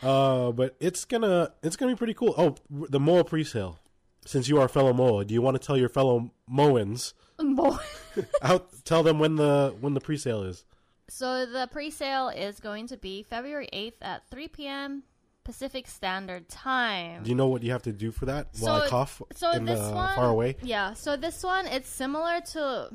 Uh, 0.00 0.52
but 0.52 0.76
it's 0.78 1.04
gonna 1.04 1.52
it's 1.60 1.74
gonna 1.74 1.90
be 1.90 1.96
pretty 1.96 2.14
cool. 2.14 2.32
Oh, 2.38 2.54
the 2.70 3.00
Moa 3.00 3.24
pre-sale. 3.24 3.80
Since 4.24 4.48
you 4.48 4.60
are 4.60 4.66
a 4.66 4.68
fellow 4.68 4.92
Moa, 4.92 5.24
do 5.24 5.34
you 5.34 5.42
want 5.42 5.60
to 5.60 5.66
tell 5.66 5.76
your 5.76 5.88
fellow 5.88 6.30
Moans 6.48 7.14
More. 7.40 7.80
out? 8.42 8.68
Tell 8.84 9.02
them 9.02 9.18
when 9.18 9.34
the 9.34 9.74
when 9.80 9.94
the 9.94 10.00
pre-sale 10.00 10.44
is. 10.44 10.64
So 11.08 11.46
the 11.46 11.66
pre-sale 11.72 12.28
is 12.28 12.60
going 12.60 12.86
to 12.88 12.96
be 12.96 13.24
February 13.24 13.68
8th 13.72 13.94
at 14.02 14.22
3 14.30 14.46
p.m. 14.48 15.02
Pacific 15.48 15.86
Standard 15.86 16.46
Time. 16.50 17.22
Do 17.22 17.30
you 17.30 17.34
know 17.34 17.46
what 17.46 17.62
you 17.62 17.72
have 17.72 17.80
to 17.84 17.92
do 17.92 18.10
for 18.10 18.26
that? 18.26 18.48
While 18.60 18.82
I 18.82 18.84
So- 18.84 18.90
cough 18.90 19.22
so 19.34 19.50
in 19.52 19.64
this 19.64 19.80
the 19.80 19.94
one, 19.94 20.14
far 20.14 20.28
away. 20.28 20.56
Yeah. 20.60 20.92
So 20.92 21.16
this 21.16 21.42
one, 21.42 21.66
it's 21.66 21.88
similar 21.88 22.42
to. 22.52 22.90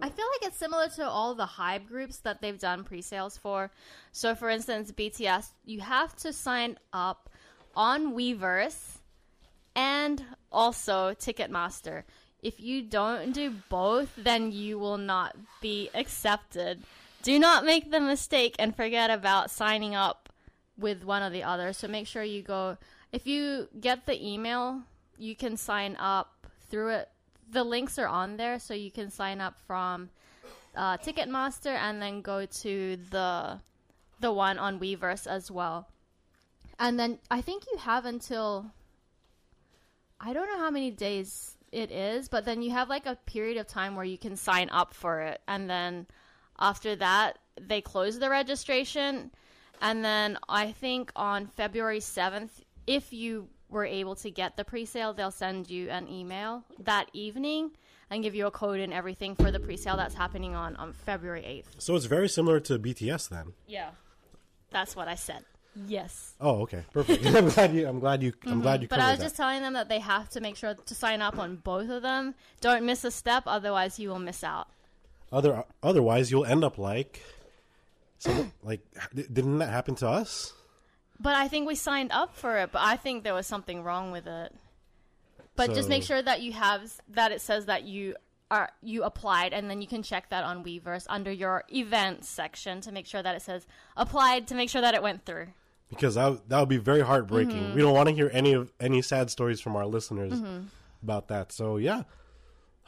I 0.00 0.08
feel 0.08 0.24
like 0.32 0.48
it's 0.48 0.56
similar 0.56 0.88
to 0.96 1.06
all 1.06 1.34
the 1.34 1.44
Hybe 1.44 1.86
groups 1.86 2.20
that 2.20 2.40
they've 2.40 2.58
done 2.58 2.84
pre-sales 2.84 3.36
for. 3.36 3.70
So, 4.12 4.34
for 4.34 4.48
instance, 4.48 4.92
BTS, 4.92 5.52
you 5.66 5.82
have 5.82 6.16
to 6.24 6.32
sign 6.32 6.78
up 6.90 7.28
on 7.76 8.14
Weverse 8.14 9.00
and 9.76 10.24
also 10.50 11.12
Ticketmaster. 11.12 12.04
If 12.42 12.60
you 12.60 12.80
don't 12.80 13.32
do 13.32 13.50
both, 13.68 14.10
then 14.16 14.52
you 14.52 14.78
will 14.78 14.96
not 14.96 15.36
be 15.60 15.90
accepted. 15.92 16.82
Do 17.22 17.38
not 17.38 17.66
make 17.66 17.90
the 17.90 18.00
mistake 18.00 18.56
and 18.58 18.74
forget 18.74 19.10
about 19.10 19.50
signing 19.50 19.94
up 19.94 20.21
with 20.78 21.04
one 21.04 21.22
or 21.22 21.30
the 21.30 21.42
other. 21.42 21.72
So 21.72 21.88
make 21.88 22.06
sure 22.06 22.22
you 22.22 22.42
go. 22.42 22.76
If 23.12 23.26
you 23.26 23.68
get 23.80 24.06
the 24.06 24.26
email, 24.26 24.82
you 25.18 25.36
can 25.36 25.56
sign 25.56 25.96
up 25.96 26.46
through 26.70 26.88
it. 26.90 27.08
The 27.50 27.64
links 27.64 27.98
are 27.98 28.08
on 28.08 28.36
there, 28.36 28.58
so 28.58 28.72
you 28.72 28.90
can 28.90 29.10
sign 29.10 29.40
up 29.40 29.58
from 29.66 30.10
uh, 30.74 30.96
Ticketmaster 30.96 31.74
and 31.76 32.00
then 32.00 32.22
go 32.22 32.46
to 32.46 32.96
the 33.10 33.60
the 34.20 34.32
one 34.32 34.58
on 34.58 34.78
Weverse 34.78 35.26
as 35.26 35.50
well. 35.50 35.88
And 36.78 36.98
then 36.98 37.18
I 37.30 37.40
think 37.40 37.64
you 37.70 37.78
have 37.78 38.06
until 38.06 38.72
I 40.20 40.32
don't 40.32 40.46
know 40.46 40.58
how 40.58 40.70
many 40.70 40.90
days 40.90 41.56
it 41.72 41.90
is, 41.90 42.28
but 42.28 42.44
then 42.44 42.62
you 42.62 42.70
have 42.70 42.88
like 42.88 43.06
a 43.06 43.16
period 43.26 43.56
of 43.56 43.66
time 43.66 43.96
where 43.96 44.04
you 44.04 44.16
can 44.16 44.36
sign 44.36 44.70
up 44.70 44.94
for 44.94 45.20
it. 45.20 45.40
And 45.48 45.68
then 45.68 46.06
after 46.58 46.94
that, 46.96 47.38
they 47.60 47.80
close 47.80 48.18
the 48.18 48.30
registration. 48.30 49.32
And 49.82 50.04
then 50.04 50.38
I 50.48 50.72
think 50.72 51.12
on 51.16 51.48
February 51.48 51.98
7th, 51.98 52.50
if 52.86 53.12
you 53.12 53.48
were 53.68 53.84
able 53.84 54.14
to 54.16 54.30
get 54.30 54.56
the 54.56 54.64
pre-sale, 54.64 55.12
they'll 55.12 55.30
send 55.30 55.68
you 55.68 55.90
an 55.90 56.08
email 56.08 56.64
that 56.78 57.08
evening 57.12 57.72
and 58.08 58.22
give 58.22 58.34
you 58.34 58.46
a 58.46 58.50
code 58.50 58.78
and 58.78 58.92
everything 58.92 59.34
for 59.34 59.50
the 59.50 59.58
pre-sale 59.58 59.96
that's 59.96 60.14
happening 60.14 60.54
on, 60.54 60.76
on 60.76 60.92
February 60.92 61.42
8th. 61.42 61.82
So 61.82 61.96
it's 61.96 62.04
very 62.04 62.28
similar 62.28 62.60
to 62.60 62.78
BTS 62.78 63.28
then. 63.28 63.54
Yeah. 63.66 63.90
That's 64.70 64.94
what 64.94 65.08
I 65.08 65.16
said. 65.16 65.44
Yes. 65.86 66.34
Oh, 66.40 66.62
okay, 66.62 66.84
perfect. 66.92 67.24
I'm 67.34 67.48
glad 67.48 67.74
you. 67.74 67.88
I'm 67.88 67.98
glad 67.98 68.22
you. 68.22 68.32
I'm 68.46 68.60
glad 68.60 68.82
you. 68.82 68.88
Mm-hmm. 68.88 68.94
But 68.94 69.00
I 69.00 69.10
was 69.10 69.18
that. 69.18 69.24
just 69.24 69.36
telling 69.36 69.62
them 69.62 69.72
that 69.72 69.88
they 69.88 70.00
have 70.00 70.28
to 70.30 70.40
make 70.40 70.56
sure 70.56 70.74
to 70.74 70.94
sign 70.94 71.22
up 71.22 71.38
on 71.38 71.56
both 71.56 71.88
of 71.88 72.02
them. 72.02 72.34
Don't 72.60 72.84
miss 72.84 73.04
a 73.04 73.10
step, 73.10 73.44
otherwise 73.46 73.98
you 73.98 74.10
will 74.10 74.18
miss 74.18 74.44
out. 74.44 74.68
Other 75.32 75.64
otherwise, 75.82 76.30
you'll 76.30 76.44
end 76.44 76.62
up 76.62 76.76
like, 76.76 77.22
some 78.22 78.52
like. 78.62 78.80
Didn't 79.14 79.58
that 79.58 79.70
happen 79.70 79.94
to 79.96 80.08
us? 80.08 80.52
But 81.18 81.34
I 81.34 81.48
think 81.48 81.66
we 81.66 81.74
signed 81.74 82.10
up 82.12 82.36
for 82.36 82.58
it, 82.58 82.72
but 82.72 82.82
I 82.82 82.96
think 82.96 83.22
there 83.24 83.34
was 83.34 83.46
something 83.46 83.82
wrong 83.82 84.10
with 84.10 84.26
it. 84.26 84.54
But 85.54 85.74
just 85.74 85.88
make 85.88 86.02
sure 86.02 86.20
that 86.20 86.40
you 86.40 86.52
have 86.52 86.90
that 87.10 87.30
it 87.30 87.40
says 87.40 87.66
that 87.66 87.84
you 87.84 88.16
are 88.50 88.70
you 88.82 89.02
applied 89.02 89.52
and 89.52 89.68
then 89.68 89.80
you 89.80 89.86
can 89.86 90.02
check 90.02 90.30
that 90.30 90.44
on 90.44 90.64
Weverse 90.64 91.06
under 91.08 91.30
your 91.30 91.64
events 91.72 92.28
section 92.28 92.80
to 92.82 92.92
make 92.92 93.06
sure 93.06 93.22
that 93.22 93.34
it 93.34 93.42
says 93.42 93.66
applied 93.96 94.48
to 94.48 94.54
make 94.54 94.70
sure 94.70 94.80
that 94.80 94.94
it 94.94 95.02
went 95.02 95.24
through. 95.24 95.48
Because 95.90 96.14
that 96.14 96.48
that 96.48 96.60
would 96.60 96.68
be 96.68 96.78
very 96.78 97.02
heartbreaking. 97.02 97.56
Mm-hmm. 97.56 97.74
We 97.74 97.82
don't 97.82 97.94
want 97.94 98.08
to 98.08 98.14
hear 98.14 98.30
any 98.32 98.54
of 98.54 98.72
any 98.80 99.02
sad 99.02 99.30
stories 99.30 99.60
from 99.60 99.76
our 99.76 99.86
listeners 99.86 100.40
about 101.02 101.28
that. 101.28 101.52
So 101.52 101.76
yeah, 101.76 102.04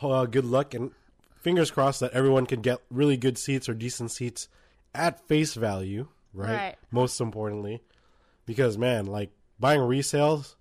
uh, 0.01 0.25
good 0.27 0.47
luck 0.47 0.75
and 0.75 0.93
fingers 1.37 1.71
crossed 1.71 2.01
that 2.01 2.13
everyone 2.13 2.47
can 2.47 2.63
get 2.63 2.81
really 2.91 3.19
good 3.19 3.37
seats 3.37 3.69
or 3.69 3.75
decent 3.75 4.11
seats 4.11 4.49
at 4.95 5.27
face 5.29 5.55
value. 5.55 6.09
Right. 6.33 6.53
Right. 6.53 6.77
Most 6.91 7.21
importantly, 7.21 7.83
because 8.47 8.77
man, 8.79 9.07
like 9.07 9.31
buying 9.61 9.81
resales 9.81 10.57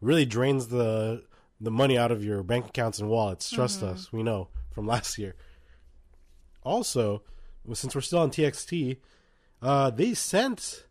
really 0.00 0.24
drains 0.24 0.68
the 0.68 1.24
the 1.60 1.70
money 1.70 1.96
out 1.98 2.12
of 2.12 2.22
your 2.24 2.42
bank 2.42 2.66
accounts 2.66 2.98
and 2.98 3.08
wallets. 3.08 3.50
Trust 3.50 3.80
Mm-hmm. 3.80 3.94
us, 3.94 4.12
we 4.12 4.22
know 4.22 4.48
from 4.72 4.86
last 4.94 5.18
year. 5.18 5.34
Also, 6.62 7.22
since 7.72 7.94
we're 7.94 8.00
still 8.00 8.18
on 8.20 8.30
TXT, 8.30 8.98
uh, 9.62 9.90
they 9.90 10.14
sent 10.14 10.86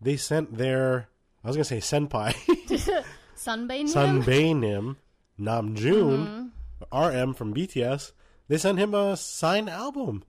they 0.00 0.16
sent 0.16 0.56
their 0.56 1.08
I 1.44 1.48
was 1.48 1.56
gonna 1.56 1.64
say 1.64 1.78
senpai 1.78 2.34
Sunbae 3.36 4.56
Nim 4.56 4.96
Namjoon 5.40 6.50
RM 6.92 7.34
from 7.34 7.54
BTS. 7.54 8.12
They 8.48 8.58
sent 8.58 8.78
him 8.78 8.94
a 8.94 9.16
signed 9.16 9.68
album 9.68 10.24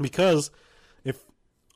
because 0.00 0.50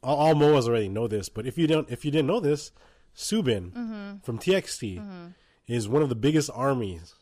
all, 0.02 0.16
all 0.16 0.34
MOAs 0.34 0.66
already 0.68 0.88
know 0.88 1.06
this, 1.08 1.28
but 1.28 1.46
if 1.46 1.58
you 1.58 1.66
don't, 1.66 1.88
if 1.90 2.04
you 2.04 2.10
didn't 2.10 2.26
know 2.26 2.40
this, 2.40 2.72
Soobin 3.16 4.22
from 4.24 4.38
TXT 4.38 5.32
is 5.66 5.88
one 5.88 6.02
of 6.02 6.08
the 6.08 6.14
biggest 6.14 6.50
armies. 6.54 7.14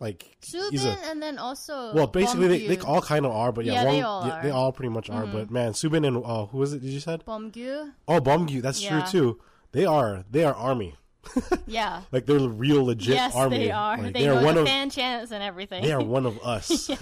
Like 0.00 0.36
he's 0.42 0.54
Soobin 0.54 0.96
a 0.96 1.10
and 1.10 1.22
then 1.22 1.38
also 1.38 1.92
well, 1.94 2.06
basically 2.06 2.48
they, 2.48 2.66
they 2.76 2.78
all 2.80 3.02
kind 3.02 3.26
of 3.26 3.32
are, 3.32 3.52
but 3.52 3.66
yeah, 3.66 3.74
Yeah, 3.74 3.84
one, 3.84 3.94
they 3.94 4.02
all 4.02 4.26
yeah, 4.26 4.32
are. 4.32 4.36
Mm-hmm. 4.38 4.46
they 4.46 4.50
all 4.50 4.72
pretty 4.72 4.88
much 4.88 5.10
are. 5.10 5.26
But 5.26 5.50
man, 5.50 5.72
Soobin 5.72 6.06
and 6.06 6.24
uh, 6.24 6.46
who 6.46 6.58
was 6.58 6.72
it? 6.72 6.80
Did 6.80 6.88
you 6.90 7.00
said? 7.00 7.24
Beomgyu. 7.26 7.92
Oh, 8.08 8.18
Beomgyu. 8.20 8.62
That's 8.62 8.82
Yeah. 8.82 9.02
true 9.02 9.10
too. 9.10 9.40
They 9.72 9.84
are 9.84 10.24
they 10.30 10.44
are 10.44 10.54
army. 10.54 10.94
Yeah. 11.66 12.02
Like 12.12 12.26
they're 12.26 12.38
the 12.38 12.48
real 12.48 12.84
legit 12.84 13.14
yes, 13.14 13.34
army. 13.34 13.58
they 13.58 13.70
are. 13.70 13.98
Like, 13.98 14.14
they 14.14 14.28
are 14.28 14.36
know 14.36 14.44
one 14.44 14.56
of 14.58 14.66
fan 14.66 14.90
chants 14.90 15.32
and 15.32 15.42
everything. 15.42 15.82
they 15.82 15.92
are 15.92 16.02
one 16.02 16.26
of 16.26 16.38
us. 16.40 16.88
yes. 16.88 17.00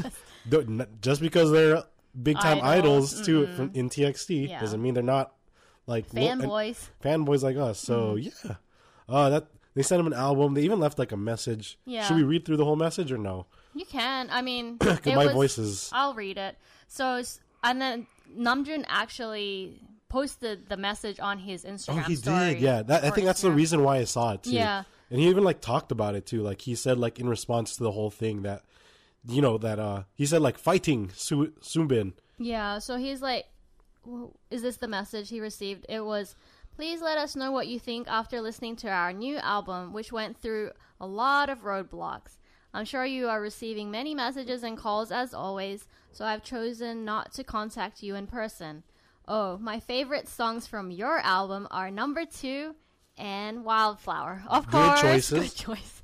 Just 1.01 1.21
because 1.21 1.51
they're 1.51 1.85
big 2.21 2.39
time 2.39 2.59
Idols, 2.63 3.13
idols, 3.15 3.27
too 3.27 3.47
from, 3.55 3.71
in 3.75 3.89
TXT 3.89 4.49
Yeah. 4.49 4.61
doesn't 4.61 4.83
mean 4.83 4.95
they're 4.95 5.03
not 5.03 5.33
like 5.87 6.09
Fanboys. 6.11 6.89
fanboys 7.03 7.43
like 7.43 7.57
us. 7.57 7.79
So 7.79 8.17
Mm-hmm. 8.17 8.49
yeah, 8.49 8.55
uh, 9.09 9.31
that 9.31 9.47
they 9.75 9.83
sent 9.83 10.01
him 10.01 10.07
an 10.07 10.13
album. 10.15 10.55
They 10.55 10.63
even 10.63 10.79
left 10.81 10.99
like 10.99 11.13
a 11.13 11.17
message. 11.17 11.79
Yeah. 11.87 12.05
Should 12.07 12.17
we 12.17 12.23
read 12.23 12.45
through 12.45 12.59
the 12.59 12.65
whole 12.65 12.77
message 12.77 13.11
or 13.11 13.19
no? 13.19 13.47
You 13.75 13.85
can. 13.87 14.29
I 14.31 14.43
mean, 14.43 14.79
my 15.07 15.25
was- 15.27 15.33
voice 15.33 15.59
is 15.59 15.91
I'll 15.93 16.15
read 16.15 16.37
it. 16.39 16.57
So, 16.89 17.23
and 17.65 17.81
then 17.81 18.07
Namjoon 18.37 18.85
actually 18.89 19.81
posted 20.09 20.69
the 20.69 20.77
message 20.77 21.19
on 21.21 21.39
his 21.39 21.65
Instagram. 21.65 21.99
Oh, 22.01 22.03
he 22.03 22.17
did. 22.17 22.61
Yeah, 22.61 22.83
that, 22.83 23.03
I 23.05 23.11
think 23.11 23.27
that's 23.27 23.41
the 23.41 23.51
reason 23.51 23.83
why 23.83 23.97
I 23.97 24.05
saw 24.05 24.35
it 24.35 24.43
too. 24.43 24.51
Yeah. 24.53 24.83
and 25.11 25.19
he 25.21 25.29
even 25.29 25.43
like 25.43 25.61
talked 25.63 25.91
about 25.91 26.15
it 26.15 26.27
too. 26.27 26.43
Like 26.43 26.61
he 26.61 26.75
said, 26.75 26.99
like 26.99 27.19
in 27.19 27.29
response 27.29 27.77
to 27.77 27.83
the 27.83 27.93
whole 27.93 28.11
thing 28.11 28.43
that, 28.43 28.63
you 29.29 29.41
know, 29.43 29.59
that 29.59 29.79
uh 29.79 30.03
he 30.15 30.27
said 30.27 30.43
like 30.43 30.59
fighting 30.59 31.11
Su- 31.15 31.53
Sumbin. 31.61 32.13
Yeah, 32.39 32.79
so 32.79 32.97
he's 32.97 33.23
like, 33.23 33.47
is 34.51 34.63
this 34.63 34.77
the 34.79 34.89
message 34.89 35.29
he 35.31 35.41
received? 35.41 35.87
It 35.89 36.05
was, 36.05 36.35
please 36.75 37.01
let 37.01 37.19
us 37.19 37.37
know 37.37 37.53
what 37.53 37.69
you 37.69 37.79
think 37.79 38.09
after 38.09 38.41
listening 38.41 38.75
to 38.77 38.89
our 38.91 39.13
new 39.13 39.37
album, 39.37 39.93
which 39.93 40.11
went 40.13 40.37
through 40.37 40.73
a 41.01 41.07
lot 41.07 41.49
of 41.49 41.63
roadblocks. 41.63 42.39
I'm 42.75 42.85
sure 42.85 43.05
you 43.05 43.29
are 43.29 43.41
receiving 43.41 43.91
many 43.91 44.15
messages 44.15 44.63
and 44.65 44.77
calls 44.79 45.13
as 45.13 45.33
always, 45.35 45.87
so 46.11 46.25
I've 46.25 46.43
chosen 46.43 47.05
not 47.05 47.33
to 47.35 47.45
contact 47.45 48.03
you 48.03 48.15
in 48.17 48.27
person. 48.27 48.83
Oh, 49.29 49.57
my 49.59 49.79
favorite 49.79 50.27
songs 50.27 50.67
from 50.67 50.91
your 50.91 51.19
album 51.19 51.69
are 51.71 51.91
Number 51.91 52.25
Two 52.25 52.75
and 53.17 53.63
Wildflower. 53.65 54.43
Of 54.49 54.67
Good 54.67 54.73
course, 54.73 55.01
choices. 55.31 55.39
good 55.39 55.55
choice. 55.55 56.03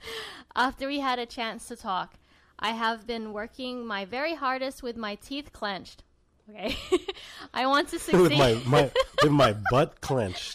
After 0.55 0.87
we 0.87 1.01
had 1.01 1.19
a 1.19 1.27
chance 1.27 1.66
to 1.69 1.75
talk, 1.77 2.14
I 2.59 2.71
have 2.71 3.07
been 3.07 3.33
working 3.33 3.87
my 3.87 4.05
very 4.05 4.35
hardest 4.35 4.83
with 4.83 4.97
my 4.97 5.15
teeth 5.17 5.53
clenched. 5.53 6.03
Okay. 6.51 6.77
I 7.55 7.67
want 7.67 7.89
to 7.91 7.99
succeed. 7.99 8.21
with 8.23 8.33
my 8.33 8.61
my 8.67 8.91
with 9.23 9.33
my 9.33 9.55
butt 9.71 10.01
clenched. 10.01 10.55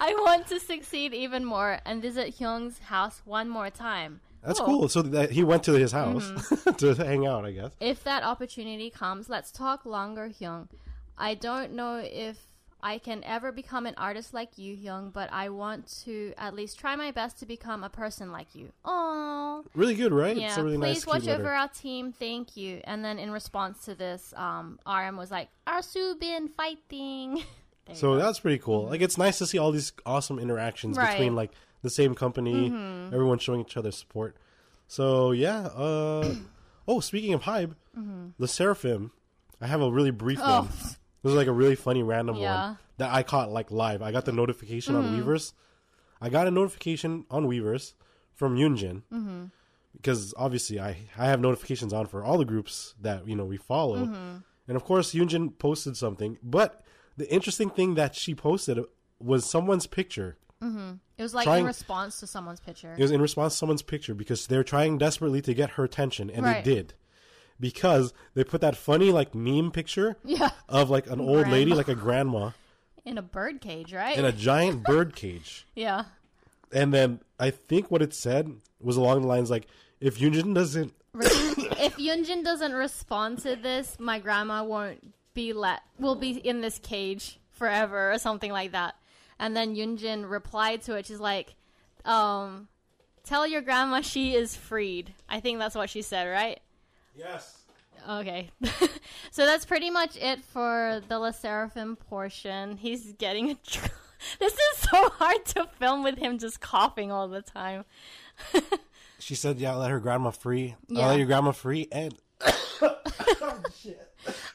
I 0.00 0.14
want 0.20 0.46
to 0.48 0.58
succeed 0.60 1.12
even 1.14 1.44
more 1.44 1.80
and 1.84 2.00
visit 2.02 2.38
Hyung's 2.38 2.78
house 2.78 3.22
one 3.24 3.48
more 3.48 3.70
time. 3.70 4.20
That's 4.42 4.60
Oh. 4.60 4.64
cool. 4.66 4.88
So 4.88 5.02
that 5.02 5.30
he 5.30 5.42
went 5.44 5.62
to 5.64 5.72
his 5.72 5.92
house 5.92 6.24
Mm-hmm. 6.30 6.72
to 6.76 6.94
hang 6.94 7.26
out, 7.26 7.44
I 7.44 7.52
guess. 7.52 7.72
If 7.80 8.04
that 8.04 8.22
opportunity 8.22 8.90
comes, 8.90 9.28
let's 9.28 9.50
talk 9.50 9.84
longer, 9.86 10.28
Hyung. 10.28 10.68
I 11.16 11.34
don't 11.34 11.72
know 11.72 11.96
if 12.02 12.36
I 12.84 12.98
can 12.98 13.24
ever 13.24 13.50
become 13.50 13.86
an 13.86 13.94
artist 13.96 14.34
like 14.34 14.58
you, 14.58 14.76
Hyung, 14.76 15.12
but 15.12 15.32
I 15.32 15.48
want 15.48 15.86
to 16.04 16.34
at 16.38 16.54
least 16.54 16.78
try 16.78 16.94
my 16.96 17.10
best 17.10 17.38
to 17.40 17.46
become 17.46 17.82
a 17.82 17.88
person 17.88 18.30
like 18.30 18.54
you. 18.54 18.70
Aww. 18.84 19.64
Really 19.74 19.94
good, 19.94 20.12
right? 20.12 20.36
Yeah, 20.36 20.54
really 20.60 20.76
please 20.76 20.98
nice, 20.98 21.06
watch 21.06 21.22
over 21.26 21.42
letter. 21.44 21.54
our 21.54 21.68
team. 21.68 22.12
Thank 22.12 22.56
you. 22.56 22.80
And 22.84 23.02
then 23.04 23.18
in 23.18 23.30
response 23.30 23.84
to 23.86 23.94
this, 23.94 24.34
um, 24.36 24.78
RM 24.86 25.16
was 25.16 25.30
like, 25.30 25.48
"Arsu 25.66 26.20
been 26.20 26.48
fighting." 26.48 27.42
So 27.92 28.16
that's 28.16 28.40
pretty 28.40 28.58
cool. 28.60 28.84
Like 28.86 29.02
it's 29.02 29.18
nice 29.18 29.36
to 29.38 29.46
see 29.46 29.58
all 29.58 29.70
these 29.70 29.92
awesome 30.06 30.38
interactions 30.38 30.96
Right. 30.96 31.04
Mm-hmm. 31.08 31.12
between 31.18 31.34
like 31.36 31.50
the 31.82 31.90
same 31.90 32.14
company, 32.14 32.66
everyone 33.12 33.38
showing 33.38 33.60
each 33.60 33.76
other 33.76 33.90
support. 33.92 34.36
So 34.88 35.32
yeah. 35.32 35.66
Uh, 35.66 36.34
oh, 36.88 37.00
speaking 37.00 37.34
of 37.34 37.42
Hybe, 37.42 37.74
LE 38.38 38.46
SSERAFIM. 38.46 39.10
I 39.60 39.66
have 39.66 39.82
a 39.82 39.90
really 39.90 40.10
brief 40.10 40.38
Mm-hmm. 40.38 40.50
Oh. 40.50 40.60
one. 40.62 40.96
This 41.24 41.30
is 41.32 41.36
like 41.36 41.48
a 41.48 41.52
really 41.52 41.74
funny 41.74 42.02
random 42.04 42.36
Yeah. 42.36 42.54
Mm-hmm. 42.54 42.62
one 42.68 42.78
that 42.98 43.12
I 43.12 43.22
caught 43.24 43.50
like 43.50 43.72
live. 43.72 44.02
I 44.02 44.12
got 44.12 44.24
the 44.24 44.32
notification 44.32 44.94
on 44.94 45.04
Weverse. 45.20 45.52
I 46.20 46.28
got 46.28 46.46
a 46.46 46.50
notification 46.52 47.24
on 47.30 47.46
Weverse 47.46 47.94
from 48.34 48.56
Yunjin 48.56 49.02
Mm-hmm. 49.12 49.44
because 49.96 50.32
obviously 50.36 50.78
I 50.78 50.96
I 51.18 51.26
have 51.26 51.40
notifications 51.40 51.92
on 51.92 52.06
for 52.06 52.22
all 52.22 52.38
the 52.38 52.44
groups 52.44 52.94
that 53.00 53.26
you 53.26 53.34
know 53.34 53.44
we 53.44 53.56
follow, 53.56 54.04
Mm-hmm. 54.06 54.36
and 54.68 54.76
of 54.76 54.84
course 54.84 55.12
Yunjin 55.14 55.58
posted 55.58 55.96
something. 55.96 56.38
But 56.42 56.82
the 57.16 57.28
interesting 57.32 57.70
thing 57.70 57.94
that 57.94 58.14
she 58.14 58.34
posted 58.34 58.78
was 59.18 59.44
someone's 59.48 59.86
picture. 59.86 60.36
it 60.62 61.22
was 61.22 61.34
like 61.34 61.44
trying- 61.44 61.60
in 61.60 61.66
response 61.66 62.20
to 62.20 62.26
someone's 62.26 62.60
picture. 62.60 62.92
It 62.96 63.02
was 63.02 63.10
in 63.10 63.20
response 63.22 63.52
to 63.54 63.58
someone's 63.58 63.82
picture 63.82 64.14
because 64.14 64.46
they're 64.46 64.64
trying 64.64 64.98
desperately 64.98 65.40
to 65.42 65.52
get 65.54 65.70
her 65.70 65.84
attention, 65.84 66.30
and 66.30 66.44
Right. 66.44 66.64
they 66.64 66.74
did. 66.74 66.94
Because 67.60 68.12
they 68.34 68.44
put 68.44 68.60
that 68.62 68.76
funny 68.76 69.12
like 69.12 69.34
meme 69.34 69.70
picture 69.70 70.16
yeah, 70.24 70.50
of 70.68 70.90
like 70.90 71.06
an 71.08 71.20
old 71.20 71.48
lady, 71.48 71.72
like 71.72 71.88
a 71.88 71.94
grandma, 71.94 72.50
in 73.04 73.18
a 73.18 73.22
bird 73.22 73.60
cage, 73.60 73.92
right? 73.92 74.16
in 74.16 74.24
a 74.24 74.32
giant 74.32 74.82
bird 74.82 75.14
cage. 75.14 75.66
yeah, 75.74 76.04
And 76.72 76.92
then 76.92 77.20
I 77.38 77.50
think 77.50 77.90
what 77.90 78.02
it 78.02 78.14
said 78.14 78.50
was 78.80 78.96
along 78.96 79.22
the 79.22 79.28
lines 79.28 79.50
like, 79.50 79.66
if 80.00 80.18
Yunjin 80.18 80.54
doesn't, 80.54 80.94
if 81.14 81.96
Yunjin 81.96 82.42
doesn't 82.42 82.72
respond 82.72 83.38
to 83.38 83.56
this, 83.56 83.96
my 84.00 84.18
grandma 84.18 84.64
won't 84.64 85.14
be 85.34 85.52
let 85.52 85.82
will 85.98 86.14
be 86.14 86.30
in 86.30 86.60
this 86.60 86.78
cage 86.78 87.38
forever 87.50 88.12
or 88.12 88.18
something 88.18 88.52
like 88.52 88.72
that. 88.72 88.94
And 89.38 89.56
then 89.56 89.74
Yunjin 89.74 90.30
replied 90.30 90.82
to 90.82 90.94
it. 90.94 91.06
She's 91.06 91.20
like, 91.20 91.54
um, 92.04 92.68
"Tell 93.24 93.46
your 93.46 93.62
grandma 93.62 94.00
she 94.00 94.34
is 94.34 94.56
freed." 94.56 95.12
I 95.28 95.40
think 95.40 95.58
that's 95.58 95.74
what 95.74 95.90
she 95.90 96.02
said, 96.02 96.24
right? 96.26 96.60
Yes, 97.16 97.58
Okay. 98.08 98.50
so 99.30 99.46
that's 99.46 99.64
pretty 99.64 99.88
much 99.88 100.16
it 100.16 100.42
for 100.44 101.00
the 101.08 101.18
LE 101.18 101.30
SSERAFIM 101.32 101.98
portion. 101.98 102.76
He's 102.76 103.12
getting 103.14 103.50
a. 103.50 103.54
Tr- 103.54 103.86
this 104.40 104.52
is 104.52 104.76
so 104.78 105.08
hard 105.10 105.44
to 105.46 105.66
film 105.78 106.02
with 106.04 106.18
him 106.18 106.38
just 106.38 106.60
coughing 106.60 107.10
all 107.12 107.28
the 107.28 107.42
time. 107.42 107.84
She 109.20 109.34
said, 109.36 109.58
"Yeah, 109.58 109.74
let 109.76 109.90
her 109.90 110.00
grandma 110.00 110.32
free. 110.32 110.74
I'll 110.90 110.96
Yeah. 110.98 111.06
let 111.06 111.16
your 111.18 111.26
grandma 111.26 111.52
free." 111.52 111.88
And 111.90 112.14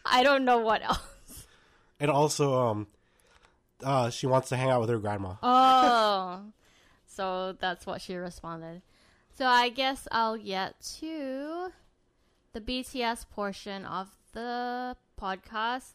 I 0.05 0.21
don't 0.21 0.45
know 0.45 0.59
what 0.59 0.83
else. 0.83 1.47
and 1.99 2.11
also, 2.11 2.67
um, 2.69 2.87
uh, 3.83 4.11
she 4.11 4.27
wants 4.27 4.49
to 4.49 4.57
hang 4.57 4.69
out 4.69 4.81
with 4.81 4.89
her 4.91 4.99
grandma. 4.99 5.35
Oh. 5.41 6.41
so 7.07 7.53
that's 7.59 7.87
what 7.87 7.99
she 8.01 8.13
responded. 8.15 8.83
So 9.35 9.47
I 9.47 9.69
guess 9.69 10.07
I'll 10.11 10.37
get 10.37 10.79
to 10.99 11.48
the 12.53 12.61
BTS 12.61 13.29
portion 13.29 13.85
of 13.85 14.09
the 14.33 14.95
podcast. 15.19 15.93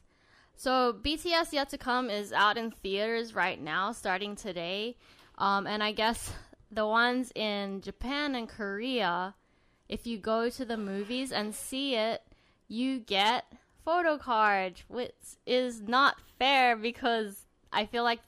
So 0.57 0.92
BTS 0.92 1.52
Yet 1.52 1.70
to 1.70 1.78
Come 1.78 2.11
is 2.11 2.32
out 2.32 2.57
in 2.57 2.70
theaters 2.70 3.34
right 3.34 3.61
now, 3.61 3.92
starting 3.92 4.36
today. 4.36 4.96
Um, 5.38 5.66
and 5.66 5.82
I 5.82 5.92
guess 5.92 6.32
the 6.70 6.86
ones 6.86 7.32
in 7.34 7.80
Japan 7.80 8.34
and 8.34 8.48
Korea, 8.48 9.34
if 9.88 10.07
you 10.07 10.18
go 10.18 10.48
to 10.50 10.64
the 10.64 10.76
movies 10.76 11.32
and 11.32 11.55
see 11.55 11.96
it, 11.96 12.22
you 12.68 13.00
get 13.00 13.44
photo 13.84 14.16
cards, 14.16 14.84
which 14.88 15.14
is 15.46 15.82
not 15.82 16.16
fair 16.38 16.76
because 16.76 17.46
I 17.72 17.86
feel 17.86 18.05
like 18.05 18.20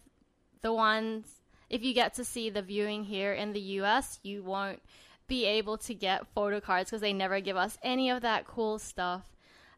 the 0.63 0.73
ones 0.73 1.37
if 1.69 1.83
you 1.83 1.95
get 1.95 2.15
to 2.15 2.25
see 2.25 2.51
the 2.51 2.63
viewing 2.63 3.05
here 3.05 3.33
in 3.33 3.53
the 3.53 3.61
US, 3.81 4.21
you 4.23 4.43
won't 4.43 4.81
be 5.29 5.45
able 5.45 5.79
to 5.79 5.95
get 5.95 6.27
photo 6.29 6.61
cards 6.61 6.91
because 6.91 7.01
they 7.01 7.13
never 7.13 7.41
give 7.41 7.57
us 7.57 7.79
any 7.83 8.11
of 8.11 8.23
that 8.23 8.47
cool 8.47 8.79
stuff. 8.79 9.25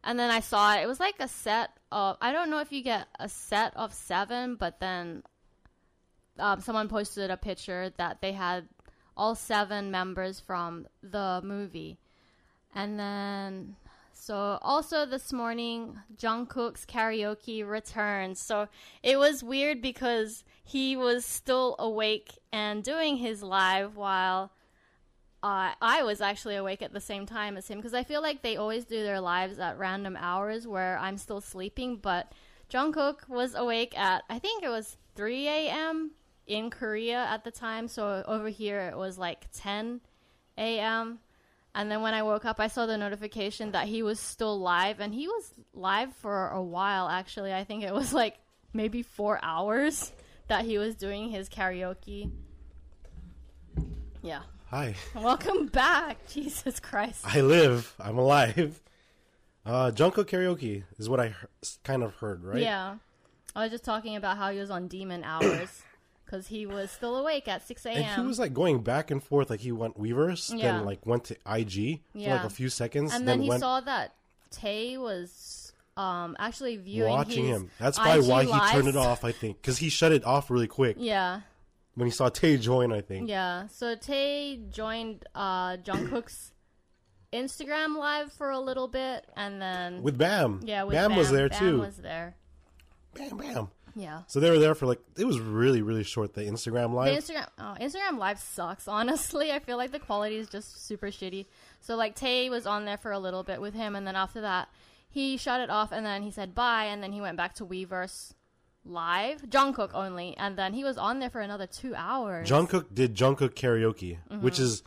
And 0.03 0.17
then 0.17 0.31
I 0.31 0.39
saw 0.39 0.75
it. 0.75 0.83
It 0.83 0.87
was 0.87 0.99
like 0.99 1.15
a 1.19 1.27
set 1.27 1.71
of 1.91 2.17
I 2.21 2.31
don't 2.31 2.49
know 2.49 2.59
if 2.59 2.71
you 2.71 2.81
get 2.81 3.07
a 3.19 3.27
set 3.27 3.75
of 3.75 3.93
7, 3.93 4.55
but 4.55 4.79
then 4.79 5.23
um, 6.37 6.61
someone 6.61 6.87
posted 6.87 7.31
a 7.31 7.37
picture 7.37 7.91
that 7.97 8.21
they 8.21 8.31
had 8.31 8.67
all 9.17 9.35
7 9.35 9.91
members 9.91 10.39
from 10.39 10.87
the 11.03 11.41
movie. 11.43 11.97
And 12.73 12.99
then 12.99 13.75
so 14.13 14.59
also 14.61 15.05
this 15.05 15.31
morning, 15.31 15.97
Jungkook's 16.17 16.85
karaoke 16.85 17.67
returns. 17.67 18.39
So 18.39 18.67
it 19.01 19.17
was 19.17 19.43
weird 19.43 19.81
because 19.81 20.43
he 20.63 20.95
was 20.95 21.25
still 21.25 21.75
awake 21.79 22.37
and 22.51 22.83
doing 22.83 23.17
his 23.17 23.41
live 23.41 23.95
while 23.95 24.51
uh, 25.41 25.71
I 25.81 26.03
was 26.03 26.19
actually 26.19 26.57
awake 26.57 26.81
at 26.81 26.91
the 26.91 26.99
same 26.99 27.25
time 27.25 27.55
as 27.55 27.67
him 27.67 27.77
because 27.77 27.93
I 27.93 28.03
feel 28.03 28.21
like 28.21 28.41
they 28.41 28.57
always 28.57 28.83
do 28.85 29.03
their 29.03 29.21
lives 29.21 29.57
at 29.57 29.77
random 29.77 30.17
hours 30.19 30.67
where 30.67 30.97
I'm 30.97 31.17
still 31.17 31.39
sleeping. 31.39 31.95
But 31.97 32.31
Jungkook 32.69 33.29
was 33.29 33.55
awake 33.55 33.97
at 33.97 34.23
I 34.29 34.39
think 34.39 34.63
it 34.63 34.69
was 34.69 34.97
3 35.15 35.47
a.m. 35.47 36.11
in 36.45 36.69
Korea 36.69 37.25
at 37.29 37.45
the 37.45 37.51
time. 37.51 37.87
So 37.87 38.23
over 38.27 38.49
here 38.49 38.81
it 38.81 38.97
was 38.97 39.17
like 39.17 39.47
10 39.53 40.01
a.m. 40.57 41.19
And 41.73 41.89
then 41.89 42.01
when 42.01 42.13
I 42.13 42.23
woke 42.23 42.43
up, 42.43 42.59
I 42.59 42.67
saw 42.67 42.85
the 42.85 42.97
notification 42.97 43.71
that 43.71 43.87
he 43.87 44.03
was 44.03 44.19
still 44.19 44.59
live, 44.59 44.99
and 44.99 45.13
he 45.13 45.27
was 45.27 45.53
live 45.73 46.13
for 46.15 46.49
a 46.49 46.61
while. 46.61 47.07
Actually, 47.07 47.53
I 47.53 47.63
think 47.63 47.83
it 47.83 47.93
was 47.93 48.11
like 48.11 48.35
maybe 48.73 49.03
four 49.03 49.39
hours 49.41 50.11
that 50.47 50.65
he 50.65 50.77
was 50.77 50.95
doing 50.95 51.29
his 51.29 51.47
karaoke. 51.47 52.31
Yeah. 54.21 54.41
Hi, 54.69 54.93
Welcome 55.15 55.65
back. 55.67 56.17
Jesus 56.29 56.79
Christ. 56.79 57.21
I 57.25 57.41
live. 57.41 57.95
I'm 57.99 58.17
alive. 58.19 58.79
Uh, 59.65 59.91
Jungkook 59.91 60.25
karaoke 60.25 60.83
is 60.97 61.09
what 61.09 61.19
I 61.19 61.29
he- 61.29 61.67
kind 61.83 62.03
of 62.03 62.13
heard, 62.15 62.43
right? 62.43 62.61
Yeah. 62.61 62.95
I 63.55 63.63
was 63.63 63.71
just 63.71 63.83
talking 63.83 64.15
about 64.15 64.37
how 64.37 64.51
he 64.51 64.59
was 64.59 64.69
on 64.69 64.87
demon 64.87 65.23
hours 65.23 65.81
because 66.25 66.47
he 66.47 66.67
was 66.67 66.91
still 66.91 67.17
awake 67.17 67.47
at 67.47 67.67
6 67.67 67.85
And 67.87 68.05
he 68.05 68.21
was 68.21 68.37
like 68.37 68.53
going 68.53 68.81
back 68.83 69.09
and 69.09 69.23
forth, 69.23 69.49
like 69.49 69.59
he 69.59 69.71
went 69.71 69.99
Weverse, 69.99 70.55
Yeah. 70.55 70.73
then 70.73 70.85
like 70.85 71.03
went 71.05 71.23
to 71.25 71.33
IG 71.51 72.01
for 72.13 72.29
like 72.29 72.43
a 72.43 72.49
few 72.49 72.69
seconds, 72.69 73.11
And 73.13 73.27
then 73.27 73.41
he 73.41 73.49
went 73.49 73.61
saw 73.61 73.81
that 73.81 74.13
Tae 74.51 74.97
was 74.99 75.73
um, 75.97 76.35
actually 76.37 76.77
viewing 76.77 77.09
watching 77.09 77.47
his 77.47 77.57
him. 77.57 77.71
That's 77.79 77.97
probably 77.97 78.21
IG 78.21 78.49
why 78.49 78.67
he 78.67 78.71
turned 78.73 78.87
it 78.87 78.95
off. 78.95 79.25
I 79.25 79.31
think 79.31 79.59
because 79.61 79.79
he 79.79 79.89
shut 79.89 80.11
it 80.11 80.23
off 80.25 80.51
really 80.51 80.67
quick 80.67 80.95
Yeah. 80.99 81.41
When 81.99 82.07
he 82.07 82.11
saw 82.11 82.29
Tae 82.29 82.55
join. 82.55 82.93
I 82.93 83.01
think. 83.01 83.27
Yeah, 83.27 83.67
so 83.67 83.95
Tae 83.95 84.57
joined 84.69 85.25
uh, 85.35 85.75
Jungkook's 85.77 86.53
Instagram 87.33 87.97
live 87.97 88.31
for 88.31 88.49
a 88.49 88.59
little 88.59 88.87
bit, 88.87 89.25
and 89.35 89.61
then 89.61 90.01
With 90.01 90.17
Bam, 90.17 90.61
yeah, 90.63 90.83
with 90.83 90.93
Bam, 90.93 91.15
was 91.17 91.29
there 91.29 91.49
Bam 91.49 91.59
too. 91.59 91.79
was 91.79 91.97
there. 91.97 92.35
Bam, 93.15 93.37
Bam. 93.37 93.69
Yeah, 93.95 94.21
So 94.27 94.39
they 94.39 94.49
were 94.49 94.59
there 94.59 94.75
for 94.75 94.85
like 94.85 95.01
it 95.17 95.25
was 95.25 95.41
really 95.41 95.81
really 95.81 96.03
short. 96.05 96.33
The 96.33 96.43
Instagram 96.43 96.91
the 96.91 96.95
live. 96.95 97.17
Instagram 97.17 97.47
oh, 97.57 97.75
Instagram 97.81 98.17
live 98.17 98.39
sucks. 98.39 98.87
Honestly, 98.87 99.51
I 99.51 99.59
feel 99.59 99.75
like 99.75 99.91
the 99.91 99.99
quality 99.99 100.37
is 100.37 100.47
just 100.47 100.87
super 100.87 101.07
shitty. 101.07 101.47
So 101.81 101.97
like 101.97 102.15
Tae 102.15 102.49
was 102.49 102.65
on 102.65 102.85
there 102.85 102.97
for 102.97 103.11
a 103.11 103.19
little 103.19 103.43
bit 103.43 103.59
with 103.59 103.73
him, 103.73 103.97
and 103.97 104.07
then 104.07 104.15
after 104.15 104.39
that, 104.41 104.69
he 105.09 105.35
shut 105.35 105.59
it 105.59 105.69
off, 105.69 105.91
and 105.91 106.05
then 106.05 106.23
he 106.23 106.31
said 106.31 106.55
bye, 106.55 106.85
and 106.85 107.03
then 107.03 107.11
he 107.11 107.19
went 107.19 107.35
back 107.35 107.55
to 107.55 107.65
Weverse 107.65 108.33
live, 108.85 109.41
Jungkook 109.43 109.91
only, 109.93 110.35
and 110.37 110.57
then 110.57 110.73
he 110.73 110.83
was 110.83 110.97
on 110.97 111.19
there 111.19 111.29
for 111.29 111.41
another 111.41 111.67
two 111.67 111.93
hours. 111.95 112.49
Jungkook 112.49 112.93
did 112.93 113.15
Jungkook 113.15 113.53
karaoke, 113.53 114.17
Mm-hmm. 114.29 114.41
which 114.41 114.59
is 114.59 114.83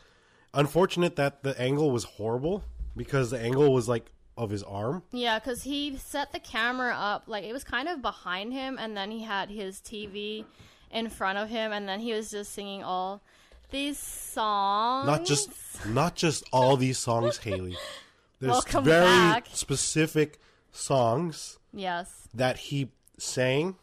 unfortunate 0.55 1.17
that 1.17 1.43
the 1.43 1.59
angle 1.61 1.91
was 1.91 2.05
horrible 2.05 2.65
because 2.97 3.31
the 3.31 3.39
angle 3.39 3.73
was 3.73 3.89
like 3.89 4.11
of 4.37 4.51
his 4.51 4.63
arm. 4.63 5.03
Yeah, 5.13 5.39
because 5.39 5.63
he 5.63 5.97
set 5.97 6.33
the 6.33 6.39
camera 6.41 6.95
up 6.97 7.25
like 7.27 7.45
it 7.45 7.53
was 7.53 7.65
kind 7.65 7.89
of 7.89 8.03
behind 8.03 8.53
him, 8.53 8.79
and 8.81 8.97
then 8.97 9.11
he 9.11 9.23
had 9.23 9.51
his 9.51 9.79
TV 9.81 10.45
in 10.91 11.09
front 11.09 11.39
of 11.39 11.49
him, 11.49 11.73
and 11.73 11.89
then 11.89 12.01
he 12.01 12.13
was 12.13 12.31
just 12.31 12.53
singing 12.53 12.83
all 12.83 13.23
these 13.71 13.99
songs. 13.99 15.07
Not 15.07 15.25
just 15.25 15.51
not 15.87 16.15
just 16.17 16.45
all 16.53 16.77
these 16.77 16.99
songs, 16.99 17.39
Haley. 17.39 17.77
There's 18.41 18.51
Welcome 18.53 18.85
very 18.85 19.05
back. 19.07 19.47
specific 19.53 20.41
songs 20.73 21.59
yes, 21.73 22.29
that 22.35 22.57
he 22.57 22.91
sang, 23.23 23.77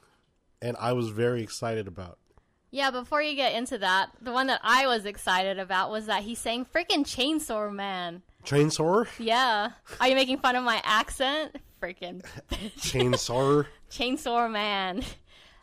and 0.62 0.76
I 0.80 0.94
was 0.94 1.10
very 1.10 1.42
excited 1.42 1.88
about. 1.88 2.18
yeah. 2.72 2.92
Before 2.92 3.22
you 3.22 3.36
get 3.36 3.54
into 3.54 3.78
that, 3.80 4.12
the 4.22 4.32
one 4.32 4.48
that 4.48 4.60
I 4.64 4.86
was 4.88 5.06
excited 5.06 5.58
about 5.60 5.90
was 5.92 6.06
that 6.08 6.24
he 6.24 6.36
sang 6.36 6.66
freaking 6.66 7.04
Chainsaw 7.06 7.74
Man. 7.74 8.22
Chainsaw, 8.46 9.08
Yeah, 9.20 9.72
are 10.00 10.08
you 10.08 10.16
making 10.16 10.38
fun 10.40 10.56
of 10.56 10.64
my 10.64 10.82
accent? 10.84 11.58
Freaking 11.82 12.22
Chainsaw. 12.78 13.66
Chainsaw 13.92 14.52
Man. 14.52 15.04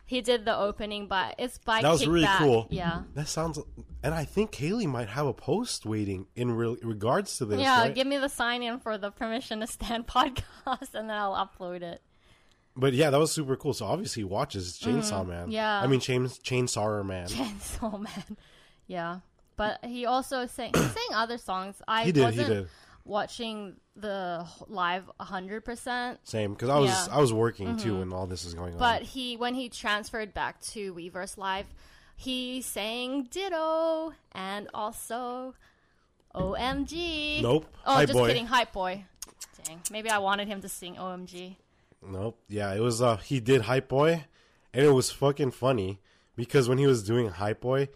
He 0.04 0.20
did 0.20 0.44
the 0.44 0.56
opening, 0.56 1.08
but 1.08 1.34
it's 1.38 1.58
by 1.58 1.82
That 1.82 1.90
was 1.90 2.06
really 2.06 2.28
cool. 2.38 2.68
Yeah. 2.70 3.02
That 3.14 3.26
sounds, 3.28 3.58
and 4.04 4.14
I 4.14 4.24
think 4.24 4.52
Kaylee 4.52 4.86
might 4.86 5.08
have 5.08 5.26
a 5.26 5.32
post 5.32 5.84
waiting 5.84 6.26
in 6.36 6.52
re- 6.52 6.76
regards 6.80 7.38
to 7.38 7.44
this. 7.44 7.60
Yeah, 7.60 7.80
right? 7.80 7.94
give 7.94 8.06
me 8.06 8.16
the 8.16 8.28
sign 8.28 8.62
in 8.62 8.78
for 8.78 8.98
the 8.98 9.10
Permission 9.10 9.60
to 9.60 9.66
Stand 9.66 10.06
podcast 10.16 10.94
and 10.94 11.10
then 11.10 11.16
I'll 11.16 11.34
upload 11.34 11.82
it. 11.82 12.02
But 12.76 12.92
yeah, 12.92 13.10
that 13.10 13.18
was 13.18 13.32
super 13.32 13.56
cool. 13.56 13.72
So 13.72 13.86
obviously, 13.86 14.20
he 14.20 14.24
watches 14.24 14.78
Chainsaw 14.78 15.26
Man. 15.26 15.48
Mm, 15.48 15.52
yeah. 15.52 15.80
I 15.80 15.86
mean 15.86 16.00
Chain 16.00 16.26
Chainsaw 16.26 17.04
Man. 17.04 17.26
Chainsaw 17.26 17.98
Man. 18.00 18.36
Yeah. 18.86 19.20
But 19.56 19.84
he 19.84 20.04
also 20.04 20.44
sang 20.46 20.72
he 20.74 20.80
sang 20.82 21.14
other 21.14 21.38
songs. 21.38 21.76
I 21.88 22.04
He 22.04 22.12
did. 22.12 22.20
He 22.20 22.24
wasn't 22.26 22.48
did. 22.48 22.68
watching 23.06 23.76
the 23.98 24.46
live 24.68 25.10
100%, 25.18 26.18
Same 26.24 26.52
because 26.52 26.68
I 26.68 26.78
was 26.78 26.90
Yeah. 26.90 26.96
Mm-hmm. 26.96 27.14
I 27.14 27.20
was 27.20 27.32
working 27.32 27.76
too 27.78 27.98
when 28.00 28.12
all 28.12 28.26
this 28.26 28.44
is 28.44 28.52
going 28.52 28.74
on. 28.74 28.78
but 28.78 29.00
he 29.02 29.38
when 29.38 29.54
he 29.54 29.70
transferred 29.70 30.34
back 30.34 30.60
to 30.72 30.92
Weverse 30.92 31.38
Live, 31.38 31.64
he 32.14 32.60
sang 32.60 33.22
Ditto 33.30 34.12
and 34.32 34.68
also 34.74 35.54
OMG. 36.34 37.40
Nope. 37.42 37.66
Oh, 37.86 37.94
Hype 37.94 38.08
just 38.08 38.18
Boy. 38.18 38.28
kidding. 38.28 38.46
Hype 38.46 38.72
Boy. 38.72 39.04
Dang. 39.64 39.80
Maybe 39.90 40.10
I 40.10 40.18
wanted 40.18 40.48
him 40.48 40.60
to 40.60 40.68
sing 40.68 40.96
OMG. 40.96 41.56
Nope. 42.08 42.38
Yeah, 42.48 42.72
it 42.74 42.80
was. 42.80 43.02
Uh, 43.02 43.16
he 43.16 43.40
did 43.40 43.62
Hype 43.62 43.88
Boy, 43.88 44.24
and 44.72 44.84
it 44.84 44.90
was 44.92 45.10
fucking 45.10 45.50
funny 45.52 46.00
because 46.36 46.68
when 46.68 46.78
he 46.78 46.86
was 46.86 47.02
doing 47.02 47.28
Hype 47.28 47.60
Boy, 47.60 47.88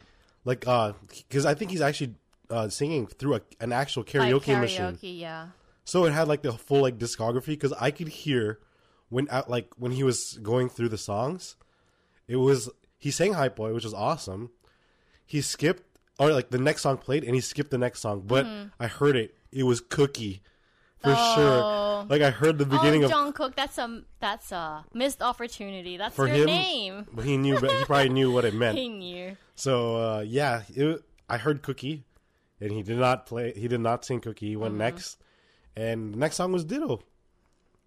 like, 0.45 0.67
uh, 0.67 0.93
because 1.09 1.47
I 1.47 1.55
think 1.55 1.71
he's 1.71 1.81
actually 1.81 2.15
uh 2.49 2.69
singing 2.69 3.07
through 3.07 3.37
a, 3.37 3.41
an 3.61 3.73
actual 3.73 4.03
Like 4.03 4.13
karaoke, 4.13 4.43
karaoke, 4.43 4.61
machine, 4.61 4.99
yeah. 5.19 5.49
so 5.85 6.05
it 6.05 6.13
had 6.13 6.27
like 6.27 6.43
the 6.43 6.53
full 6.53 6.83
like 6.83 6.99
discography. 6.99 7.47
Because 7.47 7.73
I 7.81 7.91
could 7.91 8.09
hear 8.09 8.59
when 9.09 9.29
out 9.31 9.49
like 9.49 9.69
when 9.77 9.93
he 9.93 10.03
was 10.03 10.39
going 10.43 10.69
through 10.69 10.89
the 10.89 10.99
songs, 10.99 11.57
it 12.27 12.37
was 12.37 12.69
he 12.99 13.11
sang 13.11 13.35
Hype 13.35 13.57
Boy, 13.57 13.73
which 13.73 13.85
was 13.85 13.95
awesome. 13.95 14.51
He 15.25 15.41
skipped 15.41 15.85
or 16.19 16.33
like 16.33 16.51
the 16.51 16.59
next 16.59 16.83
song 16.83 16.99
played, 16.99 17.25
and 17.25 17.35
he 17.35 17.41
skipped 17.41 17.71
the 17.71 17.79
next 17.79 18.01
song, 18.01 18.23
but 18.27 18.47
I 18.79 18.87
heard 18.89 19.17
it. 19.17 19.35
It 19.53 19.63
was 19.63 19.81
Cookie. 19.81 20.43
For 21.03 21.09
Mm-hmm. 21.11 21.41
Oh. 21.41 22.03
sure, 22.03 22.07
like 22.11 22.21
I 22.23 22.31
heard 22.31 22.59
the 22.59 22.67
beginning 22.67 23.05
oh, 23.05 23.07
of 23.07 23.13
Jungkook, 23.13 23.55
that's 23.55 23.79
a 23.79 24.03
that's 24.21 24.53
a 24.53 24.85
missed 24.93 25.23
opportunity. 25.23 25.97
That's 25.97 26.15
For 26.15 26.27
your 26.27 26.37
him, 26.39 26.47
name. 26.47 27.07
But 27.13 27.25
he 27.25 27.37
knew, 27.39 27.59
but 27.59 27.71
he 27.73 27.85
probably 27.85 28.11
knew 28.11 28.31
what 28.33 28.45
it 28.45 28.53
meant. 28.55 28.77
He 28.85 28.89
knew. 28.89 29.37
So 29.55 29.97
uh, 29.97 30.21
yeah, 30.21 30.63
it, 30.75 31.03
I 31.29 31.39
heard 31.39 31.63
Cookie, 31.63 32.05
and 32.61 32.71
he 32.71 32.83
did 32.83 32.99
not 32.99 33.25
play. 33.27 33.53
He 33.57 33.67
did 33.69 33.81
not 33.81 34.05
sing 34.05 34.21
Cookie. 34.21 34.49
He 34.49 34.53
Mm-hmm. 34.53 34.63
went 34.63 34.75
next, 34.75 35.19
And 35.77 36.13
the 36.15 36.19
next 36.19 36.37
song 36.37 36.53
was 36.53 36.65
Ditto, 36.65 37.01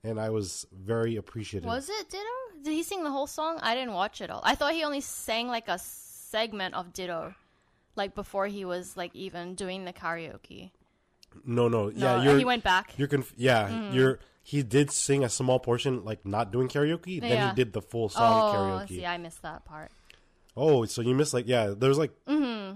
and 0.03 0.19
I 0.19 0.29
was 0.31 0.65
very 0.71 1.15
appreciative. 1.17 1.67
Was 1.67 1.89
it 1.89 2.09
Ditto? 2.09 2.23
Did 2.63 2.71
he 2.73 2.81
sing 2.83 3.03
the 3.03 3.11
whole 3.11 3.27
song? 3.27 3.59
I 3.61 3.75
didn't 3.75 3.93
watch 3.93 4.21
it 4.21 4.29
all. 4.31 4.41
I 4.43 4.55
thought 4.55 4.73
he 4.73 4.83
only 4.83 5.01
sang 5.01 5.47
like 5.49 5.67
a 5.67 5.77
segment 5.77 6.73
of 6.73 6.93
Ditto, 6.93 7.35
like 7.95 8.15
before 8.15 8.47
he 8.47 8.65
was 8.65 8.97
like 8.97 9.13
even 9.15 9.53
doing 9.55 9.85
the 9.85 9.93
karaoke. 9.93 10.71
No, 11.45 11.67
no, 11.67 11.89
yeah, 11.89 12.17
No, 12.17 12.21
you're 12.23 12.37
he 12.37 12.45
went 12.45 12.63
back. 12.63 12.93
You're 12.97 13.07
conf- 13.07 13.33
yeah, 13.37 13.91
you're. 13.91 14.19
He 14.45 14.61
did 14.61 14.91
sing 14.91 15.23
a 15.23 15.29
small 15.29 15.57
portion, 15.59 16.03
like 16.03 16.25
not 16.25 16.51
doing 16.51 16.67
karaoke. 16.67 17.21
Then 17.21 17.49
he 17.49 17.55
did 17.55 17.71
the 17.71 17.81
full 17.81 18.09
song 18.09 18.33
Oh, 18.33 18.55
karaoke. 18.57 18.87
see, 18.89 19.05
I 19.05 19.17
missed 19.17 19.41
that 19.43 19.63
part. 19.63 19.89
Oh, 20.57 20.83
so 20.85 21.01
you 21.01 21.15
missed 21.15 21.33
like 21.33 21.47
yeah. 21.47 21.73
There's 21.77 21.97
like 21.97 22.11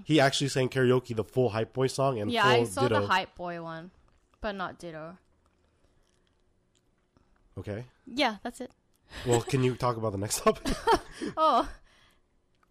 he 0.06 0.20
actually 0.22 0.48
sang 0.48 0.70
karaoke 0.70 1.14
the 1.16 1.26
full 1.26 1.50
Hype 1.50 1.74
Boy 1.74 1.88
song 1.88 2.20
and 2.20 2.32
Mm-hmm. 2.32 2.36
Yeah, 2.36 2.44
full 2.54 2.62
I 2.62 2.64
saw 2.64 2.82
Ditto. 2.84 3.02
the 3.02 3.08
Hype 3.08 3.36
Boy 3.36 3.62
one, 3.62 3.92
but 4.40 4.56
not 4.56 4.80
Ditto. 4.80 5.18
Okay. 7.58 7.86
Yeah, 8.06 8.38
that's 8.44 8.62
it. 8.62 8.72
Well, 9.26 9.42
can 9.42 9.64
you 9.64 9.76
talk 9.76 9.98
about 9.98 10.12
the 10.12 10.18
next 10.18 10.40
topic? 10.44 10.74
Oh, 11.36 11.68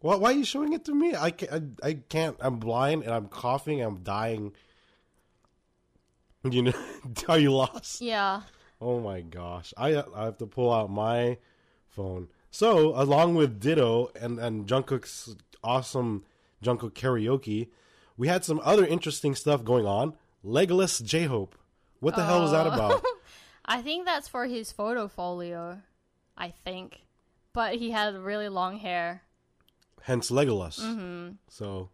why, 0.01 0.17
why 0.17 0.31
are 0.31 0.35
you 0.37 0.45
showing 0.45 0.73
it 0.73 0.85
to 0.85 0.95
me? 0.95 1.15
I 1.17 1.31
can't, 1.33 1.79
I, 1.83 1.89
I 1.89 1.93
can't. 1.95 2.37
I'm 2.41 2.59
blind 2.59 3.03
and 3.03 3.13
I'm 3.13 3.27
coughing. 3.27 3.83
I'm 3.83 4.05
dying. 4.05 4.53
You 6.53 6.63
know, 6.63 6.73
are 7.29 7.39
you 7.39 7.53
lost? 7.53 8.01
yeah. 8.01 8.43
Oh 8.81 9.01
my 9.01 9.21
gosh. 9.23 9.73
I 9.77 9.97
I 10.15 10.25
have 10.27 10.39
to 10.39 10.47
pull 10.47 10.73
out 10.73 10.91
my 10.91 11.39
phone. 11.89 12.29
So, 12.51 12.93
along 13.01 13.35
with 13.35 13.61
Ditto 13.61 14.11
and, 14.21 14.39
and 14.39 14.67
Jungkook's 14.67 15.35
awesome 15.65 16.25
Jungkook 16.63 16.93
karaoke, 16.93 17.69
we 18.17 18.29
had 18.29 18.45
some 18.45 18.61
other 18.65 18.87
interesting 18.87 19.35
stuff 19.35 19.65
going 19.65 19.87
on. 19.87 20.15
Legolas 20.45 21.03
J 21.05 21.25
Hope. 21.25 21.55
What 22.01 22.17
the 22.17 22.25
hell 22.25 22.45
is 22.45 22.53
that 22.53 22.67
Oh. 22.67 22.73
about? 22.73 23.05
I 23.65 23.83
think 23.83 24.05
that's 24.07 24.29
for 24.29 24.47
his 24.47 24.71
photo 24.73 25.09
folio. 25.09 25.81
I 26.39 26.51
think, 26.51 27.01
but 27.53 27.75
he 27.77 27.91
had 27.91 28.15
really 28.15 28.49
long 28.49 28.77
hair. 28.79 29.23
Hence 30.03 30.31
Legolas. 30.31 30.79
Mm-hmm. 30.81 31.33
So, 31.49 31.89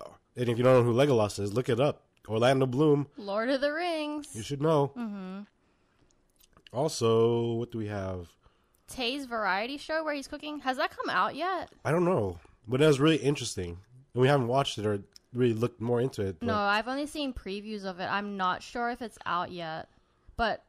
oh, 0.00 0.14
and 0.36 0.48
if 0.48 0.58
you 0.58 0.64
don't 0.64 0.84
know 0.84 0.92
who 0.92 0.96
Legolas 0.98 1.38
is, 1.38 1.52
look 1.52 1.68
it 1.68 1.78
up. 1.78 2.01
Orlando 2.28 2.66
Bloom. 2.66 3.06
Lord 3.16 3.48
of 3.50 3.60
the 3.60 3.72
Rings. 3.72 4.28
You 4.34 4.42
should 4.42 4.62
know. 4.62 4.92
Mm-hmm. 4.96 5.40
Also, 6.72 7.52
what 7.54 7.70
do 7.70 7.78
we 7.78 7.88
have? 7.88 8.28
Tae's 8.88 9.26
variety 9.26 9.78
show 9.78 10.04
where 10.04 10.14
he's 10.14 10.28
cooking 10.28 10.60
has 10.60 10.76
that 10.76 10.94
come 10.96 11.10
out 11.10 11.34
yet? 11.34 11.70
I 11.84 11.90
don't 11.92 12.04
know, 12.04 12.38
but 12.68 12.80
it 12.80 12.86
was 12.86 13.00
really 13.00 13.16
interesting. 13.16 13.78
And 14.14 14.20
we 14.20 14.28
haven't 14.28 14.48
watched 14.48 14.78
it 14.78 14.86
or 14.86 15.00
really 15.32 15.54
looked 15.54 15.80
more 15.80 16.00
into 16.00 16.22
it. 16.22 16.40
But 16.40 16.46
No, 16.46 16.56
I've 16.56 16.88
only 16.88 17.06
seen 17.06 17.32
previews 17.32 17.84
of 17.84 18.00
it. 18.00 18.04
I'm 18.04 18.36
not 18.36 18.62
sure 18.62 18.90
if 18.90 19.00
it's 19.00 19.18
out 19.24 19.50
yet, 19.50 19.88
but 20.36 20.64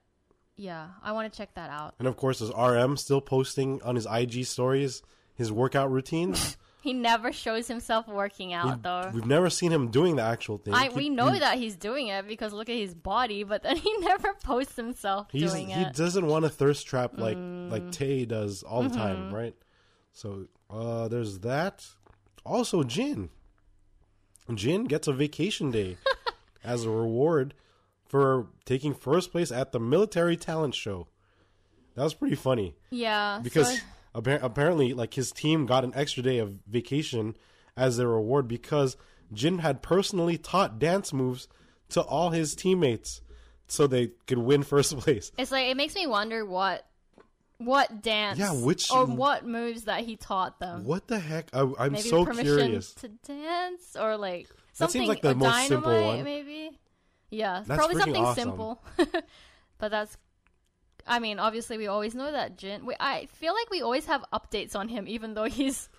yeah, 0.55 0.89
I 1.01 1.11
want 1.11 1.31
to 1.31 1.37
check 1.37 1.53
that 1.55 1.69
out. 1.69 1.95
And 1.99 2.07
of 2.07 2.15
course, 2.15 2.41
is 2.41 2.51
RM 2.57 2.97
still 2.97 3.21
posting 3.21 3.81
on 3.83 3.95
his 3.95 4.07
IG 4.09 4.45
stories 4.45 5.01
his 5.35 5.51
workout 5.51 5.91
routines? 5.91 6.57
He 6.83 6.91
never 6.91 7.31
shows 7.31 7.67
himself 7.69 8.07
working 8.09 8.51
out 8.53 8.83
though. 8.83 9.09
We've 9.13 9.25
never 9.25 9.49
seen 9.49 9.71
him 9.71 9.89
doing 9.89 10.17
the 10.17 10.21
actual 10.23 10.57
thing. 10.57 10.73
I 10.73 10.89
He- 10.89 10.95
we 10.95 11.09
know 11.09 11.31
he, 11.31 11.39
that 11.39 11.57
he's 11.57 11.77
doing 11.77 12.07
it 12.07 12.27
because 12.27 12.51
look 12.51 12.67
at 12.69 12.75
his 12.75 12.93
body, 12.93 13.43
but 13.45 13.63
then 13.63 13.77
he 13.87 13.97
never 13.99 14.33
posts 14.43 14.75
himself 14.75 15.27
he's, 15.31 15.51
doing 15.51 15.67
he 15.69 15.81
it. 15.81 15.87
Mm. 15.87 15.95
doesn't 15.95 16.27
want 16.27 16.43
a 16.43 16.49
thirst 16.49 16.85
trap 16.85 17.17
like 17.17 17.37
like 17.39 17.89
Tae 17.91 18.25
does 18.25 18.63
all 18.63 18.83
the 18.83 18.89
time, 18.89 19.33
right? 19.33 19.55
So 20.11 20.47
uh, 20.69 21.07
there's 21.07 21.39
that. 21.39 21.85
Also, 22.45 22.83
Jin. 22.83 23.29
Jin 24.53 24.83
gets 24.83 25.07
a 25.07 25.13
vacation 25.13 25.71
day 25.71 25.97
as 26.63 26.83
a 26.83 26.89
reward 26.89 27.53
for 28.07 28.47
taking 28.65 28.93
first 28.93 29.31
place 29.31 29.51
at 29.51 29.71
the 29.71 29.79
military 29.79 30.35
talent 30.35 30.75
show. 30.75 31.07
That 31.95 32.03
was 32.03 32.13
pretty 32.13 32.35
funny. 32.35 32.75
yeah, 32.89 33.39
because 33.41 33.77
so- 33.77 33.83
apparently 34.15 34.93
like 34.93 35.13
his 35.13 35.31
team 35.31 35.65
got 35.65 35.83
an 35.83 35.91
extra 35.95 36.23
day 36.23 36.37
of 36.39 36.59
vacation 36.67 37.35
as 37.75 37.97
their 37.97 38.07
reward 38.09 38.47
because 38.47 38.97
Jin 39.31 39.59
had 39.59 39.81
personally 39.81 40.37
taught 40.37 40.77
dance 40.79 41.11
moves 41.11 41.47
to 41.89 42.01
all 42.01 42.29
his 42.31 42.55
teammates 42.55 43.21
so 43.67 43.87
they 43.87 44.11
could 44.27 44.37
win 44.37 44.63
first 44.63 44.95
place. 44.99 45.31
It's 45.37 45.51
like 45.51 45.67
it 45.67 45.77
makes 45.77 45.95
me 45.95 46.05
wonder 46.07 46.45
what 46.45 46.85
what 47.57 48.01
dance 48.01 48.37
Yeah, 48.39 48.51
which- 48.53 48.91
or 48.91 49.05
what 49.05 49.45
moves 49.45 49.85
that 49.85 50.01
he 50.01 50.15
taught 50.17 50.59
them. 50.59 50.83
What 50.85 51.07
the 51.07 51.19
heck? 51.19 51.49
I, 51.53 51.61
I'm 51.79 51.93
Maybe 51.93 52.09
so 52.09 52.25
permission 52.25 52.57
curious. 52.57 52.93
to 52.95 53.07
dance 53.07 53.95
or 53.99 54.17
like 54.17 54.47
That 54.49 54.55
something 54.73 55.01
seems 55.01 55.07
like 55.09 55.21
the 55.21 55.31
a 55.31 55.35
most 55.35 55.67
simple 55.67 55.91
dynamite, 55.91 56.15
one. 56.17 56.23
maybe. 56.25 56.79
Yeah, 57.29 57.63
That's 57.65 57.77
probably 57.79 57.99
something 58.01 58.23
awesome. 58.23 58.43
simple. 58.43 58.83
but 59.79 59.89
that's 59.91 60.17
I 61.07 61.19
mean, 61.19 61.39
obviously 61.39 61.77
we 61.77 61.87
always 61.87 62.15
know 62.15 62.31
that 62.31 62.57
Jin 62.57 62.85
we, 62.85 62.95
I 62.99 63.27
feel 63.33 63.53
like 63.53 63.69
we 63.69 63.81
always 63.81 64.05
have 64.05 64.23
updates 64.33 64.75
on 64.75 64.87
him 64.87 65.07
even 65.07 65.33
though 65.33 65.45
he's 65.45 65.89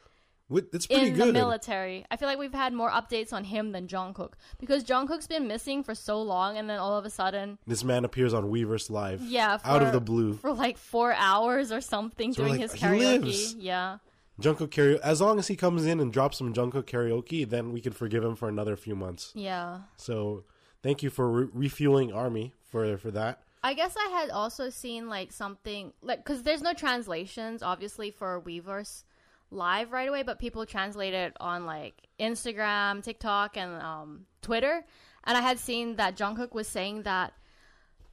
pretty 0.49 0.89
in 0.91 1.19
the 1.19 1.33
military. 1.33 2.05
I 2.11 2.17
feel 2.17 2.29
like 2.29 2.39
we've 2.39 2.53
had 2.55 2.73
more 2.73 2.91
updates 2.91 3.33
on 3.33 3.45
him 3.45 3.73
than 3.73 3.87
Jungkook 3.89 4.33
because 4.59 4.85
Jungkook's 4.85 5.27
been 5.27 5.47
missing 5.49 5.83
for 5.83 5.95
so 5.95 6.21
long 6.21 6.57
and 6.59 6.69
then 6.69 6.79
all 6.79 6.97
of 6.99 7.05
a 7.05 7.11
sudden 7.11 7.59
This 7.67 7.83
man 7.85 8.05
appears 8.05 8.35
on 8.35 8.45
Weverse 8.51 8.91
Live. 8.91 9.23
yeah, 9.23 9.59
out 9.65 9.83
of 9.83 9.93
the 9.93 10.01
blue. 10.01 10.35
for 10.35 10.53
like 10.53 10.77
4 10.79 11.13
hours 11.15 11.73
or 11.73 11.81
something 11.81 12.33
So 12.33 12.43
we're 12.43 12.51
like, 12.51 12.61
his 12.61 12.73
he 12.75 12.81
karaoke. 12.87 13.23
lives. 13.23 13.55
Yeah. 13.55 13.99
Jungkook 14.41 14.69
karaoke. 14.71 15.01
As 15.01 15.21
long 15.21 15.39
as 15.39 15.47
he 15.49 15.57
comes 15.57 15.87
in 15.87 16.01
and 16.01 16.13
drops 16.13 16.39
some 16.39 16.53
Jungkook 16.53 16.85
karaoke, 16.85 17.49
then 17.49 17.73
we 17.73 17.81
can 17.81 17.93
forgive 17.93 18.25
him 18.25 18.35
for 18.37 18.49
another 18.49 18.75
few 18.77 18.97
months. 18.97 19.33
Yeah. 19.35 19.79
So 19.97 20.45
thank 20.83 21.03
you 21.03 21.09
for 21.11 21.31
re- 21.31 21.49
refueling 21.53 22.13
Army 22.13 22.53
for 22.69 22.97
for 22.99 23.11
that. 23.13 23.41
I 23.65 23.73
guess 23.73 23.97
I 23.97 24.11
had 24.11 24.29
also 24.29 24.69
seen 24.69 25.09
like 25.09 25.33
something 25.33 25.95
like 26.03 26.23
because 26.23 26.43
there's 26.43 26.61
no 26.61 26.75
translations 26.75 27.63
obviously 27.63 28.11
for 28.11 28.43
Weverse 28.43 29.05
live 29.51 29.91
right 29.91 30.07
away, 30.07 30.23
but 30.23 30.39
people 30.39 30.67
translate 30.67 31.15
it 31.15 31.33
on 31.41 31.65
like 31.65 32.07
Instagram, 32.21 33.03
TikTok, 33.03 33.57
and 33.57 33.81
um, 33.81 34.27
Twitter. 34.43 34.85
And 35.25 35.39
I 35.39 35.41
had 35.41 35.59
seen 35.59 35.97
that 35.97 36.15
Jungkook 36.15 36.53
was 36.53 36.69
saying 36.69 37.05
that 37.05 37.33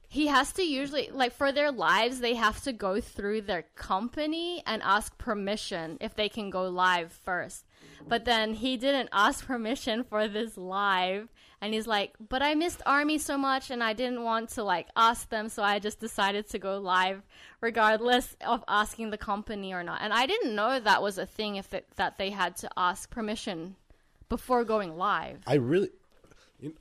he 0.08 0.28
has 0.28 0.52
to 0.52 0.62
usually 0.62 1.10
like 1.12 1.34
for 1.34 1.52
their 1.52 1.70
lives 1.70 2.20
they 2.20 2.34
have 2.34 2.62
to 2.62 2.72
go 2.72 2.98
through 2.98 3.42
their 3.42 3.64
company 3.76 4.62
and 4.66 4.82
ask 4.82 5.18
permission 5.18 5.98
if 6.00 6.14
they 6.14 6.30
can 6.30 6.48
go 6.48 6.66
live 6.66 7.12
first. 7.12 7.66
But 8.08 8.24
then 8.24 8.54
he 8.54 8.76
didn't 8.76 9.08
ask 9.12 9.46
permission 9.46 10.04
for 10.04 10.28
this 10.28 10.56
live 10.56 11.28
and 11.62 11.72
he's 11.72 11.86
like, 11.86 12.14
"But 12.28 12.42
I 12.42 12.54
missed 12.54 12.82
army 12.84 13.18
so 13.18 13.38
much 13.38 13.70
and 13.70 13.82
I 13.82 13.92
didn't 13.92 14.24
want 14.24 14.50
to 14.50 14.64
like 14.64 14.88
ask 14.96 15.28
them, 15.30 15.48
so 15.48 15.62
I 15.62 15.78
just 15.78 16.00
decided 16.00 16.48
to 16.50 16.58
go 16.58 16.78
live 16.78 17.22
regardless 17.60 18.36
of 18.44 18.64
asking 18.66 19.10
the 19.10 19.16
company 19.18 19.72
or 19.72 19.84
not." 19.84 20.00
And 20.02 20.12
I 20.12 20.26
didn't 20.26 20.56
know 20.56 20.80
that 20.80 21.02
was 21.02 21.18
a 21.18 21.26
thing 21.26 21.56
if 21.56 21.72
it, 21.72 21.86
that 21.96 22.18
they 22.18 22.30
had 22.30 22.56
to 22.56 22.70
ask 22.76 23.08
permission 23.10 23.76
before 24.28 24.64
going 24.64 24.96
live. 24.98 25.38
I 25.46 25.54
really, 25.54 25.90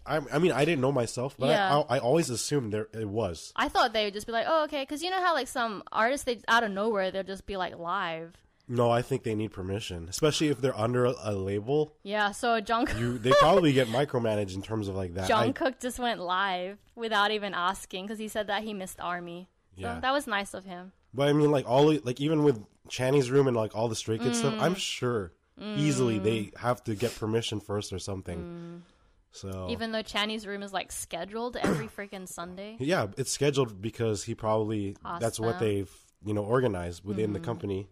I, 0.05 0.19
I 0.33 0.39
mean, 0.39 0.51
I 0.51 0.65
didn't 0.65 0.81
know 0.81 0.91
myself, 0.91 1.35
but 1.37 1.49
Yeah. 1.49 1.83
I, 1.89 1.95
I, 1.95 1.97
I 1.97 1.99
always 1.99 2.31
assumed 2.31 2.73
there 2.73 2.87
it 2.91 3.07
was. 3.07 3.53
I 3.55 3.69
thought 3.69 3.93
they 3.93 4.05
would 4.05 4.15
just 4.15 4.25
be 4.25 4.33
like, 4.33 4.47
"Oh, 4.49 4.63
okay," 4.63 4.81
because 4.81 5.03
you 5.03 5.11
know 5.11 5.21
how 5.21 5.35
like 5.35 5.47
some 5.47 5.83
artists 5.91 6.25
they 6.25 6.39
out 6.47 6.63
of 6.63 6.71
nowhere 6.71 7.11
they'll 7.11 7.23
just 7.23 7.45
be 7.45 7.55
like 7.55 7.77
live. 7.77 8.35
No, 8.71 8.89
I 8.89 9.01
think 9.01 9.23
they 9.23 9.35
need 9.35 9.51
permission, 9.51 10.07
especially 10.09 10.47
if 10.47 10.61
they're 10.61 10.77
under 10.79 11.05
a, 11.05 11.13
a 11.23 11.33
label. 11.33 11.93
Yeah, 12.03 12.31
so 12.31 12.61
Jungkook 12.61 12.97
You, 12.99 13.17
they 13.25 13.31
probably 13.31 13.73
get 13.73 13.87
micromanaged 13.89 14.55
in 14.55 14.61
terms 14.61 14.87
of 14.87 14.95
like 14.95 15.13
that. 15.15 15.29
I- 15.29 15.49
Jungkook 15.51 15.79
just 15.81 15.99
went 15.99 16.19
live 16.21 16.77
without 16.95 17.31
even 17.31 17.53
asking 17.53 18.05
because 18.05 18.19
he 18.19 18.27
said 18.29 18.47
that 18.47 18.63
he 18.63 18.73
missed 18.73 18.99
Army. 18.99 19.49
So 19.75 19.81
Yeah. 19.81 19.99
that 19.99 20.11
was 20.11 20.25
nice 20.27 20.53
of 20.53 20.63
him. 20.65 20.93
but 21.13 21.27
I 21.27 21.33
mean, 21.33 21.51
like 21.51 21.67
all, 21.67 21.93
like 22.03 22.21
even 22.21 22.43
with 22.43 22.63
Channy's 22.87 23.29
room 23.29 23.47
and 23.47 23.55
like 23.57 23.75
all 23.75 23.89
the 23.89 23.95
Stray 23.95 24.17
Kids 24.17 24.39
stuff, 24.39 24.53
Mm. 24.55 24.61
I'm 24.61 24.75
sure 24.75 25.33
easily 25.59 26.17
they 26.17 26.51
have 26.57 26.83
to 26.85 26.95
get 26.95 27.13
permission 27.15 27.59
first 27.59 27.91
or 27.93 27.99
something. 27.99 28.83
So 29.31 29.49
Mm. 29.49 29.71
Even 29.71 29.91
though 29.91 30.01
Channy's 30.01 30.45
room 30.47 30.63
is 30.63 30.73
like 30.73 30.91
scheduled 30.91 31.55
every 31.57 31.87
freaking 31.97 32.27
Sunday. 32.27 32.77
yeah, 32.79 33.07
it's 33.17 33.31
scheduled 33.31 33.81
because 33.81 34.23
he 34.23 34.33
probably 34.35 34.95
that's 35.19 35.39
what 35.39 35.59
they've 35.59 35.91
you 36.25 36.33
know 36.33 36.43
organized 36.43 37.03
within 37.03 37.33
the 37.33 37.39
Mm. 37.39 37.43
company, 37.43 37.87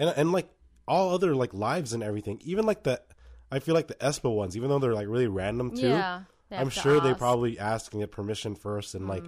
and 0.00 0.12
and 0.16 0.32
like 0.32 0.48
all 0.88 1.14
other 1.14 1.36
like 1.36 1.54
lives 1.54 1.92
and 1.92 2.02
everything, 2.02 2.40
even 2.44 2.66
like 2.66 2.82
the 2.82 3.00
I 3.52 3.60
feel 3.60 3.74
like 3.76 3.86
the 3.86 3.94
aespa 3.94 4.34
ones, 4.34 4.56
even 4.56 4.68
though 4.68 4.80
they're 4.80 4.94
like 4.94 5.06
really 5.06 5.28
random 5.28 5.76
too. 5.76 5.88
Yeah, 5.88 6.22
I'm 6.50 6.70
sure 6.70 7.00
they 7.00 7.10
ask. 7.10 7.16
Mm. 7.16 7.18
probably 7.18 7.58
ask 7.58 7.92
and 7.92 8.02
get 8.02 8.10
permission 8.10 8.56
first, 8.56 8.96
and 8.96 9.06
like 9.06 9.22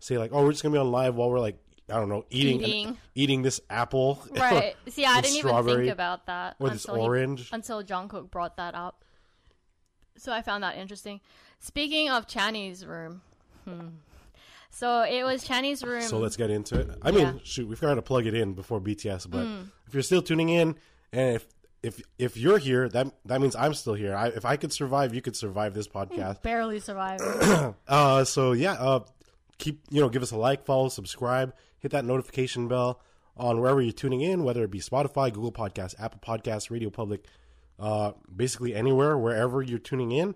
say 0.00 0.18
like, 0.18 0.32
oh, 0.32 0.42
we're 0.42 0.50
just 0.50 0.62
gonna 0.64 0.72
be 0.72 0.78
on 0.78 0.90
live 0.90 1.14
while 1.14 1.30
we're 1.30 1.38
like 1.38 1.58
I 1.88 1.94
don't 1.96 2.08
know 2.08 2.24
eating 2.30 2.62
Eating. 2.62 2.98
eating 3.14 3.42
this 3.42 3.60
apple, 3.68 4.22
Right. 4.32 4.74
See, 4.88 5.04
I 5.04 5.20
didn't 5.20 5.36
even 5.36 5.64
think 5.66 5.92
about 5.92 6.26
that 6.26 6.56
or 6.58 6.70
this 6.70 6.84
until 6.84 6.94
he- 6.94 7.02
orange. 7.02 7.48
until 7.52 7.82
Jungkook 7.84 8.30
brought 8.30 8.56
that 8.56 8.74
up. 8.74 9.04
So 10.16 10.32
I 10.32 10.40
found 10.42 10.64
that 10.64 10.76
interesting. 10.76 11.20
Speaking 11.60 12.08
of 12.08 12.26
Channy's 12.26 12.86
room, 12.86 13.20
hmm. 13.64 13.88
So 14.74 15.02
it 15.02 15.22
was 15.24 15.44
Channy's 15.44 15.82
room. 15.84 16.02
So 16.02 16.18
let's 16.18 16.36
get 16.36 16.50
into 16.50 16.80
it. 16.80 16.90
I 17.02 17.10
mean, 17.10 17.20
Yeah. 17.20 17.32
Mm. 17.32 17.44
shoot, 17.44 17.68
we 17.68 17.76
forgot 17.76 17.94
to 17.94 18.02
plug 18.02 18.26
it 18.26 18.34
in 18.34 18.54
before 18.54 18.80
BTS, 18.80 19.30
but 19.30 19.46
if 19.86 19.94
you're 19.94 20.02
still 20.02 20.22
tuning 20.22 20.48
in, 20.48 20.76
and 21.12 21.36
if 21.36 21.46
if 21.82 22.00
if 22.18 22.36
you're 22.36 22.58
here, 22.58 22.88
that 22.88 23.14
that 23.26 23.40
means 23.40 23.54
I'm 23.54 23.74
still 23.74 23.94
here. 23.94 24.16
I, 24.16 24.28
if 24.28 24.44
I 24.44 24.56
could 24.56 24.72
survive, 24.72 25.14
you 25.14 25.20
could 25.22 25.36
survive 25.36 25.74
this 25.74 25.86
podcast. 25.86 26.42
barely 26.50 26.80
survive. 26.80 27.20
Uh, 27.86 28.24
so 28.24 28.52
yeah, 28.52 28.72
uh, 28.72 29.00
keep 29.58 29.82
you 29.90 30.00
know 30.00 30.08
give 30.08 30.22
us 30.22 30.30
a 30.32 30.36
like, 30.36 30.64
follow, 30.64 30.88
subscribe, 30.88 31.54
hit 31.78 31.92
that 31.92 32.04
notification 32.04 32.68
bell 32.68 33.00
on 33.36 33.60
wherever 33.60 33.80
you're 33.82 33.92
tuning 33.92 34.20
in, 34.22 34.44
whether 34.44 34.64
it 34.64 34.70
be 34.70 34.80
Spotify, 34.80 35.32
Google 35.32 35.52
Podcasts, 35.52 35.94
Apple 36.00 36.20
Podcasts, 36.20 36.70
Radio 36.70 36.88
Public, 36.88 37.26
uh, 37.78 38.12
basically 38.34 38.74
anywhere 38.74 39.18
wherever 39.18 39.60
you're 39.62 39.78
tuning 39.78 40.12
in. 40.12 40.34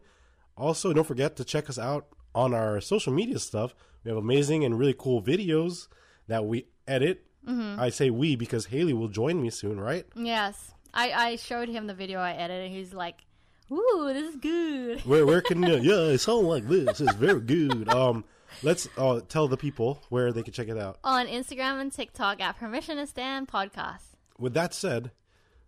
Also, 0.57 0.93
don't 0.93 1.07
forget 1.07 1.37
to 1.37 1.45
check 1.45 1.71
us 1.71 1.79
out 1.79 2.09
on 2.35 2.55
our 2.55 2.81
social 2.81 3.13
media 3.13 3.39
stuff. 3.39 3.75
We 4.05 4.11
have 4.11 4.19
amazing 4.19 4.65
and 4.65 4.79
really 4.79 4.95
cool 4.97 5.23
videos 5.23 5.89
that 6.29 6.45
we 6.45 6.67
edit. 6.87 7.25
I 7.51 7.89
say 7.89 8.11
we 8.11 8.37
because 8.37 8.67
Haley 8.67 8.93
will 8.93 9.09
join 9.09 9.41
me 9.41 9.49
soon, 9.49 9.81
right? 9.81 10.05
Yes. 10.15 10.73
I, 10.93 11.13
I 11.13 11.37
showed 11.37 11.71
him 11.71 11.87
the 11.87 11.95
video 11.95 12.19
I 12.19 12.33
edited, 12.33 12.67
and 12.67 12.75
he's 12.75 12.93
like, 12.93 13.25
Ooh, 13.73 14.11
this 14.13 14.35
is 14.35 14.37
good. 14.37 15.01
Where 15.07 15.25
where 15.27 15.41
can 15.41 15.63
you? 15.63 15.77
Yeah, 15.83 16.13
it 16.13 16.19
sounds 16.19 16.45
like 16.45 16.69
this. 16.69 17.01
It's 17.01 17.15
very 17.15 17.41
good. 17.41 17.89
Um, 17.89 18.25
let's 18.63 18.87
uh, 18.99 19.21
tell 19.29 19.49
the 19.49 19.57
people 19.57 20.03
where 20.11 20.33
they 20.33 20.43
can 20.43 20.53
check 20.53 20.69
it 20.69 20.77
out. 20.79 20.99
On 21.05 21.27
Instagram 21.27 21.81
and 21.81 21.93
TikTok 21.93 22.41
at 22.41 22.59
Permission 22.59 22.97
to 22.99 23.07
Stand 23.07 23.49
Podcast. 23.49 24.15
With 24.39 24.55
that 24.55 24.75
said, 24.75 25.11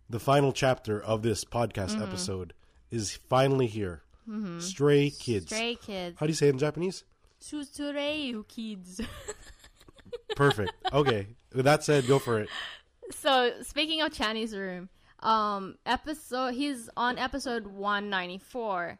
the 0.09 0.19
final 0.19 0.51
chapter 0.51 1.01
of 1.01 1.21
this 1.23 1.43
podcast 1.45 1.99
episode 2.01 2.53
is 2.89 3.17
finally 3.29 3.67
here. 3.67 4.03
Stray 4.59 5.09
Kids. 5.09 5.47
Stray 5.47 5.75
kids. 5.75 6.17
How 6.19 6.25
do 6.25 6.31
you 6.31 6.35
say 6.35 6.47
it 6.47 6.51
in 6.51 6.59
Japanese? 6.59 7.03
Susurei 7.41 8.47
kids. 8.47 9.01
Perfect. 10.35 10.73
Okay. 10.93 11.27
With 11.55 11.65
that 11.65 11.83
said, 11.85 12.05
go 12.05 12.19
for 12.19 12.39
it. 12.41 12.49
so 13.11 13.53
speaking 13.61 14.01
of 14.01 14.11
Channy's 14.11 14.53
room, 14.55 14.89
um, 15.21 15.75
episode 15.85 16.53
he's 16.53 16.89
on 16.97 17.17
episode 17.17 17.65
one 17.67 18.09
ninety 18.09 18.37
four. 18.37 18.99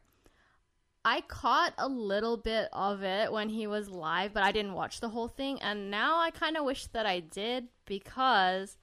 I 1.04 1.22
caught 1.22 1.74
a 1.78 1.88
little 1.90 2.38
bit 2.38 2.70
of 2.72 3.04
it 3.04 3.32
when 3.32 3.50
he 3.50 3.68
was 3.68 3.90
live, 3.90 4.34
but 4.34 4.44
I 4.44 4.52
didn't 4.52 4.74
watch 4.74 5.00
the 5.02 5.10
whole 5.10 5.28
thing, 5.28 5.62
and 5.62 5.92
now 5.92 6.20
I 6.20 6.32
kind 6.32 6.56
of 6.56 6.64
wish 6.64 6.86
that 6.88 7.06
I 7.06 7.20
did 7.20 7.68
because 7.86 8.78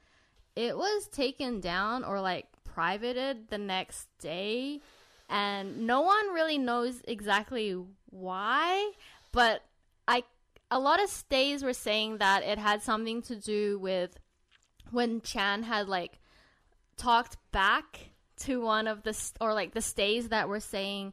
it 0.56 0.76
was 0.76 1.08
taken 1.08 1.60
down 1.60 2.04
or 2.04 2.20
like 2.20 2.46
privated 2.64 3.48
the 3.48 3.58
next 3.58 4.08
day, 4.18 4.80
and 5.28 5.86
no 5.86 6.00
one 6.00 6.32
really 6.32 6.58
knows 6.58 7.02
exactly 7.06 7.76
why, 8.10 8.92
but 9.32 9.62
I 10.06 10.24
a 10.70 10.78
lot 10.78 11.02
of 11.02 11.08
stays 11.08 11.62
were 11.62 11.72
saying 11.72 12.18
that 12.18 12.42
it 12.42 12.58
had 12.58 12.82
something 12.82 13.22
to 13.22 13.36
do 13.36 13.78
with 13.78 14.18
when 14.90 15.20
Chan 15.20 15.62
had 15.64 15.88
like 15.88 16.18
talked 16.96 17.36
back 17.52 18.10
to 18.38 18.60
one 18.60 18.86
of 18.86 19.02
the 19.02 19.12
st- 19.12 19.38
or 19.40 19.54
like 19.54 19.74
the 19.74 19.80
stays 19.80 20.28
that 20.28 20.48
were 20.48 20.60
saying 20.60 21.12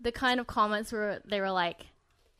the 0.00 0.12
kind 0.12 0.40
of 0.40 0.46
comments 0.46 0.92
were 0.92 1.20
they 1.24 1.40
were 1.40 1.50
like 1.50 1.86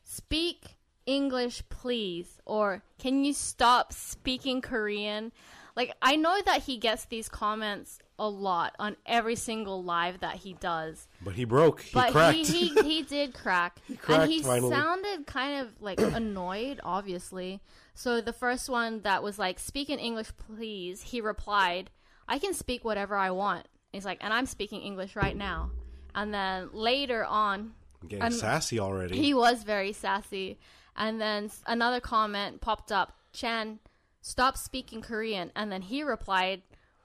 speak 0.03 0.77
English 1.05 1.63
please 1.69 2.39
or 2.45 2.83
can 2.99 3.23
you 3.23 3.33
stop 3.33 3.93
speaking 3.93 4.61
Korean? 4.61 5.31
Like 5.75 5.93
I 6.01 6.15
know 6.15 6.39
that 6.45 6.63
he 6.63 6.77
gets 6.77 7.05
these 7.05 7.29
comments 7.29 7.99
a 8.21 8.29
lot 8.29 8.75
on 8.79 8.95
every 9.05 9.35
single 9.35 9.83
live 9.83 10.19
that 10.19 10.35
he 10.35 10.53
does 10.53 11.07
But 11.23 11.33
he 11.33 11.43
broke. 11.43 11.81
He 11.81 11.93
but 11.93 12.11
cracked. 12.11 12.37
he, 12.37 12.43
he 12.43 12.81
he 12.83 13.01
did 13.01 13.33
crack, 13.33 13.79
cracked 13.97 14.21
and 14.23 14.31
he 14.31 14.41
finally. 14.41 14.69
sounded 14.71 15.25
kind 15.25 15.61
of 15.61 15.81
like 15.81 15.99
annoyed, 16.21 16.79
obviously. 16.83 17.61
So 17.95 18.21
the 18.21 18.31
first 18.33 18.69
one 18.69 19.01
that 19.01 19.23
was 19.23 19.37
like, 19.39 19.57
"Speak 19.59 19.89
in 19.89 19.99
English, 19.99 20.31
please," 20.37 21.01
he 21.01 21.19
replied, 21.19 21.89
"I 22.27 22.37
can 22.39 22.53
speak 22.53 22.85
whatever 22.85 23.15
I 23.15 23.31
want." 23.31 23.67
He's 23.91 24.05
like, 24.05 24.19
"And 24.21 24.33
I'm 24.33 24.45
speaking 24.45 24.81
English 24.81 25.15
right 25.15 25.35
now." 25.35 25.71
And 26.13 26.33
then 26.33 26.69
later 26.73 27.25
on, 27.25 27.73
Getting 28.07 28.31
sassy 28.31 28.79
already. 28.79 29.17
he 29.17 29.33
was 29.33 29.63
very 29.63 29.93
sassy. 29.93 30.59
And 30.95 31.19
then 31.21 31.49
another 31.65 31.99
comment 31.99 32.61
popped 32.61 32.91
up 32.91 33.17
Chan, 33.33 33.79
stop 34.21 34.57
speaking 34.57 35.01
Korean. 35.01 35.51
And 35.55 35.71
then 35.71 35.81
he 35.81 36.03
replied, 36.03 36.61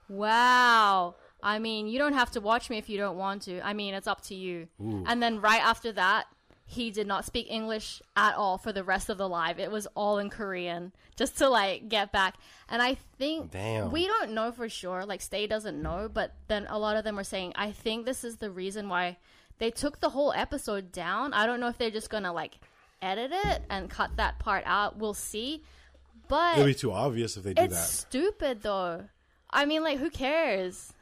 Wow. 0.09 1.15
I 1.41 1.59
mean, 1.59 1.87
you 1.87 1.99
don't 1.99 2.13
have 2.13 2.31
to 2.31 2.41
watch 2.41 2.69
me 2.69 2.77
if 2.77 2.89
you 2.89 2.97
don't 2.97 3.17
want 3.17 3.43
to. 3.43 3.61
I 3.65 3.73
mean, 3.73 3.93
it's 3.93 4.07
up 4.07 4.21
to 4.23 4.35
you. 4.35 4.67
And 4.79 5.21
then 5.21 5.39
right 5.39 5.61
after 5.61 5.91
that, 5.93 6.25
he 6.65 6.91
did 6.91 7.07
not 7.07 7.23
speak 7.23 7.47
English 7.49 8.01
at 8.17 8.35
all 8.35 8.57
for 8.57 8.73
the 8.73 8.83
rest 8.83 9.09
of 9.09 9.17
the 9.17 9.29
live. 9.29 9.57
It 9.59 9.71
was 9.71 9.87
all 9.95 10.17
in 10.17 10.29
Korean 10.29 10.91
just 11.15 11.37
to 11.37 11.47
like 11.47 11.87
get 11.87 12.11
back. 12.11 12.35
And 12.67 12.81
I 12.81 12.97
think 13.17 13.51
Damn. 13.51 13.91
we 13.91 14.05
don't 14.05 14.31
know 14.31 14.51
for 14.51 14.67
sure. 14.67 15.05
Like 15.05 15.21
Stay 15.21 15.47
doesn't 15.47 15.81
know, 15.81 16.09
but 16.13 16.33
then 16.49 16.67
a 16.69 16.77
lot 16.77 16.97
of 16.97 17.05
them 17.05 17.15
were 17.15 17.23
saying, 17.23 17.53
I 17.55 17.71
think 17.71 18.05
this 18.05 18.23
is 18.25 18.37
the 18.37 18.51
reason 18.51 18.89
why 18.89 19.17
they 19.59 19.71
took 19.71 20.01
the 20.01 20.09
whole 20.09 20.33
episode 20.33 20.91
down. 20.91 21.33
I 21.33 21.45
don't 21.45 21.61
know 21.61 21.69
if 21.69 21.77
they're 21.77 21.89
just 21.89 22.09
gonna 22.09 22.33
like 22.33 22.55
edit 23.01 23.31
it 23.31 23.61
and 23.69 23.89
cut 23.89 24.17
that 24.17 24.37
part 24.39 24.63
out. 24.65 24.97
We'll 24.97 25.13
see. 25.13 25.63
But 26.27 26.55
It'll 26.55 26.65
be 26.65 26.73
too 26.73 26.91
obvious 26.91 27.37
if 27.37 27.43
they 27.43 27.53
do 27.53 27.61
it's 27.61 27.75
that. 27.75 27.87
stupid 27.87 28.61
though. 28.61 29.05
I 29.49 29.65
mean, 29.65 29.83
like, 29.83 29.97
who 29.99 30.09
cares? 30.09 30.93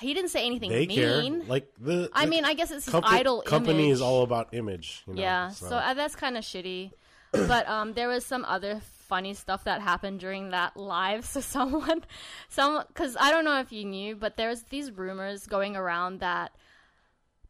He 0.00 0.14
didn't 0.14 0.30
say 0.30 0.46
anything 0.46 0.70
They 0.70 0.86
care. 0.86 1.20
mean. 1.20 1.46
Like 1.46 1.70
the. 1.78 2.08
I 2.12 2.24
the 2.24 2.30
mean, 2.30 2.44
I 2.44 2.54
guess 2.54 2.70
it's 2.70 2.86
his 2.86 2.94
compa- 2.94 3.02
idol 3.06 3.42
company 3.42 3.84
image. 3.84 3.92
is 3.94 4.00
all 4.00 4.22
about 4.22 4.54
image. 4.54 5.02
You 5.06 5.14
know, 5.14 5.20
Yeah, 5.22 5.48
so, 5.50 5.76
uh, 5.76 5.94
that's 5.94 6.16
kind 6.16 6.36
of 6.36 6.44
shitty. 6.44 6.92
but 7.32 7.68
um, 7.68 7.92
there 7.92 8.08
was 8.08 8.24
some 8.24 8.44
other 8.46 8.80
funny 9.08 9.34
stuff 9.34 9.64
that 9.64 9.80
happened 9.82 10.20
during 10.20 10.50
that 10.50 10.76
live. 10.76 11.24
So 11.32 11.40
someone, 11.40 12.04
some, 12.48 12.82
because 12.88 13.16
I 13.20 13.30
don't 13.30 13.44
know 13.44 13.60
if 13.60 13.72
you 13.72 13.84
knew, 13.84 14.16
but 14.16 14.36
there's 14.36 14.62
these 14.64 14.90
rumors 14.90 15.46
going 15.46 15.76
around 15.76 16.20
that 16.20 16.52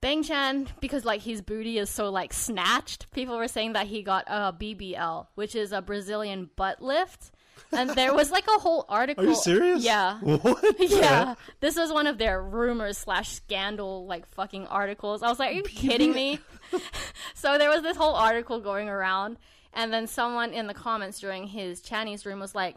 Bang 0.00 0.24
Chan, 0.24 0.68
because 0.80 1.04
like 1.04 1.22
his 1.22 1.40
booty 1.42 1.78
is 1.78 1.88
so 1.88 2.10
like 2.10 2.32
snatched, 2.32 3.10
people 3.12 3.36
were 3.36 3.46
saying 3.46 3.74
that 3.74 3.86
he 3.86 4.02
got 4.02 4.24
a 4.26 4.52
BBL, 4.52 5.28
which 5.36 5.54
is 5.54 5.70
a 5.72 5.80
Brazilian 5.80 6.50
butt 6.56 6.82
lift. 6.82 7.30
And 7.70 7.90
there 7.90 8.14
was 8.14 8.30
like 8.30 8.46
a 8.46 8.58
whole 8.60 8.84
article. 8.88 9.24
Are 9.24 9.28
you 9.28 9.34
serious? 9.34 9.82
Yeah. 9.82 10.18
What? 10.22 10.64
Yeah, 10.78 11.34
this 11.60 11.76
was 11.76 11.92
one 11.92 12.06
of 12.06 12.18
their 12.18 12.42
rumors 12.42 12.98
slash 12.98 13.30
scandal 13.30 14.06
like 14.06 14.26
fucking 14.34 14.66
articles. 14.66 15.22
I 15.22 15.28
was 15.28 15.38
like, 15.38 15.50
are 15.50 15.54
you 15.54 15.62
kidding 15.64 16.12
me? 16.12 16.40
so 17.34 17.58
there 17.58 17.70
was 17.70 17.82
this 17.82 17.96
whole 17.96 18.14
article 18.14 18.60
going 18.60 18.88
around, 18.88 19.38
and 19.72 19.92
then 19.92 20.06
someone 20.06 20.52
in 20.52 20.66
the 20.66 20.74
comments 20.74 21.20
during 21.20 21.46
his 21.46 21.80
Channy's 21.80 22.26
room 22.26 22.40
was 22.40 22.54
like, 22.54 22.76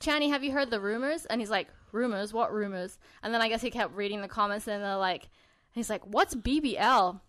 "Channy, 0.00 0.30
have 0.30 0.42
you 0.44 0.52
heard 0.52 0.70
the 0.70 0.80
rumors?" 0.80 1.26
And 1.26 1.40
he's 1.40 1.50
like, 1.50 1.68
"Rumors? 1.92 2.32
What 2.32 2.52
rumors?" 2.52 2.98
And 3.22 3.32
then 3.32 3.40
I 3.40 3.48
guess 3.48 3.62
he 3.62 3.70
kept 3.70 3.94
reading 3.94 4.20
the 4.20 4.28
comments, 4.28 4.66
and 4.68 4.82
they're 4.82 4.96
like, 4.96 5.28
he's 5.72 5.90
like, 5.90 6.06
"What's 6.06 6.34
BBL?" 6.34 7.20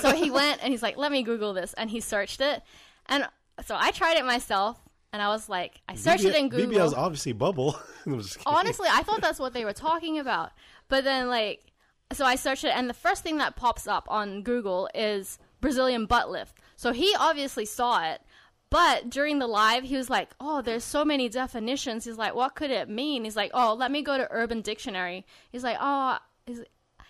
so 0.00 0.12
he 0.14 0.30
went 0.30 0.62
and 0.62 0.72
he's 0.72 0.82
like, 0.82 0.96
"Let 0.96 1.12
me 1.12 1.22
Google 1.22 1.52
this," 1.52 1.74
and 1.74 1.90
he 1.90 2.00
searched 2.00 2.40
it, 2.40 2.62
and 3.06 3.28
so 3.64 3.76
I 3.78 3.90
tried 3.90 4.16
it 4.16 4.24
myself, 4.24 4.80
and 5.14 5.22
I 5.22 5.28
was 5.28 5.48
like, 5.48 5.80
I 5.88 5.94
searched 5.94 6.24
it 6.24 6.34
in 6.34 6.48
Google. 6.48 6.74
BBL's 6.74 6.92
obviously 6.92 7.30
bubble. 7.30 7.78
I'm 8.04 8.20
just 8.20 8.36
kidding. 8.36 8.52
Honestly, 8.52 8.88
I 8.90 9.04
thought 9.04 9.20
that's 9.20 9.38
what 9.38 9.52
they 9.52 9.64
were 9.64 9.72
talking 9.72 10.18
about. 10.18 10.50
But 10.88 11.04
then, 11.04 11.28
like, 11.28 11.70
so 12.12 12.24
I 12.24 12.34
searched 12.34 12.64
it, 12.64 12.74
and 12.74 12.90
the 12.90 12.94
first 12.94 13.22
thing 13.22 13.38
that 13.38 13.54
pops 13.54 13.86
up 13.86 14.08
on 14.10 14.42
Google 14.42 14.88
is 14.92 15.38
Brazilian 15.60 16.06
butt 16.06 16.32
lift. 16.32 16.58
So 16.74 16.92
he 16.92 17.14
obviously 17.16 17.64
saw 17.64 18.10
it. 18.10 18.22
But 18.70 19.08
during 19.08 19.38
the 19.38 19.46
live, 19.46 19.84
he 19.84 19.96
was 19.96 20.10
like, 20.10 20.30
"Oh, 20.40 20.62
there's 20.62 20.82
so 20.82 21.04
many 21.04 21.28
definitions." 21.28 22.04
He's 22.04 22.18
like, 22.18 22.34
"What 22.34 22.56
could 22.56 22.72
it 22.72 22.88
mean?" 22.88 23.22
He's 23.22 23.36
like, 23.36 23.52
"Oh, 23.54 23.76
let 23.78 23.92
me 23.92 24.02
go 24.02 24.18
to 24.18 24.26
Urban 24.32 24.62
Dictionary." 24.62 25.24
He's 25.52 25.62
like, 25.62 25.76
"Oh." 25.80 26.18
He's, 26.44 26.64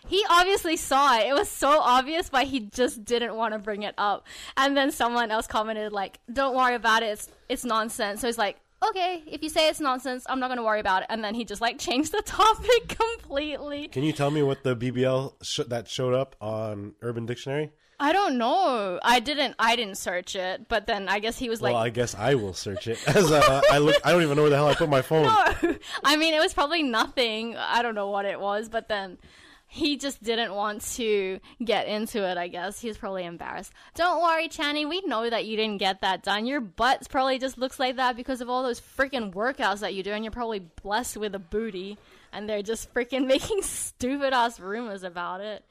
he 0.07 0.25
obviously 0.29 0.77
saw 0.77 1.17
it. 1.19 1.27
It 1.27 1.35
was 1.35 1.49
so 1.49 1.81
obvious, 1.81 2.29
but 2.29 2.45
he 2.47 2.61
just 2.61 3.05
didn't 3.05 3.35
want 3.37 3.55
to 3.55 3.59
bring 3.59 3.83
it 3.83 3.95
up. 3.99 4.27
And 4.57 4.77
then 4.77 4.91
someone 4.91 5.31
else 5.31 5.47
commented 5.47 5.93
like, 5.93 6.19
"Don't 6.33 6.55
worry 6.55 6.75
about 6.75 7.03
it. 7.03 7.07
It's 7.07 7.29
it's 7.49 7.65
nonsense." 7.65 8.21
So 8.21 8.27
he's 8.29 8.39
like, 8.39 8.59
"Okay, 8.87 9.23
if 9.27 9.43
you 9.43 9.49
say 9.49 9.69
it's 9.69 9.81
nonsense, 9.81 10.25
I'm 10.29 10.41
not 10.41 10.49
going 10.49 10.59
to 10.59 10.65
worry 10.65 10.81
about 10.81 11.03
it." 11.03 11.07
And 11.11 11.25
then 11.25 11.35
he 11.35 11.45
just 11.45 11.61
like 11.61 11.79
changed 11.89 12.13
the 12.13 12.23
topic 12.23 12.97
completely. 12.99 13.89
Can 13.89 14.03
you 14.03 14.13
tell 14.13 14.31
me 14.31 14.43
what 14.43 14.63
the 14.63 14.77
BBL 14.77 15.35
sh- 15.43 15.61
that 15.69 15.89
showed 15.89 16.15
up 16.15 16.37
on 16.41 16.95
Urban 17.03 17.27
Dictionary? 17.27 17.73
I 18.01 18.13
don't 18.13 18.39
know. 18.39 18.99
I 19.03 19.21
didn't 19.21 19.55
I 19.59 19.77
didn't 19.77 19.97
search 19.97 20.35
it, 20.35 20.69
but 20.69 20.87
then 20.87 21.09
I 21.09 21.21
guess 21.21 21.39
he 21.39 21.49
was 21.49 21.63
like 21.63 21.73
well, 21.75 21.83
I 21.83 21.91
guess 21.91 22.15
I 22.15 22.35
will 22.35 22.53
search 22.53 22.89
it. 22.89 22.99
As 23.09 23.31
uh, 23.31 23.63
I 23.71 23.79
look, 23.79 23.97
I 24.05 24.13
don't 24.13 24.23
even 24.23 24.37
know 24.37 24.43
where 24.43 24.51
the 24.51 24.57
hell 24.57 24.67
I 24.67 24.75
put 24.75 24.89
my 24.89 25.01
phone. 25.11 25.23
No. 25.23 25.77
I 26.03 26.17
mean, 26.17 26.35
it 26.35 26.41
was 26.41 26.53
probably 26.53 26.83
nothing. 26.83 27.57
I 27.57 27.83
don't 27.83 27.95
know 27.95 28.11
what 28.11 28.27
it 28.27 28.41
was, 28.41 28.69
but 28.69 28.89
then 28.89 29.17
he 29.75 29.97
just 29.97 30.23
didn't 30.23 30.55
want 30.55 30.83
to 30.83 31.41
get 31.63 31.89
into 31.89 32.25
it, 32.25 32.39
I 32.39 32.47
guess. 32.47 32.79
He's 32.79 32.97
probably 32.97 33.25
embarrassed. 33.25 33.73
Don't 33.97 34.23
worry, 34.23 34.49
Channy. 34.49 34.89
We 34.89 35.01
know 35.01 35.29
that 35.29 35.47
you 35.47 35.57
didn't 35.57 35.79
get 35.79 36.01
that 36.03 36.23
done. 36.23 36.47
Your 36.47 36.61
butt 36.61 37.09
probably 37.11 37.41
just 37.41 37.59
looks 37.59 37.81
like 37.81 37.97
that 37.97 38.15
because 38.15 38.41
of 38.41 38.49
all 38.49 38.63
those 38.63 38.81
freaking 38.81 39.35
workouts 39.35 39.81
that 39.81 39.93
you 39.93 40.05
do, 40.05 40.13
and 40.13 40.23
you're 40.23 40.31
probably 40.31 40.61
blessed 40.61 41.17
with 41.17 41.35
a 41.35 41.41
booty, 41.41 41.99
and 42.33 42.49
they're 42.49 42.63
just 42.63 42.95
freaking 42.95 43.27
making 43.35 43.63
stupid 43.63 44.33
ass 44.33 44.61
rumors 44.61 45.03
about 45.03 45.41
it. 45.41 45.65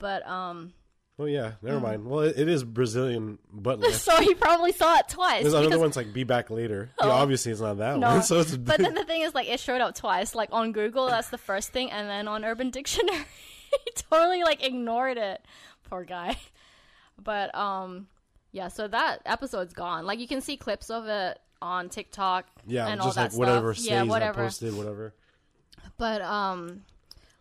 But, 0.00 0.26
um, 0.26 0.72
Oh 1.18 1.24
yeah, 1.24 1.52
never 1.62 1.80
mind. 1.80 2.04
Well, 2.06 2.20
it, 2.20 2.38
it 2.38 2.46
is 2.48 2.62
Brazilian 2.62 3.38
butt 3.50 3.78
lift. 3.80 4.00
so 4.02 4.20
he 4.20 4.34
probably 4.34 4.72
saw 4.72 4.98
it 4.98 5.08
twice. 5.08 5.42
There's 5.42 5.54
another 5.54 5.68
because- 5.68 5.80
one's 5.80 5.96
like 5.96 6.12
"Be 6.12 6.24
Back 6.24 6.50
Later." 6.50 6.90
Yeah, 7.00 7.06
Oh. 7.06 7.10
obviously, 7.12 7.52
it's 7.52 7.60
not 7.62 7.78
that 7.78 7.98
No, 7.98 8.08
one. 8.16 8.22
So 8.22 8.40
it's 8.40 8.54
but 8.56 8.78
then 8.78 8.94
the 8.94 9.04
thing 9.04 9.22
is, 9.22 9.34
like, 9.34 9.48
it 9.48 9.58
showed 9.58 9.80
up 9.80 9.94
twice. 9.94 10.34
Like 10.34 10.50
on 10.52 10.72
Google, 10.72 11.06
that's 11.06 11.30
the 11.30 11.38
first 11.38 11.70
thing, 11.70 11.90
and 11.90 12.06
then 12.08 12.28
on 12.28 12.44
Urban 12.44 12.68
Dictionary, 12.70 13.24
he 13.70 13.92
totally 14.10 14.42
like 14.42 14.62
ignored 14.62 15.16
it. 15.16 15.42
Poor 15.88 16.04
guy. 16.04 16.36
But 17.22 17.54
um, 17.54 18.08
Yeah, 18.52 18.68
so 18.68 18.86
that 18.86 19.22
episode's 19.24 19.72
gone. 19.72 20.04
Like 20.04 20.18
you 20.18 20.28
can 20.28 20.42
see 20.42 20.58
clips 20.58 20.90
of 20.90 21.06
it 21.06 21.40
on 21.62 21.88
TikTok. 21.88 22.44
Yeah, 22.66 22.88
and 22.88 23.00
just 23.00 23.16
all 23.16 23.24
like 23.24 23.32
that 23.32 23.38
whatever 23.38 23.72
stuff. 23.72 23.84
stays 23.84 23.90
yeah, 23.92 24.02
whatever. 24.02 24.42
posted, 24.42 24.76
whatever. 24.76 25.14
But 25.96 26.20
um, 26.20 26.82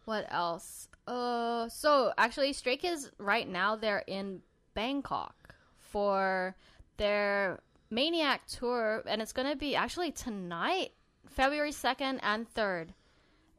what 0.05 0.27
else? 0.29 0.87
Uh, 1.07 1.69
so 1.69 2.13
actually, 2.17 2.53
Stray 2.53 2.77
Kids 2.77 3.11
right 3.17 3.47
now 3.47 3.75
they're 3.75 4.03
in 4.07 4.41
Bangkok 4.73 5.55
for 5.77 6.55
their 6.97 7.59
Maniac 7.89 8.45
tour, 8.47 9.03
and 9.05 9.21
it's 9.21 9.33
gonna 9.33 9.55
be 9.55 9.75
actually 9.75 10.11
tonight, 10.11 10.91
February 11.27 11.71
second 11.71 12.19
and 12.23 12.47
third. 12.49 12.93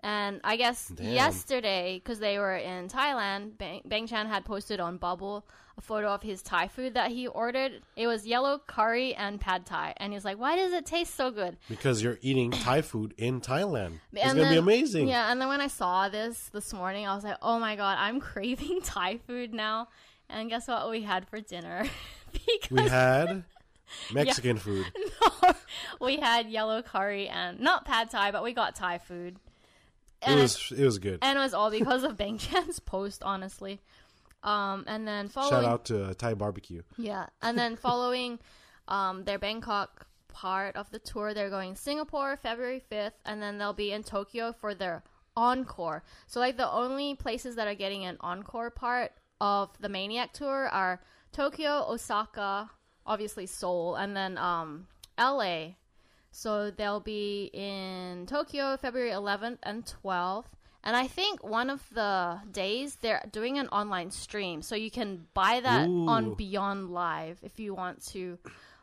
And 0.03 0.41
I 0.45 0.57
guess 0.57 0.89
Damn. 0.89 1.13
yesterday, 1.13 2.01
because 2.03 2.21
they 2.21 2.39
were 2.39 2.57
in 2.57 2.89
Thailand, 2.89 3.59
Bang, 3.59 3.83
Bang 3.85 4.07
Chan 4.07 4.27
had 4.27 4.45
posted 4.45 4.79
on 4.79 4.99
Bubble 4.99 5.47
a 5.79 5.81
photo 5.83 6.09
of 6.15 6.23
his 6.23 6.43
Thai 6.43 6.69
food 6.69 6.95
that 6.95 7.11
he 7.11 7.27
ordered. 7.27 7.83
It 7.97 8.07
was 8.07 8.27
yellow 8.27 8.59
curry 8.67 9.15
and 9.15 9.41
pad 9.41 9.67
Thai, 9.67 9.93
and 9.99 10.13
he 10.13 10.17
was 10.17 10.25
like, 10.25 10.39
"Why 10.39 10.57
does 10.57 10.73
it 10.73 10.87
taste 10.87 11.15
so 11.15 11.31
good?" 11.31 11.57
Because 11.69 12.03
you're 12.03 12.19
eating 12.23 12.51
Thai 12.51 12.81
food 12.83 13.15
in 13.19 13.41
Thailand. 13.41 14.01
It's 14.13 14.25
And 14.25 14.39
gonna 14.39 14.51
be 14.51 14.57
amazing. 14.57 15.09
Yeah, 15.09 15.31
and 15.31 15.41
then 15.41 15.49
when 15.49 15.61
I 15.61 15.67
saw 15.69 16.09
this 16.09 16.49
this 16.53 16.73
morning, 16.73 17.07
I 17.07 17.15
was 17.15 17.25
like, 17.25 17.37
"Oh 17.43 17.59
my 17.59 17.77
god, 17.77 17.99
I'm 18.01 18.21
craving 18.33 18.81
Thai 18.83 19.19
food 19.19 19.53
now." 19.53 19.89
And 20.29 20.49
guess 20.51 20.67
what 20.67 20.91
we 20.91 21.03
had 21.03 21.29
for 21.29 21.41
dinner? 21.41 21.87
because 22.33 22.71
We 22.71 22.89
had 22.89 23.45
Mexican 24.13 24.57
food. 24.57 24.87
No, 25.23 25.53
we 26.01 26.17
had 26.17 26.49
yellow 26.51 26.83
curry 26.83 27.29
and 27.29 27.61
not 27.61 27.85
pad 27.85 28.11
Thai, 28.11 28.31
but 28.33 28.43
we 28.43 28.53
got 28.53 28.75
Thai 28.75 28.99
food. 28.99 29.37
It 30.23 30.29
And 30.31 30.41
was 30.41 30.73
it 30.77 30.85
was 30.85 30.99
good. 30.99 31.19
and 31.23 31.39
it 31.39 31.41
was 31.41 31.53
all 31.55 31.71
because 31.71 32.03
of 32.03 32.17
Bang 32.17 32.39
Chan's 32.39 32.81
post, 32.81 33.23
honestly. 33.23 33.81
Um, 34.47 34.85
and 34.87 35.07
then 35.07 35.29
following, 35.29 35.65
Shout 35.65 35.65
out 35.65 35.85
to 35.87 36.05
uh, 36.05 36.15
Thai 36.15 36.35
barbecue. 36.35 36.83
yeah, 36.97 37.27
and 37.43 37.59
then 37.59 37.75
following 37.89 38.39
um, 38.87 39.25
their 39.25 39.39
Bangkok 39.39 40.07
part 40.29 40.77
of 40.77 40.91
the 40.91 40.99
tour, 41.01 41.35
they're 41.35 41.51
going 41.51 41.75
Singapore 41.75 42.37
February 42.37 42.83
5th, 42.93 43.19
and 43.25 43.43
then 43.43 43.59
they'll 43.59 43.73
be 43.73 43.91
in 43.91 44.03
Tokyo 44.05 44.53
for 44.53 44.75
their 44.75 45.03
encore. 45.37 46.05
So, 46.27 46.39
like, 46.41 46.57
the 46.57 46.71
only 46.71 47.15
places 47.15 47.57
that 47.57 47.67
are 47.67 47.75
getting 47.75 48.05
an 48.05 48.19
encore 48.21 48.71
part 48.71 49.13
of 49.41 49.71
the 49.81 49.89
Maniac 49.89 50.33
tour 50.33 50.69
are 50.69 51.01
Tokyo, 51.33 51.85
Osaka, 51.89 52.71
obviously 53.05 53.47
Seoul, 53.47 53.97
and 53.97 54.17
then 54.17 54.39
um, 54.39 54.87
LA. 55.19 55.75
So, 56.31 56.71
they'll 56.71 57.01
be 57.01 57.51
in 57.53 58.27
Tokyo 58.27 58.77
February 58.77 59.11
11th 59.11 59.59
and 59.63 59.85
12th. 60.05 60.45
And 60.87 60.95
I 60.95 61.09
think 61.09 61.43
one 61.43 61.69
of 61.69 61.83
the 61.93 62.39
days 62.53 62.95
they're 63.03 63.21
doing 63.33 63.59
an 63.59 63.67
online 63.69 64.13
stream, 64.13 64.63
so 64.63 64.77
you 64.77 64.89
can 64.91 65.27
buy 65.35 65.59
that 65.59 65.89
on 65.89 66.35
Beyond 66.35 66.91
Live 66.91 67.39
if 67.43 67.59
you 67.59 67.75
want 67.75 68.07
to 68.13 68.39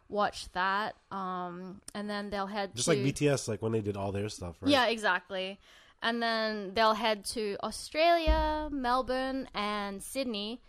watch 0.09 0.51
that. 0.51 0.95
Um, 1.11 1.79
and 1.95 2.09
then 2.09 2.29
they'll 2.29 2.45
head 2.45 2.75
Just 2.75 2.89
to 2.89 2.93
like 2.93 2.99
BTS, 3.05 3.47
like 3.47 3.61
when 3.61 3.71
they 3.71 3.79
did 3.79 3.95
all 3.95 4.11
their 4.11 4.27
stuff, 4.27 4.57
right? 4.59 4.69
yeah, 4.69 4.87
exactly. 4.87 5.59
And 6.01 6.21
then 6.21 6.73
they'll 6.73 6.93
head 6.93 7.23
to 7.27 7.55
Australia, 7.63 8.67
Melbourne, 8.69 9.47
and 9.53 10.03
Sydney, 10.03 10.59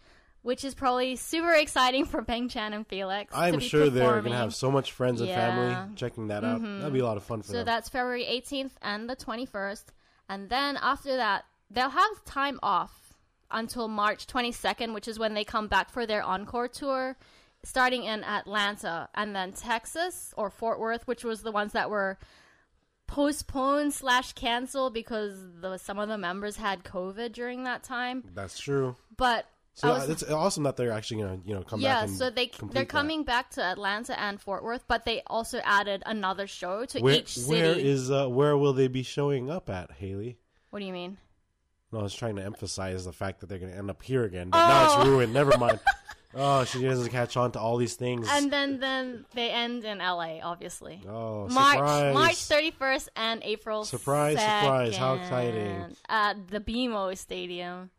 which 0.42 0.64
is 0.64 0.72
probably 0.72 1.16
super 1.16 1.52
exciting 1.52 2.04
for 2.04 2.22
Bang 2.22 2.48
Chan 2.48 2.72
and 2.74 2.86
Felix. 2.86 3.32
I'm 3.34 3.56
be 3.58 3.66
sure 3.68 3.90
they're 3.90 4.22
gonna 4.22 4.36
have 4.36 4.54
so 4.54 4.70
much 4.70 4.92
friends 4.92 5.20
and 5.20 5.28
Yeah. 5.28 5.50
Mm-hmm. 5.50 5.72
family 5.74 5.96
checking 5.96 6.28
that 6.28 6.44
out. 6.44 6.62
That'd 6.62 6.92
be 6.92 7.00
a 7.00 7.04
lot 7.04 7.16
of 7.16 7.24
fun 7.24 7.42
for 7.42 7.48
So 7.48 7.52
them. 7.54 7.60
So 7.62 7.64
that's 7.64 7.88
February 7.88 8.24
18th 8.24 8.70
and 8.82 9.10
the 9.10 9.16
21st. 9.16 9.86
And 10.28 10.48
then 10.48 10.78
after 10.80 11.16
that, 11.16 11.44
they'll 11.70 11.90
have 11.90 12.24
time 12.24 12.58
off 12.62 13.14
until 13.50 13.88
March 13.88 14.26
22nd, 14.26 14.94
which 14.94 15.08
is 15.08 15.18
when 15.18 15.34
they 15.34 15.44
come 15.44 15.68
back 15.68 15.90
for 15.90 16.06
their 16.06 16.22
encore 16.22 16.68
tour, 16.68 17.16
starting 17.62 18.04
in 18.04 18.24
Atlanta 18.24 19.08
and 19.14 19.34
then 19.34 19.52
Texas 19.52 20.34
or 20.36 20.50
Fort 20.50 20.80
Worth, 20.80 21.06
which 21.06 21.24
was 21.24 21.42
the 21.42 21.52
ones 21.52 21.72
that 21.72 21.90
were 21.90 22.18
postponed 23.06 23.92
slash 23.92 24.32
canceled 24.32 24.94
because 24.94 25.38
the, 25.60 25.76
some 25.78 25.98
of 25.98 26.08
the 26.08 26.18
members 26.18 26.56
had 26.56 26.84
COVID 26.84 27.32
during 27.32 27.64
that 27.64 27.82
time. 27.82 28.24
That's 28.34 28.58
true. 28.58 28.96
But 29.16 29.46
So 29.76 29.88
was- 29.88 30.08
it's 30.08 30.22
awesome 30.22 30.62
that 30.64 30.76
they're 30.76 30.92
actually 30.92 31.22
gonna 31.22 31.40
you 31.44 31.54
know 31.54 31.62
come 31.62 31.80
yeah, 31.80 32.00
back. 32.00 32.08
And 32.08 32.16
so 32.16 32.30
they 32.30 32.50
they're 32.70 32.82
that. 32.84 32.88
coming 32.88 33.24
back 33.24 33.50
to 33.50 33.62
Atlanta 33.62 34.18
and 34.20 34.40
Fort 34.40 34.62
Worth, 34.62 34.84
but 34.86 35.04
they 35.04 35.22
also 35.26 35.60
added 35.64 36.02
another 36.06 36.46
show 36.46 36.84
to 36.86 37.00
Where, 37.00 37.14
each 37.16 37.34
city. 37.38 37.50
where 37.50 37.72
is 37.76 38.10
uh, 38.10 38.28
where 38.28 38.56
will 38.56 38.72
they 38.72 38.88
be 38.88 39.02
showing 39.02 39.50
up 39.50 39.68
at, 39.68 39.90
Haley? 39.92 40.38
what 40.70 40.78
do 40.80 40.86
you 40.86 40.92
mean? 40.92 41.18
No, 41.92 42.00
I 42.00 42.02
was 42.02 42.14
trying 42.14 42.34
to 42.36 42.42
emphasize 42.44 43.04
the 43.04 43.12
fact 43.12 43.40
that 43.40 43.48
they're 43.48 43.58
going 43.60 43.70
to 43.70 43.78
end 43.78 43.88
up 43.88 44.02
here 44.02 44.24
again, 44.24 44.50
but 44.50 44.66
now 44.66 44.84
it's 44.86 44.94
Oh. 44.96 45.08
ruined. 45.10 45.32
Never 45.32 45.56
mind. 45.58 45.78
Oh, 46.36 46.64
she 46.64 46.82
doesn't 46.82 47.10
catch 47.10 47.36
on 47.36 47.52
to 47.52 47.60
all 47.60 47.76
these 47.76 47.94
things. 47.94 48.26
And 48.28 48.52
then 48.52 48.80
then 48.80 49.24
they 49.34 49.50
end 49.50 49.84
in 49.84 49.98
LA, 49.98 50.40
obviously. 50.42 51.00
oh, 51.08 51.46
March 51.48 51.74
surprise! 51.76 52.14
March 52.14 52.36
thirty 52.44 52.70
first 52.72 53.08
and 53.14 53.40
April 53.44 53.84
Surprise, 53.84 54.38
surprise. 54.40 54.96
How 54.96 55.14
exciting. 55.14 55.94
At 56.08 56.48
the 56.48 56.58
BMO 56.58 57.16
Stadium. 57.16 57.90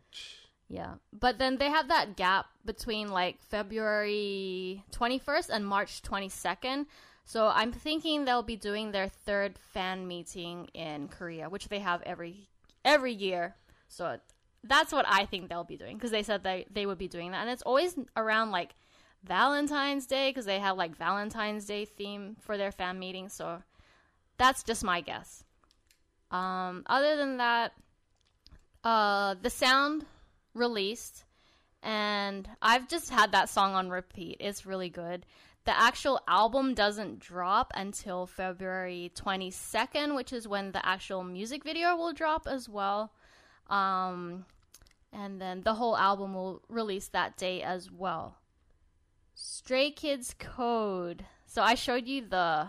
Yeah. 0.68 0.96
But 1.14 1.38
then 1.38 1.58
they 1.58 1.70
have 1.70 1.90
that 1.90 2.16
gap 2.16 2.48
between 2.66 3.10
like 3.10 3.42
February 3.44 4.84
twenty 4.92 5.20
first 5.20 5.50
and 5.50 5.66
March 5.66 6.02
twenty 6.02 6.30
second. 6.30 6.88
So 7.24 7.48
I'm 7.48 7.72
thinking 7.72 8.26
they'll 8.26 8.44
be 8.44 8.56
doing 8.56 8.92
their 8.92 9.10
third 9.10 9.58
fan 9.74 10.08
meeting 10.08 10.68
in 10.74 11.08
Korea, 11.08 11.50
which 11.50 11.70
they 11.70 11.80
have 11.80 12.02
every 12.04 12.50
every 12.84 13.14
year. 13.14 13.56
So 13.88 14.18
that's 14.64 14.92
what 14.92 15.06
I 15.08 15.26
think 15.26 15.50
they'll 15.50 15.64
be 15.64 15.78
doing 15.78 15.98
because 15.98 16.12
they 16.12 16.24
said 16.24 16.44
they 16.44 16.66
they 16.72 16.86
would 16.86 16.98
be 16.98 17.08
doing 17.08 17.32
that, 17.32 17.42
and 17.42 17.50
it's 17.50 17.62
always 17.64 17.96
around 18.16 18.52
like 18.52 18.72
Valentine's 19.24 20.06
Day 20.08 20.30
because 20.30 20.46
they 20.46 20.60
have 20.60 20.78
like 20.78 20.98
Valentine's 20.98 21.66
Day 21.66 21.86
theme 21.86 22.36
for 22.40 22.58
their 22.58 22.72
fan 22.72 23.00
meeting. 23.00 23.30
So 23.30 23.62
that's 24.38 24.64
just 24.64 24.84
my 24.84 25.02
guess. 25.02 25.44
Um, 26.32 26.84
other 26.88 27.16
than 27.16 27.38
that, 27.38 27.74
uh, 28.84 29.36
the 29.42 29.50
sound 29.50 30.06
released, 30.56 31.26
and 31.84 32.50
I've 32.62 32.88
just 32.88 33.12
had 33.12 33.34
that 33.34 33.50
song 33.50 33.76
on 33.76 33.90
repeat. 33.90 34.38
It's 34.40 34.66
really 34.66 34.90
good. 34.90 35.26
The 35.66 35.78
actual 35.78 36.20
album 36.28 36.74
doesn't 36.76 37.20
drop 37.20 37.72
until 37.76 38.28
February 38.28 39.12
22nd, 39.16 40.16
which 40.16 40.32
is 40.32 40.48
when 40.48 40.72
the 40.72 40.86
actual 40.86 41.24
music 41.24 41.64
video 41.64 41.96
will 41.96 42.14
drop 42.14 42.48
as 42.48 42.70
well. 42.70 43.12
Um, 43.68 44.46
and 45.12 45.42
then 45.42 45.62
the 45.62 45.74
whole 45.74 45.98
album 45.98 46.34
will 46.34 46.62
release 46.70 47.08
that 47.10 47.36
day 47.36 47.64
as 47.64 47.92
well. 47.92 48.38
Stray 49.34 49.92
Kids 49.92 50.36
Code. 50.38 51.26
So 51.48 51.62
I 51.62 51.76
showed 51.76 52.08
you 52.08 52.28
the 52.28 52.68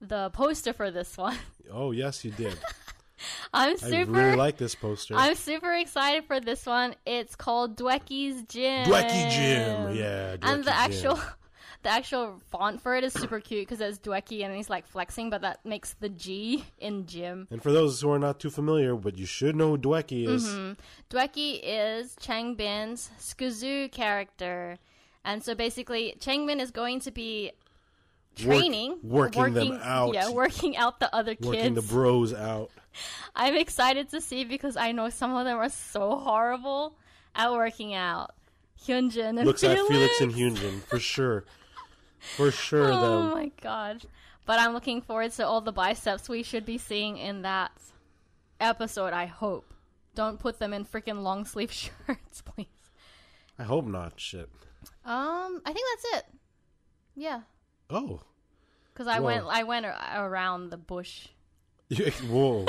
the 0.00 0.30
poster 0.30 0.72
for 0.72 0.90
this 0.90 1.16
one. 1.16 1.36
Oh 1.70 1.90
yes, 1.90 2.24
you 2.24 2.30
did. 2.30 2.58
I'm 3.52 3.72
I 3.72 3.76
super 3.76 4.12
really 4.12 4.36
like 4.36 4.56
this 4.56 4.74
poster. 4.74 5.14
I'm 5.16 5.34
super 5.34 5.72
excited 5.72 6.24
for 6.24 6.40
this 6.40 6.66
one. 6.66 6.94
It's 7.06 7.36
called 7.36 7.76
Dwaekki's 7.76 8.42
Gym. 8.44 8.86
Dwaekki 8.86 9.30
Gym, 9.30 9.96
yeah. 9.96 10.36
and 10.42 10.64
the 10.64 10.74
actual 10.74 11.20
the 11.82 11.90
actual 11.90 12.40
font 12.50 12.82
for 12.82 12.96
it 12.96 13.04
is 13.04 13.12
super 13.12 13.40
cute 13.40 13.68
because 13.68 13.80
it's 13.80 13.98
Dwaekki 13.98 14.44
and 14.44 14.54
he's 14.54 14.68
like 14.68 14.86
flexing, 14.86 15.30
but 15.30 15.42
that 15.42 15.64
makes 15.64 15.94
the 16.00 16.08
G 16.08 16.64
in 16.78 17.06
gym. 17.06 17.46
And 17.50 17.62
for 17.62 17.72
those 17.72 18.00
who 18.00 18.10
are 18.10 18.18
not 18.18 18.40
too 18.40 18.50
familiar, 18.50 18.94
but 18.96 19.16
you 19.16 19.26
should 19.26 19.54
know 19.54 19.70
who 19.70 19.78
Dwaekki 19.78 20.26
is. 20.28 20.46
Mm-hmm. 20.46 20.72
Dwaekki 21.10 21.60
is 21.62 22.16
Chang 22.20 22.54
Bin's 22.54 23.10
SKZOO 23.20 23.92
character. 23.92 24.78
And 25.24 25.42
so 25.42 25.54
basically, 25.54 26.16
Chang 26.20 26.46
Bin 26.46 26.58
is 26.58 26.70
going 26.70 27.00
to 27.00 27.10
be 27.10 27.52
training, 28.34 28.98
working 29.02 29.52
them 29.52 29.78
out. 29.82 30.14
Yeah, 30.14 30.30
working 30.30 30.76
out 30.76 31.00
the 31.00 31.14
other 31.14 31.34
kids. 31.34 31.46
Working 31.46 31.74
the 31.74 31.82
bros 31.82 32.32
out. 32.32 32.70
I'm 33.36 33.54
excited 33.56 34.08
to 34.10 34.20
see 34.20 34.44
because 34.44 34.76
I 34.76 34.92
know 34.92 35.08
some 35.10 35.34
of 35.36 35.44
them 35.44 35.58
are 35.58 35.68
so 35.68 36.16
horrible 36.16 36.96
at 37.34 37.52
working 37.52 37.94
out. 37.94 38.34
Hyunjin 38.86 39.38
and 39.38 39.44
Looks 39.44 39.62
Felix. 39.62 39.80
at 39.80 39.86
Felix 39.88 40.20
and 40.20 40.32
Hyunjin 40.32 40.82
for 40.84 40.98
sure. 40.98 41.44
For 42.36 42.50
sure, 42.66 42.86
though. 42.88 43.18
Oh 43.18 43.22
them. 43.22 43.30
my 43.30 43.50
god. 43.60 44.04
But 44.46 44.60
I'm 44.60 44.72
looking 44.72 45.02
forward 45.02 45.32
to 45.32 45.46
all 45.46 45.60
the 45.60 45.72
biceps 45.72 46.28
we 46.28 46.42
should 46.42 46.64
be 46.64 46.78
seeing 46.78 47.18
in 47.18 47.42
that 47.42 47.72
episode, 48.60 49.12
I 49.12 49.26
hope. 49.26 49.74
Don't 50.14 50.38
put 50.40 50.58
them 50.58 50.72
in 50.72 50.84
freaking 50.84 51.22
long 51.22 51.44
sleeve 51.44 51.70
shirts, 52.06 52.42
please. 52.42 52.66
I 53.58 53.64
hope 53.64 53.86
not. 53.86 54.18
Shit. 54.18 54.48
Um, 55.04 55.60
I 55.66 55.72
think 55.72 55.86
that's 55.94 56.18
it. 56.18 56.24
Yeah, 57.16 57.40
Oh. 57.90 58.20
because 58.92 59.08
I 59.08 59.18
Whoa. 59.18 59.26
went 59.26 59.44
I 59.48 59.64
went 59.64 59.86
around 59.86 60.70
the 60.70 60.76
bush. 60.76 61.28
Whoa. 62.28 62.66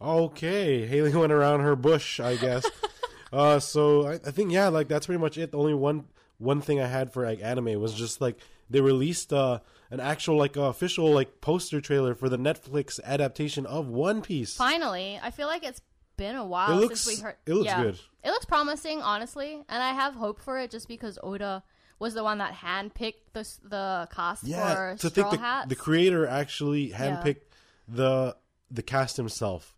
okay, 0.00 0.86
Haley 0.86 1.14
went 1.14 1.32
around 1.32 1.60
her 1.60 1.76
bush, 1.76 2.20
I 2.20 2.36
guess. 2.36 2.66
uh, 3.32 3.58
so 3.60 4.06
I, 4.06 4.12
I 4.14 4.30
think 4.30 4.52
yeah, 4.52 4.68
like 4.68 4.88
that's 4.88 5.06
pretty 5.06 5.20
much 5.20 5.38
it. 5.38 5.52
The 5.52 5.58
only 5.58 5.74
one 5.74 6.04
one 6.38 6.60
thing 6.60 6.80
I 6.80 6.86
had 6.86 7.12
for 7.12 7.24
like 7.24 7.42
anime 7.42 7.80
was 7.80 7.94
just 7.94 8.20
like 8.20 8.38
they 8.70 8.80
released 8.80 9.32
uh 9.32 9.58
an 9.90 10.00
actual 10.00 10.36
like 10.36 10.56
uh, 10.56 10.62
official 10.62 11.12
like 11.12 11.40
poster 11.40 11.80
trailer 11.80 12.14
for 12.14 12.28
the 12.28 12.38
Netflix 12.38 13.00
adaptation 13.04 13.66
of 13.66 13.88
One 13.88 14.22
Piece. 14.22 14.54
Finally, 14.56 15.18
I 15.22 15.30
feel 15.30 15.46
like 15.48 15.64
it's 15.64 15.80
been 16.16 16.36
a 16.36 16.44
while 16.44 16.72
It 16.72 16.80
looks- 16.80 17.00
since 17.00 17.18
we 17.18 17.22
heard. 17.22 17.36
it 17.46 17.54
looks 17.54 17.66
yeah. 17.66 17.82
good. 17.82 17.98
It 18.22 18.30
looks 18.30 18.44
promising, 18.44 19.00
honestly, 19.00 19.54
and 19.68 19.82
I 19.82 19.94
have 19.94 20.14
hope 20.14 20.40
for 20.40 20.58
it 20.58 20.70
just 20.70 20.86
because 20.86 21.18
Oda 21.22 21.62
was 21.98 22.12
the 22.14 22.22
one 22.22 22.38
that 22.38 22.52
handpicked 22.54 23.32
the 23.32 23.48
the 23.68 24.08
cast 24.14 24.44
Yeah, 24.44 24.74
for 24.74 24.96
to 24.98 25.08
Straw 25.08 25.10
think 25.10 25.30
the, 25.30 25.38
Hats. 25.44 25.68
the 25.68 25.76
creator 25.76 26.26
actually 26.26 26.90
handpicked 26.90 27.40
the 27.90 28.36
the 28.70 28.82
cast 28.82 29.16
himself, 29.16 29.74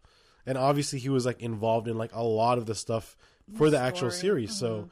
and 0.46 0.58
obviously 0.58 0.98
he 0.98 1.08
was 1.08 1.24
like 1.26 1.40
involved 1.40 1.88
in 1.88 1.96
like 1.96 2.14
a 2.14 2.22
lot 2.22 2.58
of 2.58 2.66
the 2.66 2.74
stuff 2.74 3.16
for 3.56 3.70
the 3.70 3.78
actual 3.78 4.10
story. 4.10 4.46
series. 4.46 4.58
So, 4.58 4.76
mm-hmm. 4.76 4.88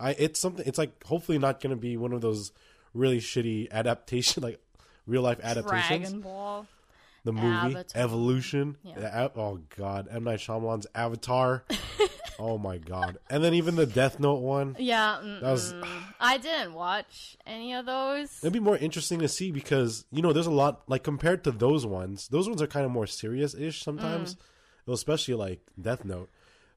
I 0.00 0.10
it's 0.18 0.40
something. 0.40 0.64
It's 0.66 0.78
like 0.78 1.04
hopefully 1.04 1.38
not 1.38 1.60
going 1.60 1.70
to 1.70 1.80
be 1.80 1.96
one 1.96 2.12
of 2.12 2.20
those 2.20 2.52
really 2.92 3.18
shitty 3.18 3.70
adaptation 3.70 4.42
like 4.42 4.60
real 5.06 5.22
life 5.22 5.40
adaptations. 5.42 6.10
Dragon 6.10 6.20
Ball. 6.20 6.66
the 7.24 7.32
movie 7.32 7.46
Avatar. 7.76 8.02
Evolution. 8.02 8.76
Yeah. 8.82 8.94
the 8.98 9.32
oh 9.36 9.60
God, 9.76 10.08
M 10.10 10.24
Night 10.24 10.40
Shyamalan's 10.40 10.86
Avatar. 10.94 11.64
oh 12.38 12.58
my 12.58 12.78
God, 12.78 13.18
and 13.30 13.42
then 13.42 13.54
even 13.54 13.76
the 13.76 13.86
Death 13.86 14.18
Note 14.20 14.40
one. 14.40 14.76
Yeah, 14.78 15.18
mm, 15.22 15.40
That 15.40 15.50
was 15.50 15.74
I 16.20 16.38
didn't 16.38 16.74
watch 16.74 17.36
any 17.46 17.74
of 17.74 17.86
those. 17.86 18.38
It'd 18.42 18.52
be 18.52 18.60
more 18.60 18.76
interesting 18.76 19.18
to 19.20 19.28
see 19.28 19.50
because 19.50 20.04
you 20.10 20.22
know 20.22 20.32
there's 20.32 20.46
a 20.46 20.50
lot 20.52 20.82
like 20.88 21.02
compared 21.02 21.44
to 21.44 21.50
those 21.50 21.84
ones. 21.86 22.28
Those 22.28 22.48
ones 22.48 22.60
are 22.62 22.66
kind 22.66 22.84
of 22.86 22.90
more 22.92 23.06
serious 23.06 23.54
ish 23.54 23.82
sometimes, 23.82 24.36
Well, 24.86 24.94
especially 24.94 25.34
like 25.34 25.60
Death 25.80 26.04
Note. 26.04 26.30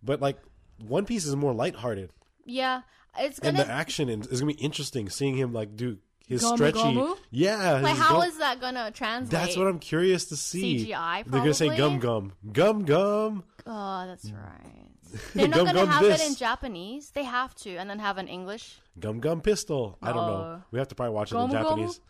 But 0.03 0.21
like 0.21 0.37
One 0.85 1.05
Piece 1.05 1.25
is 1.25 1.35
more 1.35 1.53
lighthearted, 1.53 2.11
Yeah, 2.45 2.81
it's 3.17 3.39
and 3.39 3.57
gonna. 3.57 3.67
the 3.67 3.71
action 3.73 4.09
is, 4.09 4.27
gonna 4.27 4.53
be 4.53 4.61
interesting 4.61 5.09
seeing 5.09 5.35
him 5.35 5.53
like 5.53 5.75
do 5.75 5.97
his 6.27 6.43
Gomu 6.43 6.55
stretchy. 6.55 6.77
Gomu? 6.79 7.17
Yeah, 7.31 7.79
like, 7.81 7.95
how 7.95 8.19
gum- 8.19 8.29
is 8.29 8.37
that 8.39 8.59
gonna 8.59 8.91
translate? 8.91 9.31
That's 9.31 9.55
what 9.57 9.65
I'm 9.67 9.79
curious 9.79 10.25
to 10.25 10.35
see. 10.35 10.85
CGI 10.87 11.23
They're 11.25 11.39
gonna 11.39 11.53
say 11.53 11.75
gum 11.75 11.99
probably? 11.99 12.31
gum 12.51 12.83
gum 12.83 12.85
gum. 12.85 13.43
Oh, 13.65 14.05
that's 14.07 14.29
right. 14.31 14.89
They're 15.33 15.47
not 15.47 15.57
Gum 15.57 15.65
gonna 15.67 15.79
gum 15.79 15.87
have 15.89 16.03
it 16.03 16.21
in 16.25 16.35
Japanese. 16.35 17.09
They 17.11 17.23
have 17.23 17.53
to, 17.55 17.75
and 17.75 17.89
then 17.89 17.99
have 17.99 18.17
an 18.17 18.27
English. 18.27 18.77
Gum 18.99 19.19
gum 19.19 19.41
pistol. 19.41 19.97
I 20.01 20.07
don't 20.13 20.27
know. 20.27 20.33
Oh. 20.59 20.61
We 20.71 20.79
have 20.79 20.87
to 20.89 20.95
probably 20.95 21.13
watch 21.15 21.31
it 21.31 21.35
in 21.35 21.41
Gomu 21.41 21.49
Gomu? 21.49 21.51
Japanese. 21.51 22.01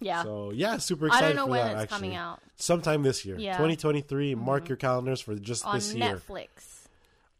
Yeah, 0.00 0.22
So 0.24 0.50
yeah, 0.50 0.76
super 0.78 1.06
I 1.06 1.08
excited 1.08 1.26
don't 1.28 1.36
know 1.36 1.44
for 1.46 1.50
when 1.52 1.60
that. 1.66 1.72
it's 1.72 1.82
actually, 1.92 1.96
coming 2.08 2.16
out 2.16 2.40
sometime 2.56 3.02
this 3.02 3.24
year, 3.24 3.36
Yeah. 3.38 3.52
Mm-hmm. 3.52 3.62
2023. 3.62 4.34
Mark 4.34 4.68
your 4.68 4.76
calendars 4.76 5.20
for 5.20 5.34
just 5.36 5.64
on 5.64 5.76
this 5.76 5.94
year. 5.94 6.16
Netflix. 6.16 6.88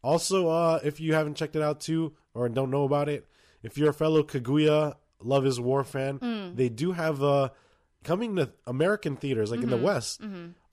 Also, 0.03 0.47
uh, 0.49 0.79
if 0.83 0.99
you 0.99 1.13
haven't 1.13 1.35
checked 1.35 1.55
it 1.55 1.61
out 1.61 1.79
too, 1.81 2.13
or 2.33 2.47
don't 2.49 2.71
know 2.71 2.83
about 2.83 3.09
it, 3.09 3.27
if 3.63 3.77
you're 3.77 3.89
a 3.89 3.93
fellow 3.93 4.23
Kaguya 4.23 4.95
Love 5.21 5.45
Is 5.45 5.59
War 5.59 5.83
fan, 5.83 6.19
Mm. 6.19 6.55
they 6.55 6.69
do 6.69 6.91
have 6.93 7.21
uh, 7.23 7.49
coming 8.03 8.35
to 8.37 8.51
American 8.67 9.15
theaters, 9.15 9.51
like 9.51 9.59
in 9.61 9.67
Mm-hmm. 9.69 9.77
the 9.79 9.85
West, 9.85 10.21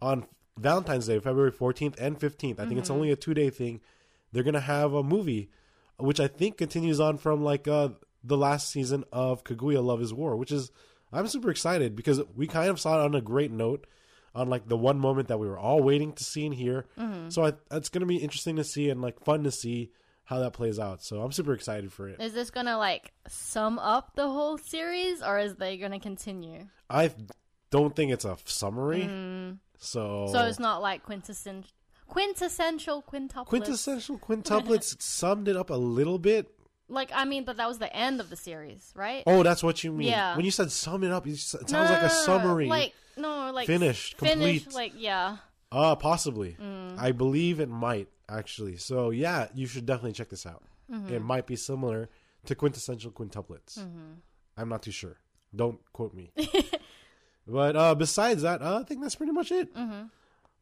on 0.01 0.27
Valentine's 0.59 1.07
Day, 1.07 1.19
February 1.19 1.53
14th 1.53 1.99
and 1.99 2.19
15th. 2.19 2.61
I 2.61 2.67
think 2.67 2.79
it's 2.79 2.89
Mm-hmm. 2.89 2.93
only 2.97 3.11
a 3.11 3.17
two 3.17 3.35
day 3.35 3.51
thing. 3.51 3.81
They're 4.33 4.43
gonna 4.43 4.61
have 4.61 4.93
a 4.95 5.03
movie, 5.03 5.51
which 5.99 6.21
I 6.21 6.27
think 6.29 6.57
continues 6.59 7.01
on 7.01 7.19
from 7.19 7.43
like 7.43 7.67
uh, 7.69 7.91
the 8.25 8.37
last 8.37 8.69
season 8.71 9.05
of 9.13 9.45
Kaguya 9.45 9.83
Love 9.85 10.01
Is 10.01 10.13
War, 10.15 10.37
which 10.37 10.53
is 10.53 10.71
I'm 11.13 11.27
super 11.29 11.51
excited 11.51 11.95
because 11.97 12.21
we 12.35 12.47
kind 12.47 12.71
of 12.71 12.81
saw 12.81 13.01
it 13.01 13.05
on 13.05 13.15
a 13.15 13.21
great 13.21 13.51
note. 13.51 13.87
On 14.35 14.49
like 14.49 14.67
the 14.67 14.79
one 14.79 14.99
moment 14.99 15.29
that 15.29 15.39
we 15.39 15.47
were 15.47 15.59
all 15.59 15.83
waiting 15.83 16.15
to 16.15 16.25
see 16.25 16.47
and 16.47 16.55
hear, 16.55 16.87
Mm-hmm. 16.99 17.29
so 17.29 17.45
I, 17.45 17.53
it's 17.71 17.91
going 17.91 18.01
to 18.01 18.07
be 18.07 18.17
interesting 18.17 18.57
to 18.57 18.65
see 18.65 18.89
and 18.89 19.03
like 19.03 19.21
fun 19.23 19.45
to 19.45 19.51
see 19.51 19.91
how 20.25 20.39
that 20.39 20.55
plays 20.55 20.79
out. 20.79 21.03
So 21.03 21.21
I'm 21.21 21.33
super 21.33 21.53
excited 21.53 21.93
for 21.93 22.09
it. 22.09 22.19
Is 22.19 22.33
this 22.33 22.51
gonna 22.51 22.79
like 22.79 23.13
sum 23.29 23.79
up 23.79 24.15
the 24.15 24.27
whole 24.31 24.57
series, 24.57 25.21
or 25.23 25.39
is 25.39 25.57
they 25.57 25.77
gonna 25.77 26.01
continue? 26.01 26.67
I 26.89 27.11
don't 27.71 27.95
think 27.95 28.11
it's 28.11 28.25
a 28.25 28.39
summary, 28.47 29.03
so 29.83 30.29
So 30.33 30.45
it's 30.47 30.59
not 30.59 30.81
like 30.81 31.03
quintessential, 31.03 31.71
quintessential 32.07 33.03
quintuplets. 33.03 33.47
quintessential 33.47 34.19
quintuplets 34.29 35.01
summed 35.03 35.49
it 35.49 35.57
up 35.57 35.71
a 35.71 35.75
little 35.75 36.19
bit. 36.19 36.49
Like 36.89 37.11
I 37.15 37.25
mean, 37.25 37.45
but 37.45 37.57
that 37.57 37.69
was 37.69 37.79
the 37.79 37.95
end 37.95 38.21
of 38.21 38.31
the 38.31 38.37
series, 38.37 38.93
right? 38.95 39.23
Oh, 39.27 39.43
that's 39.43 39.63
what 39.63 39.83
you 39.83 39.93
mean. 39.93 40.09
Yeah. 40.09 40.37
When 40.37 40.45
you 40.45 40.51
said 40.51 40.71
sum 40.71 41.05
it 41.05 41.11
up, 41.13 41.27
it 41.27 41.37
sounds 41.39 41.73
No, 41.73 41.81
like 41.83 42.03
a 42.03 42.11
summary. 42.11 42.67
Like 42.67 42.93
no, 43.17 43.51
like 43.53 43.67
Finished, 43.67 44.19
finished, 44.19 44.65
complete. 44.65 44.75
like 44.75 44.93
yeah. 44.97 45.39
Uh, 45.71 45.97
possibly. 45.97 46.57
Mm. 46.61 46.99
I 46.99 47.13
believe 47.13 47.61
it 47.61 47.69
might 47.69 48.09
actually. 48.29 48.77
So 48.77 49.11
yeah, 49.11 49.49
you 49.55 49.67
should 49.67 49.87
definitely 49.87 50.13
check 50.13 50.29
this 50.29 50.45
out. 50.47 50.63
Mm-hmm. 50.91 51.15
It 51.15 51.23
might 51.23 51.47
be 51.47 51.57
similar 51.57 52.11
to 52.47 52.55
quintessential 52.55 53.11
quintuplets. 53.11 53.79
Mm-hmm. 53.79 54.13
I'm 54.59 54.69
not 54.69 54.83
too 54.83 54.91
sure. 54.91 55.17
Don't 55.57 55.81
quote 55.93 56.13
me. 56.15 56.31
but 57.47 57.77
uh, 57.77 57.95
besides 57.95 58.43
that, 58.43 58.63
uh, 58.63 58.81
I 58.81 58.83
think 58.85 59.01
that's 59.03 59.15
pretty 59.15 59.33
much 59.33 59.51
it. 59.53 59.75
Mm-hmm. 59.75 60.03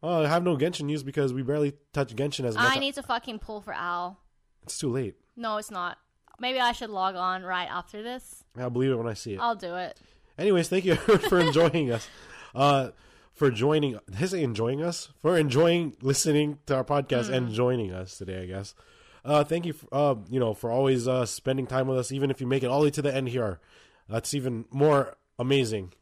Uh, 0.02 0.20
I 0.22 0.28
have 0.28 0.42
no 0.42 0.56
Genshin 0.56 0.84
news 0.84 1.02
because 1.02 1.32
we 1.32 1.42
barely 1.42 1.74
touch 1.92 2.14
Genshin 2.16 2.44
as 2.46 2.54
much. 2.54 2.76
I 2.76 2.78
need 2.80 2.94
to 2.94 3.02
fucking 3.02 3.38
pull 3.40 3.60
for 3.60 3.72
Al. 3.74 4.18
it's 4.62 4.78
too 4.78 4.90
late. 4.90 5.16
No, 5.36 5.58
it's 5.58 5.70
not. 5.70 5.98
Maybe 6.38 6.58
I 6.58 6.72
should 6.72 6.88
log 6.90 7.16
on 7.16 7.42
right 7.42 7.68
after 7.70 8.02
this. 8.02 8.44
I'll 8.58 8.70
believe 8.70 8.92
it 8.92 8.96
when 8.96 9.06
I 9.08 9.12
see 9.14 9.34
it. 9.34 9.40
I'll 9.40 9.54
do 9.56 9.74
it. 9.76 9.98
Anyways, 10.38 10.68
thank 10.68 10.86
you 10.86 10.94
for 11.28 11.38
enjoying 11.46 11.92
us. 11.92 12.08
Uh, 12.54 12.90
for 13.32 13.50
joining, 13.50 13.98
I 14.12 14.24
enjoying 14.42 14.82
us? 14.82 15.10
For 15.20 15.36
enjoying 15.36 15.96
listening 16.00 16.58
to 16.66 16.76
our 16.76 16.84
podcast 16.84 17.26
Hmm. 17.26 17.34
and 17.34 17.52
joining 17.52 17.92
us 17.92 18.16
today, 18.16 18.42
I 18.42 18.46
guess. 18.46 18.74
Uh, 19.22 19.44
thank 19.44 19.66
you, 19.66 19.74
for, 19.74 19.86
uh, 19.92 20.14
you 20.30 20.40
know, 20.40 20.54
for 20.54 20.70
always 20.70 21.06
uh, 21.06 21.26
spending 21.26 21.66
time 21.66 21.86
with 21.88 21.98
us, 21.98 22.10
even 22.10 22.30
if 22.30 22.40
you 22.40 22.46
make 22.46 22.62
it 22.62 22.66
all 22.66 22.80
the 22.80 22.84
way 22.84 22.90
to 22.90 23.02
the 23.02 23.14
end 23.14 23.28
here. 23.28 23.60
That's 24.08 24.32
even 24.32 24.64
more 24.70 25.18
amazing. 25.38 25.92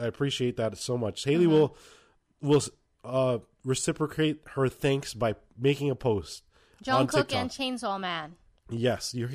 I 0.00 0.06
appreciate 0.06 0.56
that 0.56 0.76
so 0.78 0.96
much. 0.98 1.24
Haley 1.24 1.44
Mm-hmm. 1.46 1.52
will 1.52 1.76
will 2.42 2.62
uh, 3.04 3.38
reciprocate 3.64 4.42
her 4.54 4.68
thanks 4.68 5.14
by 5.14 5.34
making 5.58 5.90
a 5.90 5.94
post 5.94 6.42
John 6.82 7.02
on 7.02 7.06
Cook 7.06 7.28
TikTok. 7.28 7.40
and 7.40 7.50
Chainsaw 7.50 7.98
Man. 8.00 8.34
Yes, 8.70 9.14
you 9.14 9.28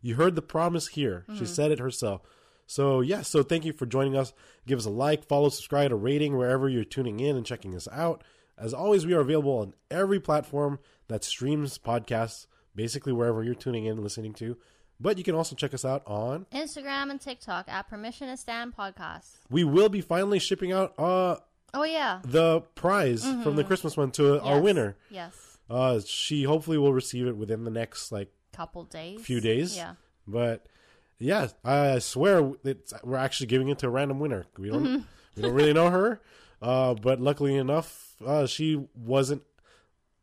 you 0.00 0.14
heard 0.16 0.34
the 0.34 0.42
promise 0.42 0.88
here. 0.88 1.24
Mm-hmm. 1.28 1.38
She 1.38 1.46
said 1.46 1.70
it 1.70 1.78
herself. 1.78 2.22
So 2.66 3.00
yeah, 3.00 3.22
so 3.22 3.42
thank 3.42 3.64
you 3.64 3.72
for 3.72 3.86
joining 3.86 4.16
us. 4.16 4.32
Give 4.66 4.78
us 4.78 4.84
a 4.86 4.90
like, 4.90 5.24
follow, 5.24 5.48
subscribe, 5.48 5.90
a 5.92 5.96
rating 5.96 6.36
wherever 6.36 6.68
you're 6.68 6.84
tuning 6.84 7.20
in 7.20 7.36
and 7.36 7.46
checking 7.46 7.74
us 7.74 7.88
out. 7.92 8.22
As 8.58 8.74
always, 8.74 9.06
we 9.06 9.14
are 9.14 9.20
available 9.20 9.58
on 9.58 9.74
every 9.90 10.18
platform 10.20 10.78
that 11.06 11.22
streams 11.24 11.78
podcasts, 11.78 12.46
basically 12.74 13.12
wherever 13.12 13.42
you're 13.42 13.54
tuning 13.54 13.84
in 13.86 13.92
and 13.92 14.02
listening 14.02 14.34
to. 14.34 14.56
But 15.00 15.16
you 15.18 15.24
can 15.24 15.34
also 15.34 15.54
check 15.54 15.72
us 15.74 15.84
out 15.84 16.02
on. 16.06 16.46
Instagram 16.52 17.10
and 17.10 17.20
TikTok 17.20 17.68
at 17.68 17.88
Permission 17.88 18.28
to 18.28 18.36
Stand 18.36 18.74
Podcast. 18.76 19.26
We 19.48 19.62
will 19.64 19.88
be 19.88 20.00
finally 20.00 20.38
shipping 20.38 20.72
out 20.72 20.94
uh 20.98 21.36
Oh 21.74 21.84
yeah. 21.84 22.20
the 22.24 22.62
prize 22.74 23.22
from 23.42 23.56
the 23.56 23.62
Christmas 23.64 23.96
one 23.96 24.10
to 24.12 24.40
our 24.42 24.58
winner. 24.60 24.96
Yes. 25.10 25.58
Uh, 25.70 26.00
she 26.04 26.44
hopefully 26.44 26.78
will 26.78 26.94
receive 26.94 27.26
it 27.26 27.36
within 27.36 27.64
the 27.64 27.70
next 27.70 28.10
like 28.10 28.32
Couple 28.52 28.84
days. 28.84 29.20
few 29.20 29.40
days. 29.40 29.76
Yeah. 29.76 29.94
But 30.26 30.66
yeah, 31.18 31.48
I 31.64 31.98
swear 31.98 32.52
it's, 32.64 32.94
we're 33.04 33.18
actually 33.18 33.48
giving 33.48 33.68
it 33.68 33.78
to 33.80 33.86
a 33.86 33.90
random 33.90 34.18
winner. 34.18 34.46
We 34.58 34.70
don't 34.70 34.82
Mm-hmm. 34.84 35.02
we 35.36 35.42
don't 35.42 35.52
really 35.54 35.74
know 35.74 35.90
her, 35.90 36.20
uh, 36.62 36.94
but 36.94 37.20
luckily 37.20 37.54
enough, 37.56 38.16
uh, 38.24 38.46
she 38.46 38.82
wasn't 38.96 39.42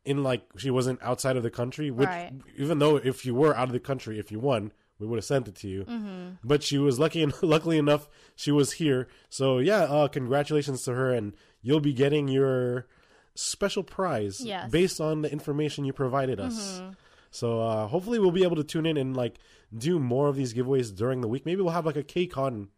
in 0.06 0.22
like 0.22 0.42
she 0.56 0.70
wasn't 0.70 1.02
outside 1.02 1.36
of 1.36 1.42
the 1.42 1.50
country. 1.50 1.90
Which 1.90 2.08
Right. 2.08 2.32
even 2.56 2.78
though 2.78 2.96
if 2.96 3.26
you 3.26 3.34
were 3.34 3.56
out 3.56 3.68
of 3.68 3.72
the 3.72 3.80
country, 3.80 4.18
if 4.18 4.30
you 4.32 4.38
won, 4.40 4.72
we 4.98 5.06
would 5.06 5.16
have 5.16 5.24
sent 5.24 5.48
it 5.48 5.56
to 5.56 5.68
you. 5.68 5.84
Mm-hmm. 5.84 6.28
But 6.44 6.62
she 6.62 6.78
was 6.78 6.98
lucky. 6.98 7.22
En- 7.22 7.32
luckily 7.42 7.76
enough, 7.78 8.08
she 8.34 8.50
was 8.52 8.72
here. 8.72 9.08
So 9.28 9.58
yeah, 9.58 9.82
uh, 9.82 10.08
congratulations 10.08 10.82
to 10.84 10.94
her, 10.94 11.12
and 11.12 11.34
you'll 11.62 11.80
be 11.80 11.92
getting 11.92 12.28
your 12.28 12.86
special 13.34 13.82
prize 13.82 14.40
Yes. 14.40 14.62
Mm-hmm. 14.62 14.70
based 14.70 15.00
on 15.00 15.22
the 15.22 15.30
information 15.30 15.84
you 15.84 15.92
provided 15.92 16.40
us. 16.40 16.80
So 17.30 17.60
uh, 17.60 17.86
hopefully 17.88 18.18
we'll 18.18 18.30
be 18.30 18.44
able 18.44 18.56
to 18.56 18.64
tune 18.64 18.86
in 18.86 18.96
and 18.96 19.14
like 19.14 19.36
do 19.76 19.98
more 19.98 20.28
of 20.28 20.36
these 20.36 20.54
giveaways 20.54 20.94
during 20.94 21.20
the 21.20 21.28
week. 21.28 21.44
Maybe 21.44 21.60
we'll 21.60 21.72
have 21.74 21.84
like 21.84 21.96
a 21.96 22.02
KCON 22.02 22.68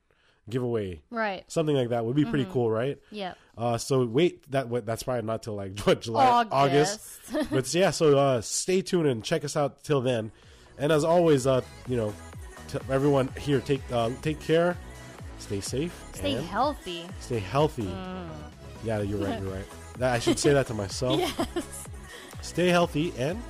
giveaway, 0.51 1.03
Right. 1.11 1.45
something 1.51 1.77
like 1.77 1.91
that. 1.91 2.05
Would 2.05 2.17
be 2.17 2.25
pretty 2.25 2.45
Mm-hmm. 2.45 2.53
cool, 2.55 2.71
right? 2.71 2.99
Yep. 3.13 3.37
Uh, 3.59 3.77
so 3.77 4.05
wait, 4.07 4.49
that 4.53 4.71
that's 4.87 5.03
probably 5.03 5.23
not 5.27 5.43
till 5.43 5.57
like 5.57 5.79
what, 5.85 6.01
July, 6.01 6.47
August. 6.51 7.01
August. 7.35 7.51
but 7.51 7.75
yeah, 7.75 7.91
so 7.91 8.17
uh, 8.17 8.41
stay 8.41 8.81
tuned 8.83 9.09
and 9.09 9.25
check 9.25 9.45
us 9.45 9.57
out 9.57 9.83
till 9.83 10.01
then. 10.01 10.31
And 10.79 10.93
as 10.93 11.03
always, 11.03 11.45
uh, 11.47 11.63
you 11.89 11.97
know, 11.97 12.15
everyone 12.89 13.29
here, 13.41 13.61
take 13.61 13.83
uh, 13.93 14.11
take 14.23 14.39
care, 14.39 14.77
stay 15.39 15.61
safe, 15.61 15.93
Stay 16.15 16.35
healthy. 16.35 17.05
stay 17.19 17.41
healthy. 17.41 17.91
Yeah, 18.85 19.01
you're 19.01 19.19
right. 19.19 19.41
You're 19.43 19.53
right. 19.53 19.67
That, 19.99 20.15
I 20.15 20.21
should 20.21 20.39
say 20.39 20.53
that 20.53 20.69
to 20.69 20.75
myself. 20.75 21.19
Yes. 21.19 21.89
Stay 22.41 22.69
healthy 22.69 23.13
and 23.19 23.43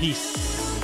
peace. 0.00 0.81